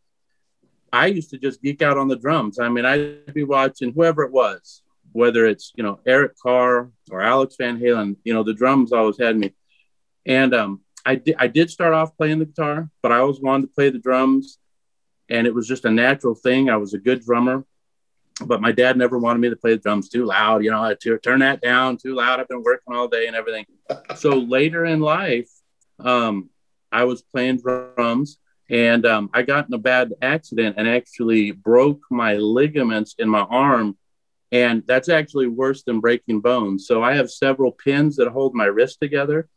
I 0.91 1.07
used 1.07 1.31
to 1.31 1.39
just 1.39 1.61
geek 1.61 1.81
out 1.81 1.97
on 1.97 2.07
the 2.07 2.15
drums. 2.15 2.59
I 2.59 2.69
mean, 2.69 2.85
I'd 2.85 3.33
be 3.33 3.43
watching 3.43 3.93
whoever 3.93 4.23
it 4.23 4.31
was, 4.31 4.83
whether 5.11 5.47
it's, 5.47 5.73
you 5.75 5.83
know, 5.83 5.99
Eric 6.05 6.33
Carr 6.37 6.91
or 7.09 7.21
Alex 7.21 7.55
Van 7.57 7.79
Halen, 7.79 8.17
you 8.23 8.33
know, 8.33 8.43
the 8.43 8.53
drums 8.53 8.91
always 8.91 9.17
had 9.17 9.35
me. 9.35 9.53
And 10.25 10.53
um, 10.53 10.81
I 11.05 11.15
did 11.15 11.35
I 11.37 11.47
did 11.47 11.69
start 11.69 11.93
off 11.93 12.15
playing 12.17 12.39
the 12.39 12.45
guitar, 12.45 12.89
but 13.01 13.11
I 13.11 13.17
always 13.17 13.39
wanted 13.39 13.67
to 13.67 13.73
play 13.73 13.89
the 13.89 13.99
drums, 13.99 14.57
and 15.29 15.45
it 15.45 15.53
was 15.53 15.67
just 15.67 15.85
a 15.85 15.91
natural 15.91 16.35
thing. 16.35 16.69
I 16.69 16.77
was 16.77 16.93
a 16.93 16.97
good 16.97 17.23
drummer, 17.23 17.65
but 18.45 18.61
my 18.61 18.71
dad 18.71 18.97
never 18.97 19.17
wanted 19.17 19.39
me 19.39 19.49
to 19.49 19.55
play 19.55 19.71
the 19.71 19.81
drums 19.81 20.09
too 20.09 20.25
loud. 20.25 20.63
You 20.63 20.71
know, 20.71 20.81
I 20.81 20.89
had 20.89 21.01
to 21.01 21.17
turn 21.17 21.39
that 21.39 21.61
down 21.61 21.97
too 21.97 22.15
loud. 22.15 22.39
I've 22.39 22.47
been 22.47 22.63
working 22.63 22.93
all 22.93 23.07
day 23.07 23.27
and 23.27 23.35
everything. 23.35 23.65
so 24.15 24.31
later 24.31 24.85
in 24.85 25.01
life, 25.01 25.49
um, 25.99 26.49
I 26.91 27.03
was 27.03 27.21
playing 27.21 27.57
drums, 27.57 28.37
and 28.69 29.05
um, 29.05 29.29
I 29.33 29.41
got 29.41 29.67
in 29.67 29.73
a 29.73 29.79
bad 29.79 30.13
accident 30.21 30.75
and 30.77 30.87
actually 30.87 31.51
broke 31.51 32.01
my 32.09 32.35
ligaments 32.35 33.15
in 33.19 33.27
my 33.27 33.41
arm. 33.41 33.97
And 34.53 34.83
that's 34.85 35.09
actually 35.09 35.47
worse 35.47 35.81
than 35.81 35.99
breaking 35.99 36.41
bones. 36.41 36.85
So 36.85 37.01
I 37.03 37.15
have 37.15 37.31
several 37.31 37.71
pins 37.71 38.17
that 38.17 38.27
hold 38.27 38.53
my 38.53 38.65
wrist 38.65 38.99
together 39.01 39.49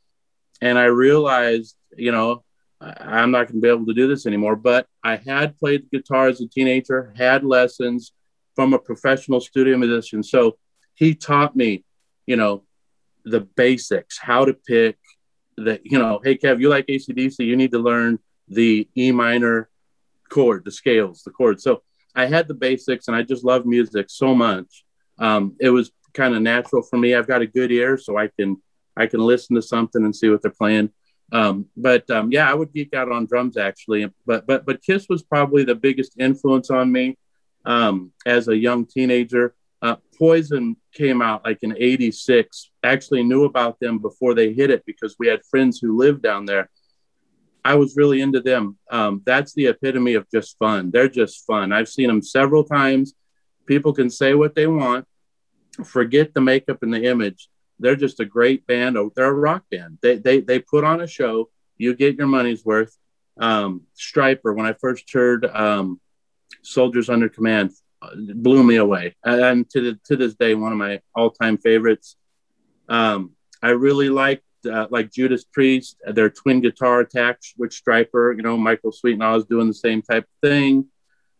and 0.61 0.79
I 0.79 0.85
realized, 0.85 1.77
you 1.97 2.13
know, 2.13 2.45
I'm 2.81 3.31
not 3.31 3.47
going 3.47 3.61
to 3.61 3.61
be 3.61 3.69
able 3.69 3.87
to 3.87 3.95
do 3.95 4.07
this 4.09 4.27
anymore. 4.27 4.57
But 4.57 4.87
I 5.03 5.17
had 5.17 5.59
played 5.59 5.91
guitar 5.91 6.29
as 6.29 6.41
a 6.41 6.49
teenager, 6.49 7.13
had 7.17 7.45
lessons 7.45 8.13
from 8.55 8.75
a 8.75 8.79
professional 8.79 9.41
studio 9.41 9.77
musician. 9.77 10.23
So 10.23 10.59
he 10.95 11.15
taught 11.15 11.57
me, 11.57 11.85
you 12.27 12.37
know, 12.37 12.65
the 13.25 13.41
basics, 13.41 14.19
how 14.19 14.45
to 14.45 14.55
pick 14.55 14.97
the, 15.57 15.81
you 15.85 15.99
know, 15.99 16.21
hey, 16.23 16.37
Kev, 16.37 16.61
you 16.61 16.69
like 16.69 16.87
ACDC, 16.87 17.39
you 17.41 17.57
need 17.57 17.73
to 17.73 17.79
learn 17.79 18.19
the 18.49 18.89
E 18.97 19.11
minor 19.11 19.69
chord, 20.31 20.65
the 20.65 20.71
scales, 20.71 21.23
the 21.23 21.31
chords. 21.31 21.63
So 21.63 21.83
I 22.15 22.27
had 22.27 22.49
the 22.49 22.55
basics 22.55 23.09
and 23.09 23.17
I 23.17 23.23
just 23.23 23.45
love 23.45 23.67
music 23.67 24.07
so 24.09 24.35
much. 24.35 24.85
Um, 25.19 25.57
it 25.61 25.71
was 25.71 25.93
kind 26.15 26.35
of 26.35 26.43
natural 26.43 26.83
for 26.83 26.99
me. 26.99 27.15
I've 27.15 27.27
got 27.27 27.43
a 27.43 27.47
good 27.47 27.73
ear, 27.73 27.99
so 27.99 28.17
I 28.17 28.29
can 28.39 28.61
I 28.97 29.07
can 29.07 29.21
listen 29.21 29.57
to 29.57 29.63
something 29.63 30.05
and 30.05 30.15
see 30.15 30.29
what 30.29 30.43
they're 30.43 30.51
playing. 30.51 30.91
Um, 31.33 31.67
but 31.77 32.09
um, 32.11 32.31
yeah, 32.31 32.51
I 32.51 32.55
would 32.55 32.73
geek 32.73 32.95
out 32.95 33.11
on 33.11 33.27
drums 33.27 33.57
actually. 33.57 34.11
But 34.27 34.47
but 34.47 34.65
but 34.65 34.83
Kiss 34.83 35.07
was 35.09 35.23
probably 35.23 35.65
the 35.65 35.75
biggest 35.75 36.15
influence 36.19 36.71
on 36.71 36.91
me 36.91 37.19
um, 37.65 38.13
as 38.25 38.49
a 38.49 38.57
young 38.57 38.87
teenager. 38.87 39.55
Uh, 39.83 39.97
Poison 40.19 40.77
came 40.93 41.21
out 41.21 41.45
like 41.45 41.59
in 41.63 41.77
'86. 41.77 42.71
Actually, 42.83 43.25
knew 43.25 43.45
about 43.45 43.81
them 43.81 43.99
before 43.99 44.35
they 44.35 44.53
hit 44.53 44.71
it 44.71 44.85
because 44.87 45.17
we 45.19 45.27
had 45.27 45.45
friends 45.51 45.79
who 45.81 45.97
lived 45.97 46.23
down 46.23 46.47
there. 46.47 46.71
I 47.65 47.75
was 47.75 47.97
really 47.97 48.21
into 48.21 48.41
them. 48.41 48.79
Um, 48.93 49.23
that's 49.27 49.53
the 49.53 49.67
epitome 49.67 50.15
of 50.15 50.31
just 50.33 50.57
fun. 50.57 50.93
They're 50.93 51.09
just 51.09 51.45
fun. 51.47 51.73
I've 51.73 51.89
seen 51.89 52.07
them 52.07 52.23
several 52.23 52.63
times. 52.63 53.15
People 53.67 53.93
can 53.93 54.09
say 54.09 54.35
what 54.35 54.55
they 54.55 54.69
want, 54.69 55.05
forget 55.85 56.33
the 56.33 56.41
makeup 56.41 56.85
and 56.85 56.95
the 56.95 57.05
image 57.05 57.49
they're 57.79 57.97
just 57.97 58.21
a 58.21 58.25
great 58.25 58.67
band. 58.67 58.97
Oh, 58.97 59.13
they're 59.15 59.27
a 59.27 59.33
rock 59.33 59.65
band. 59.71 59.99
They 60.03 60.17
they 60.17 60.41
they 60.41 60.59
put 60.59 60.85
on 60.85 61.01
a 61.01 61.07
show. 61.07 61.51
You 61.77 61.95
get 61.95 62.17
your 62.17 62.27
money's 62.27 62.65
worth. 62.65 62.97
Um, 63.39 63.83
Stryper, 63.97 64.57
when 64.57 64.67
I 64.67 64.73
first 64.73 65.13
heard 65.13 65.45
um, 65.45 66.01
Soldiers 66.63 67.11
Under 67.11 67.29
Command, 67.29 67.73
uh, 68.01 68.11
blew 68.35 68.63
me 68.65 68.77
away, 68.77 69.15
and 69.25 69.69
to 69.71 69.81
the, 69.81 70.01
to 70.07 70.17
this 70.17 70.35
day, 70.35 70.55
one 70.55 70.73
of 70.73 70.79
my 70.79 71.01
all 71.15 71.31
time 71.31 71.59
favorites. 71.59 72.17
Um, 72.89 73.33
I 73.63 73.71
really 73.71 74.09
liked 74.09 74.45
uh, 74.65 74.87
like 74.91 75.13
Judas 75.13 75.45
Priest, 75.45 75.97
their 76.07 76.31
twin 76.31 76.61
guitar 76.61 77.01
attacks 77.01 77.55
with 77.57 77.71
Stryper. 77.71 78.37
You 78.37 78.43
know, 78.43 78.57
Michael 78.57 78.93
Sweetnall 78.93 79.39
is 79.39 79.45
doing 79.45 79.69
the 79.69 79.75
same 79.75 80.03
type 80.03 80.25
of 80.25 80.49
thing. 80.49 80.87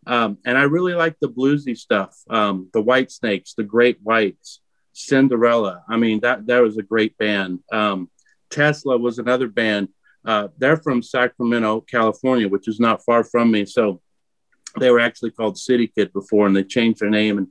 Um, 0.05 0.37
and 0.45 0.57
I 0.57 0.63
really 0.63 0.93
like 0.93 1.17
the 1.19 1.27
bluesy 1.27 1.77
stuff, 1.77 2.15
um, 2.29 2.69
the 2.73 2.81
Whitesnakes, 2.81 3.55
the 3.55 3.63
Great 3.63 3.99
Whites, 4.01 4.61
Cinderella. 4.97 5.83
I 5.87 5.97
mean, 5.97 6.21
that 6.21 6.47
that 6.47 6.61
was 6.61 6.77
a 6.77 6.83
great 6.83 7.17
band. 7.17 7.59
Um, 7.71 8.09
Tesla 8.49 8.97
was 8.97 9.19
another 9.19 9.47
band. 9.47 9.89
Uh, 10.25 10.47
they're 10.57 10.77
from 10.77 11.03
Sacramento, 11.03 11.81
California, 11.81 12.49
which 12.49 12.67
is 12.67 12.79
not 12.79 13.03
far 13.05 13.23
from 13.23 13.51
me. 13.51 13.65
So 13.65 14.01
they 14.79 14.89
were 14.89 14.99
actually 14.99 15.31
called 15.31 15.57
City 15.57 15.87
Kidd 15.87 16.11
before, 16.13 16.47
and 16.47 16.55
they 16.55 16.63
changed 16.63 16.99
their 16.99 17.11
name. 17.11 17.37
And 17.37 17.47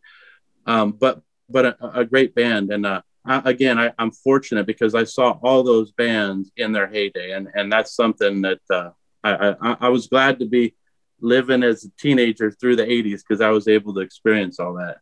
um, 0.66 0.92
but 0.92 1.22
but 1.49 1.66
a, 1.66 2.01
a, 2.01 2.05
great 2.05 2.34
band. 2.34 2.72
And 2.72 2.84
uh, 2.84 3.03
I, 3.24 3.51
again, 3.51 3.78
I, 3.78 3.92
am 3.97 4.11
fortunate 4.11 4.66
because 4.66 4.97
I 4.97 5.05
saw 5.05 5.38
all 5.42 5.62
those 5.62 5.92
bands 5.92 6.51
in 6.57 6.72
their 6.72 6.88
heyday, 6.88 7.30
and 7.32 7.49
and 7.55 7.70
that's 7.70 7.94
something 7.94 8.42
that 8.42 8.61
uh, 8.68 8.90
I, 9.22 9.55
I 9.61 9.76
I 9.82 9.88
was 9.88 10.09
glad 10.09 10.40
to 10.40 10.47
be 10.47 10.74
living 11.20 11.62
as 11.62 11.84
a 11.84 11.90
teenager 11.99 12.51
through 12.51 12.76
the 12.76 12.84
80s 12.84 13.22
because 13.26 13.40
I 13.40 13.51
was 13.51 13.68
able 13.68 13.94
to 13.94 14.01
experience 14.01 14.61
all 14.61 14.74
that. 14.74 14.99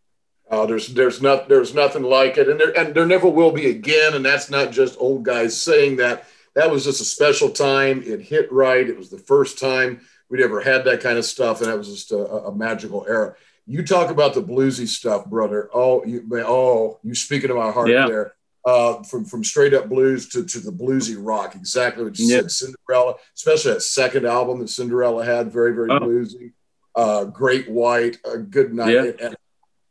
Oh, 0.51 0.66
there's 0.66 0.88
there's 0.88 1.22
not 1.22 1.49
there's 1.49 1.74
nothing 1.74 2.03
like 2.03 2.36
it, 2.36 2.49
and 2.49 2.61
there 2.61 2.78
and 2.78 2.95
there 2.95 3.07
never 3.07 3.28
will 3.28 3.53
be 3.53 3.70
again. 3.70 4.14
And 4.14 4.24
that's 4.24 4.51
not 4.51 4.72
just 4.72 4.97
old 4.99 5.24
guys 5.24 5.61
saying 5.61 5.97
that. 5.97 6.26
That 6.55 6.70
was 6.70 6.84
just 6.84 7.01
a 7.01 7.05
special 7.05 7.51
time. 7.51 8.01
It 8.07 8.20
hit 8.20 8.53
right. 8.53 8.88
It 8.88 8.97
was 8.97 9.11
the 9.11 9.18
first 9.18 9.59
time 9.59 10.01
we'd 10.28 10.40
ever 10.40 10.61
had 10.61 10.84
that 10.84 11.01
kind 11.01 11.18
of 11.18 11.24
stuff, 11.24 11.61
and 11.61 11.68
that 11.68 11.76
was 11.76 11.88
just 11.88 12.12
a, 12.12 12.18
a 12.18 12.55
magical 12.55 13.05
era. 13.09 13.34
You 13.66 13.84
talk 13.84 14.11
about 14.11 14.34
the 14.34 14.42
bluesy 14.42 14.86
stuff, 14.86 15.26
brother. 15.26 15.68
Oh, 15.74 16.05
you 16.05 16.24
oh, 16.47 17.01
you 17.03 17.14
speaking 17.14 17.49
to 17.49 17.55
my 17.55 17.70
heart 17.70 17.88
yeah. 17.88 18.07
there. 18.07 18.34
Uh, 18.66 19.03
from 19.03 19.24
from 19.24 19.45
straight 19.45 19.74
up 19.74 19.88
blues 19.88 20.28
to, 20.30 20.42
to 20.45 20.59
the 20.59 20.70
bluesy 20.70 21.16
rock, 21.18 21.55
exactly 21.55 22.03
what 22.03 22.18
you 22.18 22.28
said. 22.28 22.51
Cinderella, 22.51 23.16
especially 23.34 23.74
that 23.74 23.82
second 23.82 24.24
album 24.24 24.61
that 24.61 24.68
Cinderella 24.68 25.24
had, 25.24 25.53
very 25.53 25.74
very 25.74 25.90
oh. 25.90 26.01
bluesy. 26.01 26.53
Uh, 26.95 27.24
Great 27.24 27.68
White, 27.68 28.18
a 28.24 28.38
good 28.38 28.72
night. 28.72 28.95
Yeah. 28.95 29.11
And, 29.20 29.36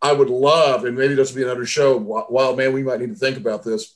I 0.03 0.11
would 0.11 0.29
love, 0.29 0.83
and 0.83 0.97
maybe 0.97 1.15
this 1.15 1.31
will 1.31 1.37
be 1.37 1.43
another 1.43 1.65
show. 1.65 1.97
Wild 1.97 2.57
man, 2.57 2.73
we 2.73 2.83
might 2.83 2.99
need 2.99 3.09
to 3.09 3.15
think 3.15 3.37
about 3.37 3.63
this 3.63 3.95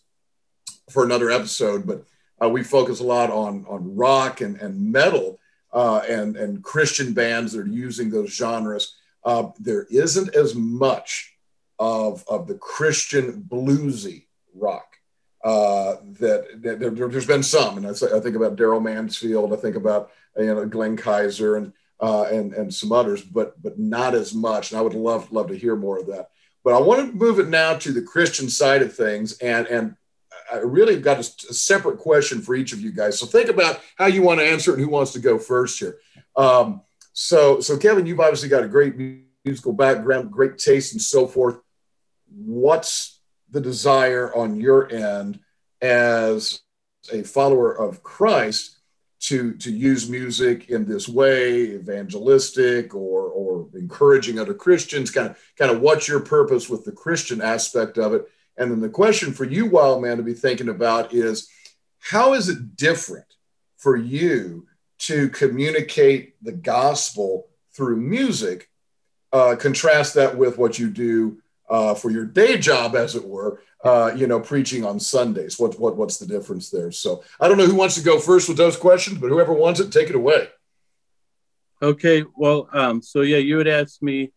for 0.89 1.03
another 1.03 1.30
episode. 1.30 1.86
But 1.86 2.05
uh, 2.41 2.47
we 2.47 2.64
focus 2.64 3.01
a 3.01 3.03
lot 3.03 3.30
on 3.30 3.66
on 3.68 3.95
rock 3.95 4.39
and 4.39 4.55
and 4.62 4.91
metal 4.91 5.38
uh, 5.74 6.01
and 6.08 6.38
and 6.38 6.64
Christian 6.64 7.14
bands 7.14 7.51
that 7.51 7.60
are 7.60 7.68
using 7.68 8.10
those 8.10 8.34
genres. 8.34 8.95
Uh, 9.26 9.49
there 9.60 9.86
isn't 9.91 10.34
as 10.34 10.55
much 10.55 11.36
of 11.78 12.24
of 12.30 12.47
the 12.47 12.55
Christian 12.55 13.43
bluesy 13.43 14.28
rock 14.55 14.95
uh, 15.43 15.97
that, 16.20 16.62
that 16.62 16.80
there, 16.80 17.10
has 17.10 17.26
been 17.26 17.43
some, 17.43 17.78
and 17.78 17.86
I, 17.86 17.89
I 17.89 18.20
think 18.22 18.36
about 18.36 18.55
Darrell 18.55 18.80
Mansfield. 18.80 19.51
I 19.51 19.58
think 19.58 19.76
about 19.76 20.12
you 20.38 20.45
know 20.45 20.66
Glenn 20.66 20.95
Kaiser 20.95 21.58
and 21.58 21.74
uh, 22.00 22.24
and 22.24 22.54
and 22.54 22.74
some 22.74 22.91
others, 22.91 23.22
but 23.22 23.62
but 23.62 23.80
not 23.80 24.16
as 24.16 24.34
much. 24.34 24.72
And 24.72 24.80
I 24.80 24.82
would 24.82 24.93
love 24.93 25.32
love 25.32 25.48
to 25.48 25.58
hear 25.58 25.76
more 25.76 26.00
of 26.00 26.08
that. 26.08 26.30
But 26.64 26.74
I 26.74 26.80
want 26.80 27.12
to 27.12 27.18
move 27.18 27.39
it 27.39 27.48
now 27.48 27.76
to 27.76 27.91
the 27.91 28.02
Christian 28.02 28.50
side 28.50 28.82
of 28.82 28.95
things, 28.95 29.38
and 29.39 29.68
and 29.68 29.95
I 30.52 30.58
really 30.58 31.00
got 31.00 31.18
a, 31.18 31.50
a 31.50 31.54
separate 31.54 31.98
question 31.98 32.41
for 32.41 32.56
each 32.56 32.74
of 32.74 32.82
you 32.82 32.91
guys. 32.91 33.20
So 33.20 33.26
think 33.26 33.50
about 33.50 33.82
how 33.98 34.06
you 34.06 34.22
want 34.22 34.39
to 34.39 34.45
answer 34.45 34.72
it 34.72 34.76
and 34.76 34.84
who 34.84 34.89
wants 34.91 35.14
to 35.14 35.20
go 35.20 35.38
first 35.38 35.80
here. 35.80 35.98
Um, 36.36 36.82
so 37.14 37.60
so 37.60 37.78
Kevin, 37.78 38.06
you've 38.06 38.20
obviously 38.20 38.50
got 38.50 38.64
a 38.64 38.68
great 38.68 38.95
musical 39.43 39.74
background, 39.74 40.32
great 40.32 40.58
taste, 40.58 40.93
and 40.93 41.02
so 41.02 41.26
forth. 41.26 41.60
What's 42.30 43.22
the 43.50 43.62
desire 43.62 44.34
on 44.36 44.60
your 44.60 44.91
end 44.91 45.39
as 45.82 46.62
a 47.12 47.24
follower 47.24 47.72
of 47.72 48.04
Christ 48.04 48.76
to 49.28 49.53
to 49.55 49.71
use 49.71 50.09
music 50.09 50.69
in 50.69 50.86
this 50.86 51.07
way 51.07 51.73
evangelistic 51.73 52.93
or 52.93 53.23
or 53.23 53.67
encouraging 53.73 54.39
other 54.39 54.53
christians 54.53 55.11
kind 55.11 55.30
of 55.30 55.38
kind 55.57 55.71
of 55.71 55.82
what's 55.82 56.07
your 56.07 56.19
purpose 56.19 56.69
with 56.69 56.86
the 56.86 56.91
christian 56.91 57.41
aspect 57.41 57.97
of 57.97 58.13
it? 58.13 58.28
And 58.57 58.71
then 58.71 58.82
the 58.82 58.89
question 58.89 59.34
for 59.34 59.45
you 59.45 59.67
wild 59.67 60.01
man 60.01 60.17
to 60.17 60.23
be 60.23 60.34
thinking 60.34 60.69
about 60.69 61.13
is 61.13 61.49
how 61.99 62.34
is 62.34 62.49
it 62.49 62.75
different 62.75 63.25
for 63.78 63.95
you 63.95 64.67
to 64.99 65.30
communicate 65.30 66.43
the 66.43 66.51
gospel 66.51 67.47
through 67.73 67.97
music? 67.97 68.69
Uh, 69.32 69.55
contrast 69.55 70.13
that 70.13 70.38
with 70.38 70.57
what 70.57 70.80
you 70.80 70.89
do 70.89 71.38
uh, 71.70 71.93
for 71.93 72.09
your 72.09 72.26
day 72.26 72.57
job 72.57 72.95
as 72.95 73.15
it 73.15 73.26
were 73.26 73.59
uh, 73.84 74.11
you 74.15 74.28
know, 74.28 74.39
preaching 74.39 74.84
on 74.84 74.99
Sundays? 74.99 75.59
What, 75.59 75.80
what, 75.80 75.95
what's 75.95 76.18
the 76.18 76.26
difference 76.26 76.70
there? 76.70 76.91
So 76.91 77.24
I 77.39 77.47
don't 77.47 77.57
know 77.57 77.65
who 77.65 77.76
wants 77.76 77.95
to 77.95 78.01
go 78.01 78.20
first 78.20 78.47
with 78.47 78.57
those 78.57 78.78
questions, 78.78 79.20
but 79.20 79.30
whoever 79.30 79.53
wants 79.53 79.80
it, 79.80 79.91
take 79.91 80.09
it 80.09 80.15
away. 80.15 80.49
Okay. 81.82 82.24
Well, 82.36 82.70
um, 82.74 83.01
so 83.01 83.22
yeah, 83.22 83.38
you 83.38 83.57
had 83.57 83.68
asked 83.68 84.01
me 84.01 84.32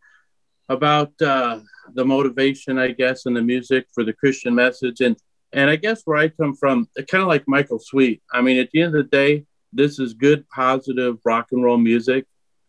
about 0.68 1.12
uh, 1.22 1.60
the 1.94 2.04
motivation, 2.04 2.78
I 2.78 2.88
guess, 2.92 3.26
and 3.26 3.36
the 3.36 3.42
music 3.42 3.86
for 3.92 4.04
the 4.04 4.12
Christian 4.12 4.54
message. 4.54 5.00
And, 5.00 5.16
and 5.52 5.70
I 5.70 5.76
guess 5.76 6.02
where 6.04 6.18
I 6.18 6.28
come 6.28 6.54
from, 6.54 6.86
kind 7.08 7.22
of 7.22 7.28
like 7.28 7.44
Michael 7.48 7.80
Sweet. 7.80 8.22
I 8.32 8.42
mean, 8.42 8.58
at 8.58 8.70
the 8.70 8.82
end 8.82 8.94
of 8.94 9.04
the 9.04 9.16
day, 9.16 9.46
this 9.72 9.98
is 9.98 10.14
good, 10.14 10.48
positive 10.50 11.18
rock 11.24 11.48
and 11.52 11.64
roll 11.64 11.78
music. 11.78 12.26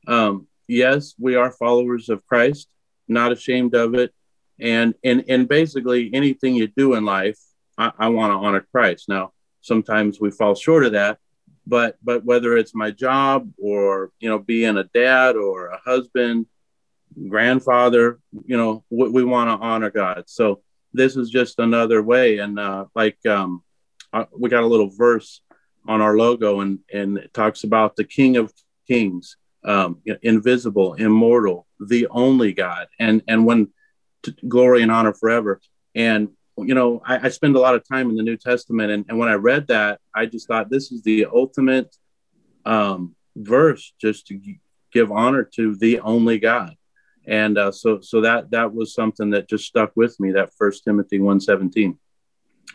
Um, 0.08 0.48
yes, 0.68 1.14
we 1.20 1.36
are 1.36 1.52
followers 1.52 2.10
of 2.10 2.26
Christ, 2.26 2.70
not 3.08 3.32
ashamed 3.32 3.76
of 3.76 3.94
it 3.94 4.14
and 4.62 4.94
and 5.04 5.26
and 5.28 5.48
basically 5.48 6.10
anything 6.14 6.56
you 6.56 6.68
do 6.68 6.94
in 6.94 7.04
life 7.06 7.40
i, 7.78 7.92
I 7.98 8.08
want 8.10 8.32
to 8.32 8.38
honor 8.38 8.66
christ. 8.72 9.10
Now 9.10 9.34
sometimes 9.62 10.20
we 10.20 10.32
fall 10.32 10.56
short 10.56 10.86
of 10.86 10.94
that 10.94 11.18
but 11.68 11.98
but 12.04 12.26
whether 12.26 12.58
it's 12.58 12.74
my 12.74 12.92
job 12.92 13.52
or 13.58 14.12
you 14.20 14.30
know 14.30 14.40
being 14.40 14.78
a 14.78 14.84
dad 14.84 15.36
or 15.36 15.68
a 15.68 15.78
husband 15.78 16.46
grandfather 17.28 18.20
you 18.46 18.58
know 18.58 18.84
we, 18.90 19.10
we 19.10 19.24
want 19.24 19.50
to 19.50 19.66
honor 19.66 19.90
god. 19.90 20.24
So 20.28 20.62
this 20.94 21.16
is 21.16 21.30
just 21.30 21.60
another 21.60 22.02
way. 22.02 22.40
And 22.40 22.60
uh, 22.60 22.86
like 22.96 23.18
um, 23.26 23.64
uh, 24.12 24.26
we 24.38 24.50
got 24.50 24.64
a 24.64 24.68
little 24.68 24.90
verse 24.90 25.42
on 25.88 26.02
our 26.02 26.18
logo 26.18 26.60
and 26.62 26.80
and 26.94 27.18
it 27.18 27.34
talks 27.34 27.64
about 27.64 27.96
the 27.96 28.04
king 28.04 28.38
of 28.38 28.54
kings 28.88 29.38
um, 29.64 30.02
invisible 30.22 30.94
immortal 30.96 31.68
the 31.80 32.08
only 32.08 32.54
god. 32.54 32.88
And 33.00 33.22
and 33.28 33.46
when 33.46 33.70
glory 34.48 34.82
and 34.82 34.92
honor 34.92 35.14
forever. 35.14 35.62
And 35.96 36.30
you 36.58 36.76
know, 36.76 37.02
I, 37.06 37.28
I, 37.28 37.30
spend 37.30 37.56
a 37.56 37.60
lot 37.60 37.76
of 37.76 37.88
time 37.88 38.10
in 38.10 38.16
the 38.16 38.24
New 38.24 38.38
Testament, 38.38 38.92
and, 38.92 39.06
and, 39.10 39.18
when 39.18 39.30
I 39.30 39.34
read 39.34 39.68
that, 39.68 40.00
I 40.14 40.26
just 40.26 40.48
thought 40.48 40.70
this 40.70 40.92
is 40.92 41.02
the 41.02 41.26
ultimate 41.26 41.96
um, 42.66 43.16
verse, 43.36 43.94
just 44.00 44.28
to 44.28 44.40
give 44.92 45.12
honor 45.12 45.44
to 45.56 45.76
the 45.76 46.00
only 46.02 46.40
God. 46.40 46.76
And 47.26 47.58
uh, 47.58 47.72
so, 47.72 48.02
so 48.02 48.22
that 48.22 48.52
that 48.52 48.74
was 48.74 48.94
something 48.94 49.30
that 49.32 49.48
just 49.48 49.66
stuck 49.66 49.92
with 49.96 50.20
me. 50.20 50.32
That 50.32 50.54
First 50.56 50.84
Timothy 50.84 51.20
one 51.20 51.40
seventeen. 51.40 51.98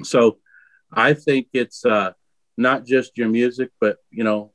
So, 0.03 0.39
I 0.93 1.15
think 1.15 1.49
it's 1.53 1.85
uh, 1.85 2.13
not 2.57 2.87
just 2.87 3.19
your 3.19 3.29
music, 3.29 3.71
but 3.81 3.99
you 4.11 4.25
know, 4.25 4.53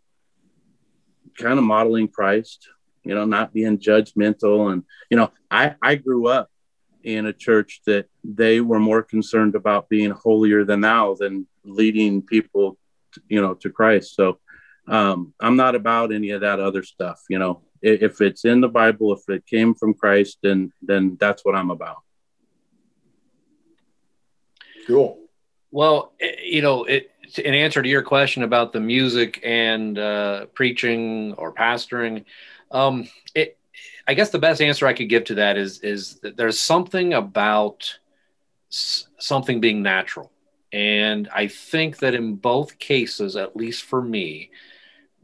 kind 1.38 1.60
of 1.60 1.66
modeling 1.66 2.08
Christ. 2.08 2.68
You 3.04 3.16
know, 3.16 3.26
not 3.26 3.54
being 3.54 3.80
judgmental, 3.80 4.72
and 4.72 4.84
you 5.10 5.18
know, 5.18 5.32
I 5.50 5.76
I 5.82 5.96
grew 5.96 6.28
up 6.28 6.50
in 7.04 7.26
a 7.26 7.34
church 7.34 7.82
that 7.86 8.08
they 8.24 8.62
were 8.62 8.80
more 8.80 9.04
concerned 9.04 9.56
about 9.56 9.90
being 9.90 10.12
holier 10.12 10.64
than 10.64 10.82
thou 10.82 11.16
than 11.20 11.48
leading 11.64 12.22
people, 12.22 12.78
to, 13.14 13.22
you 13.28 13.42
know, 13.42 13.54
to 13.56 13.70
Christ. 13.70 14.16
So 14.16 14.40
um, 14.88 15.34
I'm 15.40 15.56
not 15.56 15.76
about 15.76 16.12
any 16.12 16.32
of 16.32 16.42
that 16.42 16.60
other 16.60 16.84
stuff. 16.84 17.22
You 17.30 17.40
know, 17.40 17.62
if 17.82 18.22
it's 18.22 18.46
in 18.46 18.62
the 18.62 18.70
Bible, 18.70 19.14
if 19.14 19.28
it 19.30 19.46
came 19.46 19.74
from 19.74 19.94
Christ, 19.94 20.40
then 20.44 20.72
then 20.82 21.18
that's 21.20 21.44
what 21.46 21.56
I'm 21.56 21.72
about. 21.72 21.98
Cool. 24.88 25.20
Well, 25.72 26.14
eh, 26.20 26.36
you 26.44 26.62
know, 26.62 26.84
it, 26.84 27.12
in 27.38 27.54
answer 27.54 27.82
to 27.82 27.88
your 27.90 28.02
question 28.02 28.44
about 28.44 28.74
the 28.74 28.80
music 28.80 29.40
and 29.44 29.98
uh, 29.98 30.48
preaching 30.48 31.34
or 31.34 31.54
pastoring, 31.54 32.26
um, 32.72 33.08
it 33.34 33.58
I 34.12 34.14
guess 34.14 34.30
the 34.30 34.40
best 34.40 34.62
answer 34.62 34.88
I 34.88 34.92
could 34.92 35.08
give 35.08 35.24
to 35.26 35.36
that 35.36 35.56
is 35.56 35.80
is 35.80 36.16
that 36.16 36.36
there's 36.36 36.60
something 36.60 37.14
about 37.14 37.98
s- 38.70 39.08
something 39.20 39.62
being 39.62 39.82
natural, 39.82 40.34
and 40.74 41.30
I 41.34 41.48
think 41.48 42.00
that 42.00 42.14
in 42.14 42.36
both 42.36 42.78
cases, 42.78 43.38
at 43.38 43.56
least 43.56 43.84
for 43.84 44.02
me, 44.02 44.52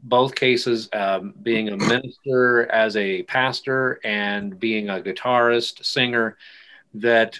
both 0.02 0.34
cases, 0.34 0.88
um, 0.94 1.34
being 1.42 1.68
a 1.68 1.76
minister 1.76 2.64
as 2.72 2.96
a 2.96 3.24
pastor 3.24 4.00
and 4.04 4.58
being 4.58 4.88
a 4.88 5.02
guitarist, 5.02 5.84
singer, 5.84 6.38
that 6.94 7.38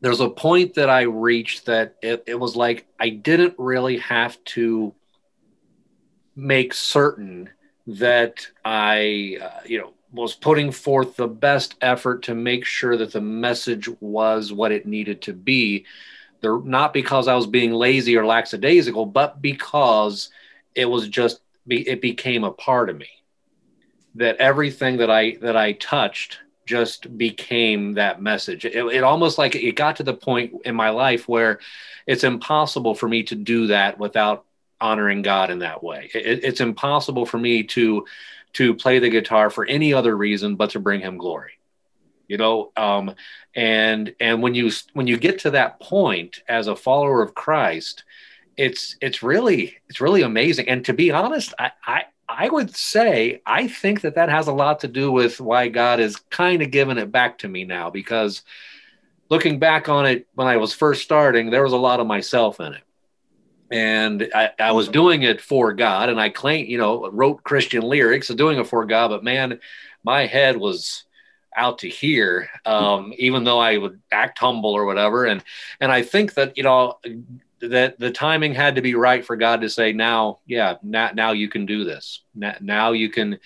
there's 0.00 0.20
a 0.20 0.30
point 0.30 0.74
that 0.74 0.88
I 0.88 1.00
reached 1.02 1.66
that 1.66 1.96
it, 2.00 2.22
it 2.28 2.38
was 2.38 2.54
like 2.54 2.86
I 3.00 3.08
didn't 3.08 3.56
really 3.58 3.98
have 3.98 4.38
to 4.54 4.94
make 6.36 6.72
certain 6.72 7.50
that 7.88 8.46
I, 8.64 9.38
uh, 9.42 9.62
you 9.66 9.80
know, 9.80 9.94
was 10.12 10.34
putting 10.34 10.72
forth 10.72 11.16
the 11.16 11.28
best 11.28 11.76
effort 11.80 12.22
to 12.24 12.34
make 12.34 12.64
sure 12.64 12.96
that 12.96 13.12
the 13.12 13.20
message 13.20 13.88
was 14.00 14.52
what 14.52 14.72
it 14.72 14.86
needed 14.86 15.22
to 15.22 15.32
be. 15.32 15.86
There, 16.40 16.60
not 16.60 16.92
because 16.92 17.28
I 17.28 17.34
was 17.34 17.46
being 17.46 17.72
lazy 17.72 18.16
or 18.16 18.26
lackadaisical, 18.26 19.06
but 19.06 19.40
because 19.40 20.30
it 20.74 20.86
was 20.86 21.08
just 21.08 21.40
it 21.68 22.00
became 22.00 22.44
a 22.44 22.50
part 22.50 22.90
of 22.90 22.96
me. 22.96 23.08
That 24.16 24.38
everything 24.38 24.96
that 24.98 25.10
I 25.10 25.36
that 25.42 25.56
I 25.56 25.72
touched 25.72 26.40
just 26.66 27.16
became 27.18 27.94
that 27.94 28.22
message. 28.22 28.64
It, 28.64 28.76
it, 28.76 29.02
almost 29.02 29.38
like 29.38 29.56
it 29.56 29.74
got 29.74 29.96
to 29.96 30.04
the 30.04 30.14
point 30.14 30.52
in 30.64 30.74
my 30.74 30.90
life 30.90 31.28
where 31.28 31.58
it's 32.06 32.22
impossible 32.22 32.94
for 32.94 33.08
me 33.08 33.24
to 33.24 33.34
do 33.34 33.66
that 33.68 33.98
without 33.98 34.44
honoring 34.80 35.22
God 35.22 35.50
in 35.50 35.58
that 35.60 35.82
way. 35.82 36.10
It, 36.14 36.44
it's 36.44 36.60
impossible 36.60 37.26
for 37.26 37.38
me 37.38 37.64
to 37.64 38.06
to 38.54 38.74
play 38.74 38.98
the 38.98 39.10
guitar 39.10 39.50
for 39.50 39.64
any 39.64 39.92
other 39.92 40.16
reason 40.16 40.56
but 40.56 40.70
to 40.70 40.80
bring 40.80 41.00
Him 41.00 41.18
glory. 41.18 41.52
You 42.28 42.36
know, 42.36 42.72
um, 42.76 43.14
and 43.54 44.14
and 44.20 44.42
when 44.42 44.54
you 44.54 44.70
when 44.92 45.06
you 45.06 45.16
get 45.16 45.40
to 45.40 45.50
that 45.52 45.80
point 45.80 46.42
as 46.48 46.68
a 46.68 46.76
follower 46.76 47.22
of 47.22 47.34
Christ, 47.34 48.04
it's 48.56 48.96
it's 49.00 49.22
really 49.22 49.76
it's 49.88 50.00
really 50.00 50.22
amazing. 50.22 50.68
And 50.68 50.84
to 50.84 50.92
be 50.92 51.10
honest, 51.10 51.52
I, 51.58 51.72
I 51.84 52.02
I 52.28 52.48
would 52.48 52.76
say 52.76 53.42
I 53.44 53.66
think 53.66 54.02
that 54.02 54.14
that 54.14 54.28
has 54.28 54.46
a 54.46 54.52
lot 54.52 54.80
to 54.80 54.88
do 54.88 55.10
with 55.10 55.40
why 55.40 55.68
God 55.68 55.98
is 55.98 56.16
kind 56.30 56.62
of 56.62 56.70
giving 56.70 56.98
it 56.98 57.10
back 57.10 57.38
to 57.38 57.48
me 57.48 57.64
now 57.64 57.90
because 57.90 58.42
looking 59.28 59.58
back 59.58 59.88
on 59.88 60.06
it 60.06 60.28
when 60.34 60.46
I 60.46 60.58
was 60.58 60.72
first 60.72 61.02
starting, 61.02 61.50
there 61.50 61.64
was 61.64 61.72
a 61.72 61.78
lot 61.78 62.00
of 62.00 62.06
myself 62.06 62.60
in 62.60 62.74
it. 62.74 62.82
And 63.70 64.28
I, 64.34 64.50
I 64.58 64.72
was 64.72 64.88
doing 64.88 65.22
it 65.22 65.40
for 65.40 65.72
God 65.72 66.08
and 66.08 66.20
I 66.20 66.28
claim, 66.28 66.66
you 66.66 66.78
know, 66.78 67.08
wrote 67.10 67.44
Christian 67.44 67.82
lyrics 67.82 68.28
and 68.28 68.38
doing 68.38 68.58
it 68.58 68.66
for 68.66 68.84
God, 68.84 69.08
but 69.08 69.24
man, 69.24 69.60
my 70.02 70.26
head 70.26 70.56
was 70.56 71.04
out 71.56 71.78
to 71.78 71.88
here, 71.88 72.48
um, 72.64 73.12
even 73.16 73.44
though 73.44 73.58
I 73.58 73.76
would 73.76 74.00
act 74.10 74.38
humble 74.38 74.70
or 74.70 74.84
whatever. 74.84 75.24
And 75.24 75.42
and 75.80 75.92
I 75.92 76.02
think 76.02 76.34
that, 76.34 76.56
you 76.56 76.62
know, 76.62 76.98
that 77.60 77.98
the 77.98 78.10
timing 78.10 78.54
had 78.54 78.76
to 78.76 78.82
be 78.82 78.94
right 78.94 79.24
for 79.24 79.36
God 79.36 79.60
to 79.60 79.68
say, 79.68 79.92
now, 79.92 80.38
yeah, 80.46 80.76
now, 80.82 81.10
now 81.14 81.32
you 81.32 81.48
can 81.48 81.66
do 81.66 81.84
this. 81.84 82.22
Now, 82.34 82.54
now 82.60 82.92
you 82.92 83.10
can, 83.10 83.38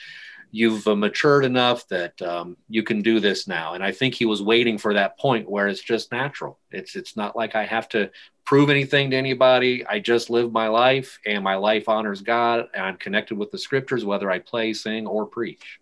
you've 0.52 0.86
uh, 0.86 0.94
matured 0.94 1.44
enough 1.44 1.88
that 1.88 2.22
um, 2.22 2.56
you 2.68 2.84
can 2.84 3.02
do 3.02 3.18
this 3.18 3.48
now. 3.48 3.74
And 3.74 3.82
I 3.82 3.90
think 3.90 4.14
he 4.14 4.24
was 4.24 4.40
waiting 4.40 4.78
for 4.78 4.94
that 4.94 5.18
point 5.18 5.50
where 5.50 5.66
it's 5.66 5.82
just 5.82 6.12
natural. 6.12 6.60
It's, 6.70 6.94
it's 6.94 7.16
not 7.16 7.34
like 7.34 7.56
I 7.56 7.64
have 7.64 7.88
to 7.88 8.10
prove 8.44 8.70
anything 8.70 9.10
to 9.10 9.16
anybody. 9.16 9.86
I 9.86 9.98
just 9.98 10.30
live 10.30 10.52
my 10.52 10.68
life 10.68 11.18
and 11.24 11.42
my 11.42 11.54
life 11.54 11.88
honors 11.88 12.20
God 12.20 12.68
and 12.74 12.84
I'm 12.84 12.96
connected 12.96 13.38
with 13.38 13.50
the 13.50 13.58
scriptures, 13.58 14.04
whether 14.04 14.30
I 14.30 14.38
play, 14.38 14.72
sing, 14.72 15.06
or 15.06 15.26
preach. 15.26 15.80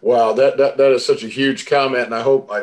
Wow, 0.00 0.32
that, 0.32 0.56
that, 0.56 0.78
that 0.78 0.92
is 0.92 1.04
such 1.04 1.22
a 1.22 1.28
huge 1.28 1.66
comment. 1.66 2.06
And 2.06 2.14
I 2.14 2.22
hope 2.22 2.50
I, 2.50 2.60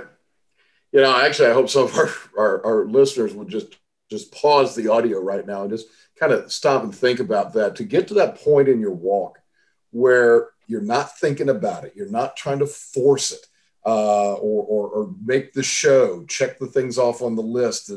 you 0.91 1.01
know, 1.01 1.15
actually, 1.15 1.49
I 1.49 1.53
hope 1.53 1.69
some 1.69 1.83
of 1.83 1.95
our, 1.97 2.09
our, 2.37 2.65
our 2.65 2.85
listeners 2.85 3.33
would 3.33 3.49
just 3.49 3.77
just 4.09 4.31
pause 4.31 4.75
the 4.75 4.87
audio 4.87 5.19
right 5.19 5.45
now 5.45 5.63
and 5.63 5.71
just 5.71 5.87
kind 6.19 6.31
of 6.31 6.51
stop 6.51 6.83
and 6.83 6.95
think 6.95 7.19
about 7.19 7.53
that 7.53 7.75
to 7.75 7.83
get 7.83 8.07
to 8.07 8.15
that 8.15 8.41
point 8.41 8.67
in 8.67 8.79
your 8.79 8.93
walk 8.93 9.39
where 9.91 10.49
you're 10.67 10.81
not 10.81 11.17
thinking 11.17 11.49
about 11.49 11.83
it 11.83 11.93
you're 11.95 12.09
not 12.09 12.35
trying 12.37 12.59
to 12.59 12.65
force 12.65 13.31
it 13.31 13.47
uh, 13.87 14.33
or, 14.33 14.65
or, 14.65 14.89
or, 14.89 15.15
make 15.23 15.53
the 15.53 15.63
show 15.63 16.25
check 16.25 16.59
the 16.59 16.67
things 16.67 16.97
off 16.97 17.21
on 17.21 17.37
the 17.37 17.41
list 17.41 17.89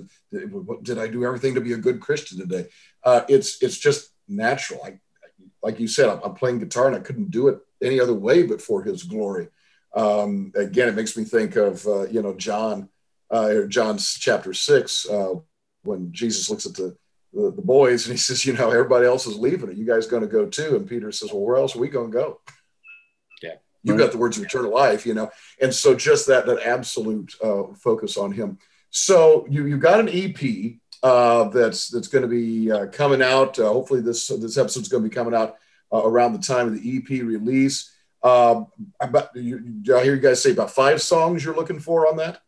did, 0.85 0.99
i 0.99 1.09
do 1.09 1.25
everything 1.25 1.55
to 1.55 1.61
be 1.61 1.73
a 1.73 1.77
good 1.77 2.01
christian 2.01 2.39
today 2.39 2.67
uh, 3.05 3.23
it's 3.29 3.61
it's 3.61 3.77
just 3.77 4.13
natural 4.29 4.81
I, 4.85 5.01
like 5.65 5.81
you 5.81 5.89
said 5.89 6.09
I'm, 6.09 6.21
I'm, 6.23 6.35
playing 6.35 6.61
guitar 6.61 6.87
and 6.87 6.95
i 6.95 7.01
couldn't 7.01 7.33
do 7.33 7.49
it 7.49 7.59
any 7.83 7.99
other 7.99 8.15
way 8.15 8.45
but 8.45 8.63
for 8.63 8.85
his 8.85 9.03
glory 9.03 9.49
um, 9.97 10.53
again 10.55 10.89
it 10.89 10.95
makes 10.95 11.17
me 11.17 11.25
think 11.25 11.57
of 11.57 11.85
uh, 11.87 12.07
you 12.07 12.23
know 12.23 12.35
john 12.35 12.89
uh, 13.31 13.63
John's 13.69 14.15
chapter 14.15 14.53
six, 14.53 15.09
uh, 15.09 15.35
when 15.83 16.13
Jesus 16.13 16.51
looks 16.51 16.67
at 16.67 16.75
the, 16.75 16.97
the, 17.33 17.53
the 17.53 17.63
boys 17.63 18.07
and 18.07 18.13
he 18.13 18.19
says, 18.19 18.45
you 18.45 18.53
know, 18.53 18.71
everybody 18.71 19.07
else 19.07 19.27
is 19.27 19.39
leaving. 19.39 19.69
Are 19.69 19.73
you 19.73 19.87
guys 19.87 20.07
going 20.07 20.23
to 20.23 20.29
go 20.29 20.47
too? 20.47 20.77
And 20.77 20.89
Peter 20.89 21.13
says, 21.13 21.33
well, 21.33 21.43
where 21.43 21.57
else 21.57 21.77
are 21.77 21.81
we 21.81 21.89
going 21.89 22.11
to 22.11 22.19
go? 22.19 22.41
Yeah. 23.83 23.93
You've 23.93 24.01
got 24.01 24.13
the 24.13 24.19
words 24.19 24.37
of 24.37 24.45
eternal 24.45 24.73
life, 24.73 25.07
you 25.07 25.15
know? 25.15 25.31
And 25.61 25.75
so 25.75 25.95
just 25.95 26.27
that, 26.27 26.47
that 26.47 26.61
absolute 26.67 27.35
uh, 27.43 27.65
focus 27.75 28.17
on 28.17 28.33
him. 28.33 28.59
So 28.91 29.47
you, 29.49 29.67
you 29.67 29.79
got 29.79 30.01
an 30.01 30.09
EP 30.09 30.75
uh, 31.03 31.49
that's, 31.49 31.89
that's 31.89 32.09
going 32.09 32.23
to 32.23 32.29
be 32.29 32.71
uh, 32.71 32.87
coming 32.87 33.23
out. 33.23 33.59
Uh, 33.59 33.69
hopefully 33.69 34.01
this, 34.01 34.29
this 34.29 34.59
episode's 34.59 34.89
going 34.89 35.03
to 35.03 35.09
be 35.09 35.15
coming 35.15 35.35
out 35.35 35.57
uh, 35.93 36.03
around 36.05 36.35
the 36.35 36.39
time 36.39 36.67
of 36.67 36.81
the 36.81 36.97
EP 36.97 37.09
release. 37.23 37.91
Um, 38.23 38.67
about, 39.01 39.35
you, 39.35 39.83
I 39.97 40.03
hear 40.03 40.15
you 40.15 40.21
guys 40.21 40.43
say 40.43 40.53
about 40.53 40.71
five 40.71 41.01
songs 41.01 41.45
you're 41.45 41.57
looking 41.57 41.81
for 41.81 42.07
on 42.07 42.17
that? 42.17 42.43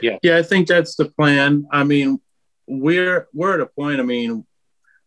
Yeah. 0.00 0.18
Yeah, 0.22 0.36
I 0.36 0.42
think 0.42 0.68
that's 0.68 0.94
the 0.94 1.06
plan. 1.06 1.66
I 1.72 1.82
mean, 1.82 2.20
we're 2.66 3.28
we're 3.32 3.54
at 3.54 3.60
a 3.60 3.66
point. 3.66 4.00
I 4.00 4.04
mean, 4.04 4.46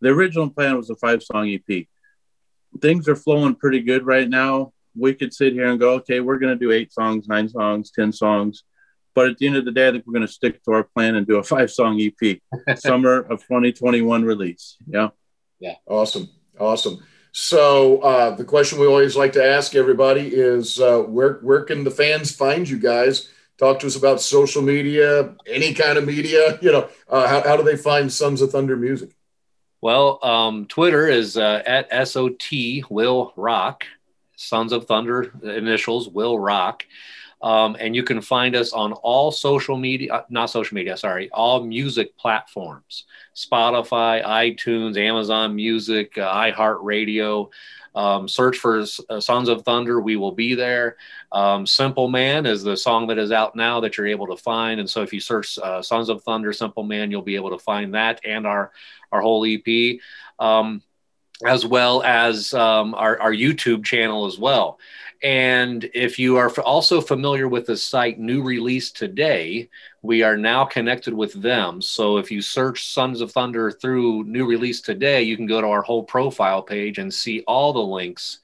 the 0.02 0.10
original 0.10 0.50
plan 0.50 0.76
was 0.76 0.90
a 0.90 0.96
five 0.96 1.24
song 1.24 1.50
EP. 1.50 1.88
Things 2.82 3.08
are 3.08 3.16
flowing 3.16 3.56
pretty 3.56 3.82
good 3.82 4.06
right 4.06 4.28
now. 4.28 4.74
We 4.96 5.14
could 5.14 5.34
sit 5.34 5.54
here 5.54 5.68
and 5.68 5.80
go, 5.80 5.94
okay, 5.96 6.20
we're 6.20 6.38
going 6.38 6.58
to 6.58 6.60
do 6.60 6.72
eight 6.72 6.94
songs, 6.94 7.28
nine 7.28 7.50
songs, 7.50 7.92
ten 7.92 8.12
songs. 8.12 8.64
But 9.16 9.30
at 9.30 9.38
the 9.38 9.48
end 9.48 9.58
of 9.58 9.66
the 9.66 9.72
day, 9.72 9.88
I 9.88 9.92
think 9.92 10.06
we're 10.08 10.14
going 10.14 10.28
to 10.28 10.32
stick 10.32 10.64
to 10.64 10.72
our 10.72 10.84
plan 10.84 11.16
and 11.16 11.26
do 11.26 11.38
a 11.38 11.44
five 11.54 11.72
song 11.72 12.00
EP, 12.02 12.40
summer 12.78 13.20
of 13.20 13.42
2021 13.42 14.24
release. 14.24 14.78
Yeah. 14.88 15.10
Yeah. 15.60 15.76
Awesome. 15.88 16.30
Awesome. 16.60 17.04
So 17.32 18.00
uh, 18.00 18.36
the 18.36 18.44
question 18.44 18.80
we 18.80 18.86
always 18.86 19.16
like 19.16 19.34
to 19.34 19.44
ask 19.44 19.74
everybody 19.74 20.28
is 20.28 20.80
uh, 20.80 21.00
where 21.00 21.40
where 21.42 21.64
can 21.64 21.84
the 21.84 21.92
fans 21.92 22.32
find 22.32 22.70
you 22.70 22.78
guys? 22.78 23.30
talk 23.58 23.80
to 23.80 23.88
us 23.88 23.96
about 23.96 24.22
social 24.22 24.62
media, 24.62 25.36
any 25.48 25.74
kind 25.74 25.98
of 25.98 26.06
media. 26.06 26.60
You 26.64 26.72
know, 26.72 26.90
uh, 27.10 27.28
how, 27.28 27.42
how 27.44 27.58
do 27.58 27.64
they 27.64 27.76
find 27.76 28.12
Sons 28.12 28.42
of 28.42 28.52
Thunder 28.52 28.78
music? 28.78 29.16
Well, 29.84 30.24
um, 30.24 30.66
Twitter 30.68 31.10
is 31.10 31.36
uh, 31.36 31.62
at 31.66 32.08
SOT 32.08 32.54
Will 32.90 33.34
Rock, 33.36 33.84
Sons 34.38 34.72
of 34.72 34.86
Thunder 34.86 35.34
initials 35.44 36.08
Will 36.08 36.40
Rock. 36.40 36.86
Um, 37.44 37.76
and 37.78 37.94
you 37.94 38.04
can 38.04 38.22
find 38.22 38.56
us 38.56 38.72
on 38.72 38.94
all 38.94 39.30
social 39.30 39.78
media, 39.78 40.14
uh, 40.14 40.24
not 40.30 40.46
social 40.46 40.76
media, 40.76 40.96
sorry, 40.96 41.30
all 41.32 41.64
music 41.64 42.18
platforms 42.18 43.06
Spotify, 43.36 44.24
iTunes, 44.24 44.98
Amazon 44.98 45.56
Music, 45.56 46.18
uh, 46.18 46.34
iHeartRadio. 46.34 47.50
Um, 47.96 48.28
search 48.28 48.58
for 48.58 48.84
uh, 49.10 49.20
Sons 49.20 49.50
of 49.50 49.64
Thunder. 49.64 50.02
We 50.02 50.16
will 50.16 50.32
be 50.32 50.56
there. 50.56 50.98
Um, 51.32 51.68
Simple 51.68 52.08
Man 52.08 52.46
is 52.46 52.64
the 52.64 52.78
song 52.78 53.08
that 53.08 53.20
is 53.20 53.32
out 53.32 53.56
now 53.56 53.82
that 53.82 53.98
you're 53.98 54.08
able 54.08 54.28
to 54.28 54.38
find. 54.38 54.80
And 54.80 54.90
so 54.90 55.02
if 55.04 55.14
you 55.14 55.20
search 55.20 55.60
uh, 55.60 55.82
Sons 55.82 56.10
of 56.10 56.24
Thunder, 56.24 56.54
Simple 56.54 56.84
Man, 56.84 57.12
you'll 57.12 57.22
be 57.22 57.36
able 57.36 57.52
to 57.52 57.60
find 57.60 57.94
that 57.94 58.22
and 58.24 58.48
our, 58.48 58.72
our 59.12 59.22
whole 59.22 59.46
EP, 59.46 60.00
um, 60.40 60.82
as 61.46 61.66
well 61.66 62.02
as 62.04 62.54
um, 62.54 62.96
our, 62.96 63.20
our 63.20 63.34
YouTube 63.34 63.84
channel 63.84 64.26
as 64.26 64.40
well. 64.40 64.80
And 65.24 65.90
if 65.94 66.20
you 66.20 66.36
are 66.36 66.50
also 66.60 67.00
familiar 67.00 67.48
with 67.48 67.66
the 67.66 67.78
site 67.78 68.20
New 68.20 68.44
Release 68.44 68.92
Today, 68.92 69.70
we 70.02 70.22
are 70.22 70.36
now 70.36 70.66
connected 70.66 71.14
with 71.14 71.32
them. 71.42 71.82
So 71.82 72.18
if 72.18 72.30
you 72.30 72.42
search 72.42 72.90
Sons 72.90 73.22
of 73.22 73.32
Thunder 73.32 73.72
through 73.72 74.26
New 74.26 74.46
Release 74.46 74.82
Today, 74.82 75.24
you 75.24 75.38
can 75.38 75.46
go 75.46 75.62
to 75.62 75.68
our 75.68 75.82
whole 75.82 76.04
profile 76.04 76.62
page 76.62 76.98
and 76.98 77.14
see 77.14 77.42
all 77.48 77.72
the 77.72 77.80
links 77.80 78.40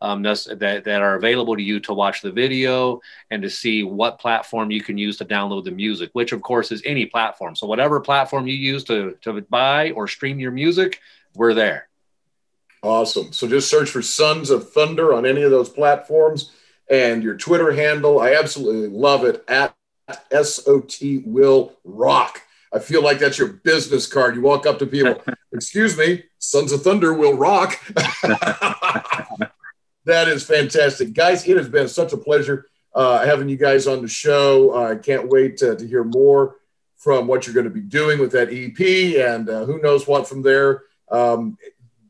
um, 0.00 0.22
that, 0.22 0.58
that 0.58 1.02
are 1.02 1.16
available 1.16 1.54
to 1.54 1.62
you 1.62 1.78
to 1.80 1.92
watch 1.92 2.22
the 2.22 2.32
video 2.32 3.02
and 3.30 3.42
to 3.42 3.50
see 3.50 3.84
what 3.84 4.18
platform 4.18 4.70
you 4.70 4.82
can 4.82 4.96
use 4.96 5.18
to 5.18 5.26
download 5.26 5.64
the 5.64 5.70
music, 5.70 6.08
which 6.14 6.32
of 6.32 6.40
course 6.40 6.72
is 6.72 6.82
any 6.86 7.04
platform. 7.04 7.54
So 7.54 7.66
whatever 7.66 8.00
platform 8.00 8.46
you 8.46 8.54
use 8.54 8.84
to, 8.84 9.18
to 9.20 9.42
buy 9.42 9.90
or 9.90 10.08
stream 10.08 10.40
your 10.40 10.50
music, 10.50 10.98
we're 11.34 11.52
there. 11.52 11.88
Awesome. 12.82 13.32
So 13.32 13.46
just 13.46 13.70
search 13.70 13.90
for 13.90 14.02
Sons 14.02 14.50
of 14.50 14.72
Thunder 14.72 15.14
on 15.14 15.24
any 15.24 15.42
of 15.42 15.50
those 15.50 15.68
platforms 15.68 16.50
and 16.90 17.22
your 17.22 17.36
Twitter 17.36 17.72
handle. 17.72 18.20
I 18.20 18.34
absolutely 18.34 18.88
love 18.88 19.24
it 19.24 19.44
at 19.48 19.74
SOT 20.30 21.00
Will 21.24 21.74
Rock. 21.84 22.42
I 22.72 22.80
feel 22.80 23.02
like 23.02 23.18
that's 23.18 23.38
your 23.38 23.48
business 23.48 24.06
card. 24.06 24.34
You 24.34 24.40
walk 24.40 24.66
up 24.66 24.78
to 24.80 24.86
people, 24.86 25.22
excuse 25.52 25.96
me, 25.96 26.24
Sons 26.38 26.72
of 26.72 26.82
Thunder 26.82 27.14
will 27.14 27.36
rock. 27.36 27.78
that 30.04 30.28
is 30.28 30.42
fantastic. 30.42 31.12
Guys, 31.12 31.46
it 31.46 31.56
has 31.56 31.68
been 31.68 31.86
such 31.86 32.12
a 32.12 32.16
pleasure 32.16 32.66
uh, 32.94 33.24
having 33.24 33.48
you 33.48 33.56
guys 33.56 33.86
on 33.86 34.02
the 34.02 34.08
show. 34.08 34.74
I 34.74 34.92
uh, 34.92 34.98
can't 34.98 35.28
wait 35.28 35.58
to, 35.58 35.76
to, 35.76 35.86
hear 35.86 36.04
more 36.04 36.56
from 36.96 37.26
what 37.26 37.46
you're 37.46 37.54
going 37.54 37.64
to 37.64 37.70
be 37.70 37.80
doing 37.80 38.18
with 38.18 38.32
that 38.32 38.48
EP 38.52 38.78
and 39.28 39.48
uh, 39.48 39.64
who 39.64 39.80
knows 39.80 40.06
what 40.06 40.28
from 40.28 40.42
there. 40.42 40.82
Um, 41.10 41.56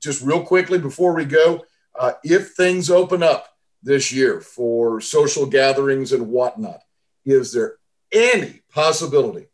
just 0.02 0.22
real 0.22 0.42
quickly 0.42 0.78
before 0.78 1.14
we 1.14 1.24
go, 1.24 1.64
uh, 1.98 2.12
if 2.24 2.52
things 2.52 2.90
open 2.90 3.22
up 3.22 3.56
this 3.82 4.12
year 4.12 4.40
for 4.40 5.00
social 5.00 5.46
gatherings 5.46 6.12
and 6.12 6.28
whatnot, 6.28 6.80
is 7.24 7.52
there 7.52 7.76
any 8.10 8.62
possibility 8.70 9.46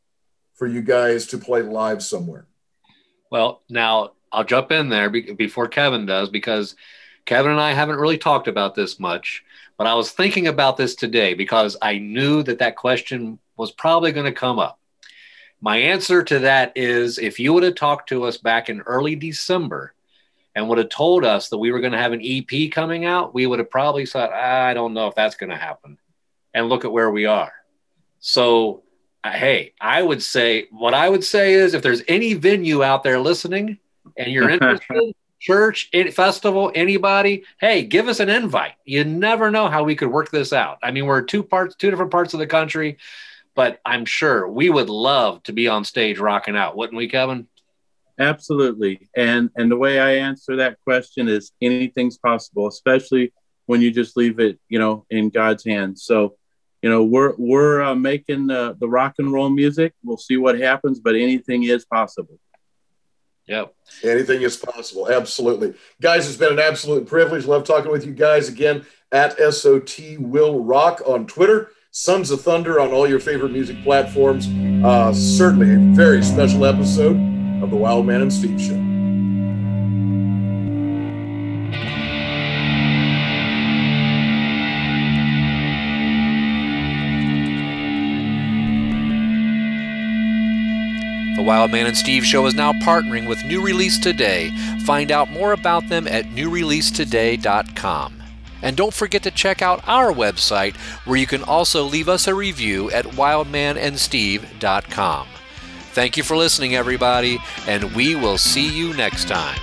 for 0.55 0.66
you 0.66 0.82
guys 0.82 1.26
to 1.26 1.38
play 1.38 1.62
live 1.62 2.03
somewhere? 2.03 2.46
Well, 3.30 3.62
now 3.68 4.12
I'll 4.32 4.44
jump 4.44 4.72
in 4.72 4.88
there 4.88 5.11
be- 5.11 5.32
before 5.32 5.68
Kevin 5.68 6.07
does 6.07 6.30
because 6.30 6.74
Kevin 7.26 7.53
and 7.53 7.61
I 7.61 7.72
haven't 7.72 7.99
really 7.99 8.18
talked 8.18 8.49
about 8.49 8.74
this 8.74 8.99
much, 8.99 9.44
but 9.76 9.86
I 9.86 9.94
was 9.94 10.11
thinking 10.11 10.49
about 10.49 10.76
this 10.76 10.94
today 10.94 11.34
because 11.34 11.76
I 11.82 11.99
knew 11.99 12.42
that 12.44 12.59
that 12.61 12.76
question 12.76 13.38
was 13.57 13.70
probably 13.70 14.12
going 14.12 14.26
to 14.26 14.32
come 14.32 14.59
up. 14.59 14.78
My 15.61 15.76
answer 15.76 16.22
to 16.22 16.38
that 16.40 16.72
is 16.76 17.18
if 17.18 17.38
you 17.38 17.53
would 17.53 17.64
have 17.64 17.74
talked 17.74 18.09
to 18.11 18.24
us 18.24 18.36
back 18.36 18.68
in 18.68 18.80
early 18.82 19.16
December 19.16 19.92
and 20.59 20.68
would 20.68 20.78
have 20.78 20.88
told 20.88 21.24
us 21.24 21.50
that 21.50 21.59
we 21.59 21.70
were 21.70 21.78
going 21.78 21.92
to 21.92 21.98
have 21.98 22.12
an 22.12 22.20
EP 22.20 22.72
coming 22.72 23.04
out, 23.04 23.32
we 23.32 23.46
would 23.46 23.61
have 23.61 23.70
probably 23.70 24.04
said, 24.04 24.30
I 24.30 24.74
don't 24.74 24.92
know 24.92 25.06
if 25.06 25.14
that's 25.14 25.36
going 25.36 25.50
to 25.50 25.56
happen. 25.56 25.98
And 26.52 26.68
look 26.68 26.84
at 26.84 26.90
where 26.90 27.12
we 27.12 27.26
are. 27.26 27.52
So, 28.18 28.82
uh, 29.22 29.30
hey, 29.30 29.74
I 29.80 30.02
would 30.02 30.20
say, 30.20 30.66
what 30.72 30.94
I 30.94 31.09
would 31.09 31.22
say 31.22 31.52
is 31.52 31.74
if 31.74 31.82
there's 31.82 32.02
any 32.09 32.34
venue 32.34 32.82
out 32.82 33.04
there 33.04 33.20
listening 33.20 33.78
and 34.16 34.32
you're 34.32 34.50
interested, 34.50 35.14
church, 35.38 35.90
any, 35.92 36.11
festival, 36.11 36.72
anybody, 36.74 37.44
hey, 37.61 37.84
give 37.84 38.09
us 38.09 38.18
an 38.18 38.28
invite. 38.28 38.72
You 38.84 39.04
never 39.04 39.52
know 39.52 39.68
how 39.68 39.84
we 39.84 39.94
could 39.94 40.11
work 40.11 40.32
this 40.32 40.52
out. 40.52 40.78
I 40.82 40.90
mean, 40.90 41.06
we're 41.06 41.22
two 41.22 41.44
parts, 41.44 41.76
two 41.76 41.88
different 41.88 42.11
parts 42.11 42.34
of 42.34 42.40
the 42.40 42.48
country, 42.48 42.98
but 43.54 43.80
I'm 43.86 44.04
sure 44.04 44.48
we 44.48 44.70
would 44.70 44.90
love 44.90 45.40
to 45.44 45.52
be 45.52 45.68
on 45.68 45.84
stage 45.84 46.18
rocking 46.18 46.56
out, 46.56 46.76
wouldn't 46.76 46.96
we, 46.96 47.06
Kevin? 47.06 47.46
Absolutely. 48.18 49.08
And 49.16 49.50
and 49.56 49.70
the 49.70 49.76
way 49.76 50.00
I 50.00 50.16
answer 50.16 50.56
that 50.56 50.78
question 50.84 51.28
is 51.28 51.52
anything's 51.62 52.18
possible, 52.18 52.66
especially 52.66 53.32
when 53.66 53.80
you 53.80 53.90
just 53.90 54.16
leave 54.16 54.40
it, 54.40 54.58
you 54.68 54.78
know, 54.78 55.06
in 55.10 55.30
God's 55.30 55.64
hands. 55.64 56.02
So, 56.02 56.36
you 56.82 56.90
know, 56.90 57.04
we're 57.04 57.34
we're 57.36 57.82
uh, 57.82 57.94
making 57.94 58.48
the 58.48 58.76
the 58.80 58.88
rock 58.88 59.14
and 59.18 59.32
roll 59.32 59.50
music. 59.50 59.94
We'll 60.02 60.16
see 60.16 60.36
what 60.36 60.58
happens, 60.58 60.98
but 60.98 61.14
anything 61.14 61.64
is 61.64 61.84
possible. 61.84 62.38
Yep. 63.46 63.74
Anything 64.02 64.42
is 64.42 64.56
possible. 64.56 65.10
Absolutely. 65.10 65.74
Guys, 66.02 66.28
it's 66.28 66.36
been 66.36 66.52
an 66.52 66.58
absolute 66.58 67.06
privilege. 67.06 67.46
Love 67.46 67.64
talking 67.64 67.90
with 67.90 68.04
you 68.04 68.12
guys 68.12 68.48
again 68.48 68.84
at 69.10 69.38
SOT 69.38 70.18
Will 70.18 70.62
Rock 70.62 71.00
on 71.06 71.26
Twitter. 71.26 71.70
Sons 71.90 72.30
of 72.30 72.42
Thunder 72.42 72.78
on 72.78 72.92
all 72.92 73.08
your 73.08 73.20
favorite 73.20 73.52
music 73.52 73.82
platforms. 73.82 74.46
Uh, 74.84 75.14
certainly 75.14 75.74
a 75.74 75.96
very 75.96 76.22
special 76.22 76.66
episode 76.66 77.38
of 77.62 77.70
the 77.70 77.76
Wild 77.76 78.06
Man 78.06 78.22
and 78.22 78.32
Steve 78.32 78.61
Show. 78.61 78.74
The 91.36 91.42
Wild 91.44 91.70
Man 91.70 91.86
and 91.86 91.96
Steve 91.96 92.26
Show 92.26 92.46
is 92.46 92.54
now 92.54 92.72
partnering 92.72 93.28
with 93.28 93.44
New 93.44 93.62
Release 93.62 93.98
Today. 93.98 94.50
Find 94.84 95.12
out 95.12 95.30
more 95.30 95.52
about 95.52 95.88
them 95.88 96.09
at 96.09 96.24
newreleasetoday.com. 96.26 98.14
And 98.61 98.76
don't 98.76 98.92
forget 98.92 99.22
to 99.22 99.30
check 99.30 99.62
out 99.62 99.86
our 99.86 100.12
website 100.12 100.74
where 101.06 101.16
you 101.16 101.28
can 101.28 101.44
also 101.44 101.84
leave 101.84 102.09
us 102.09 102.26
a 102.26 102.34
review 102.34 102.90
at 102.90 103.04
wildmanandsteve.com. 103.04 105.28
Thank 105.99 106.16
you 106.16 106.22
for 106.22 106.36
listening, 106.36 106.76
everybody, 106.76 107.40
and 107.66 107.92
we 107.92 108.14
will 108.14 108.38
see 108.38 108.68
you 108.68 108.94
next 108.94 109.26
time. 109.26 109.59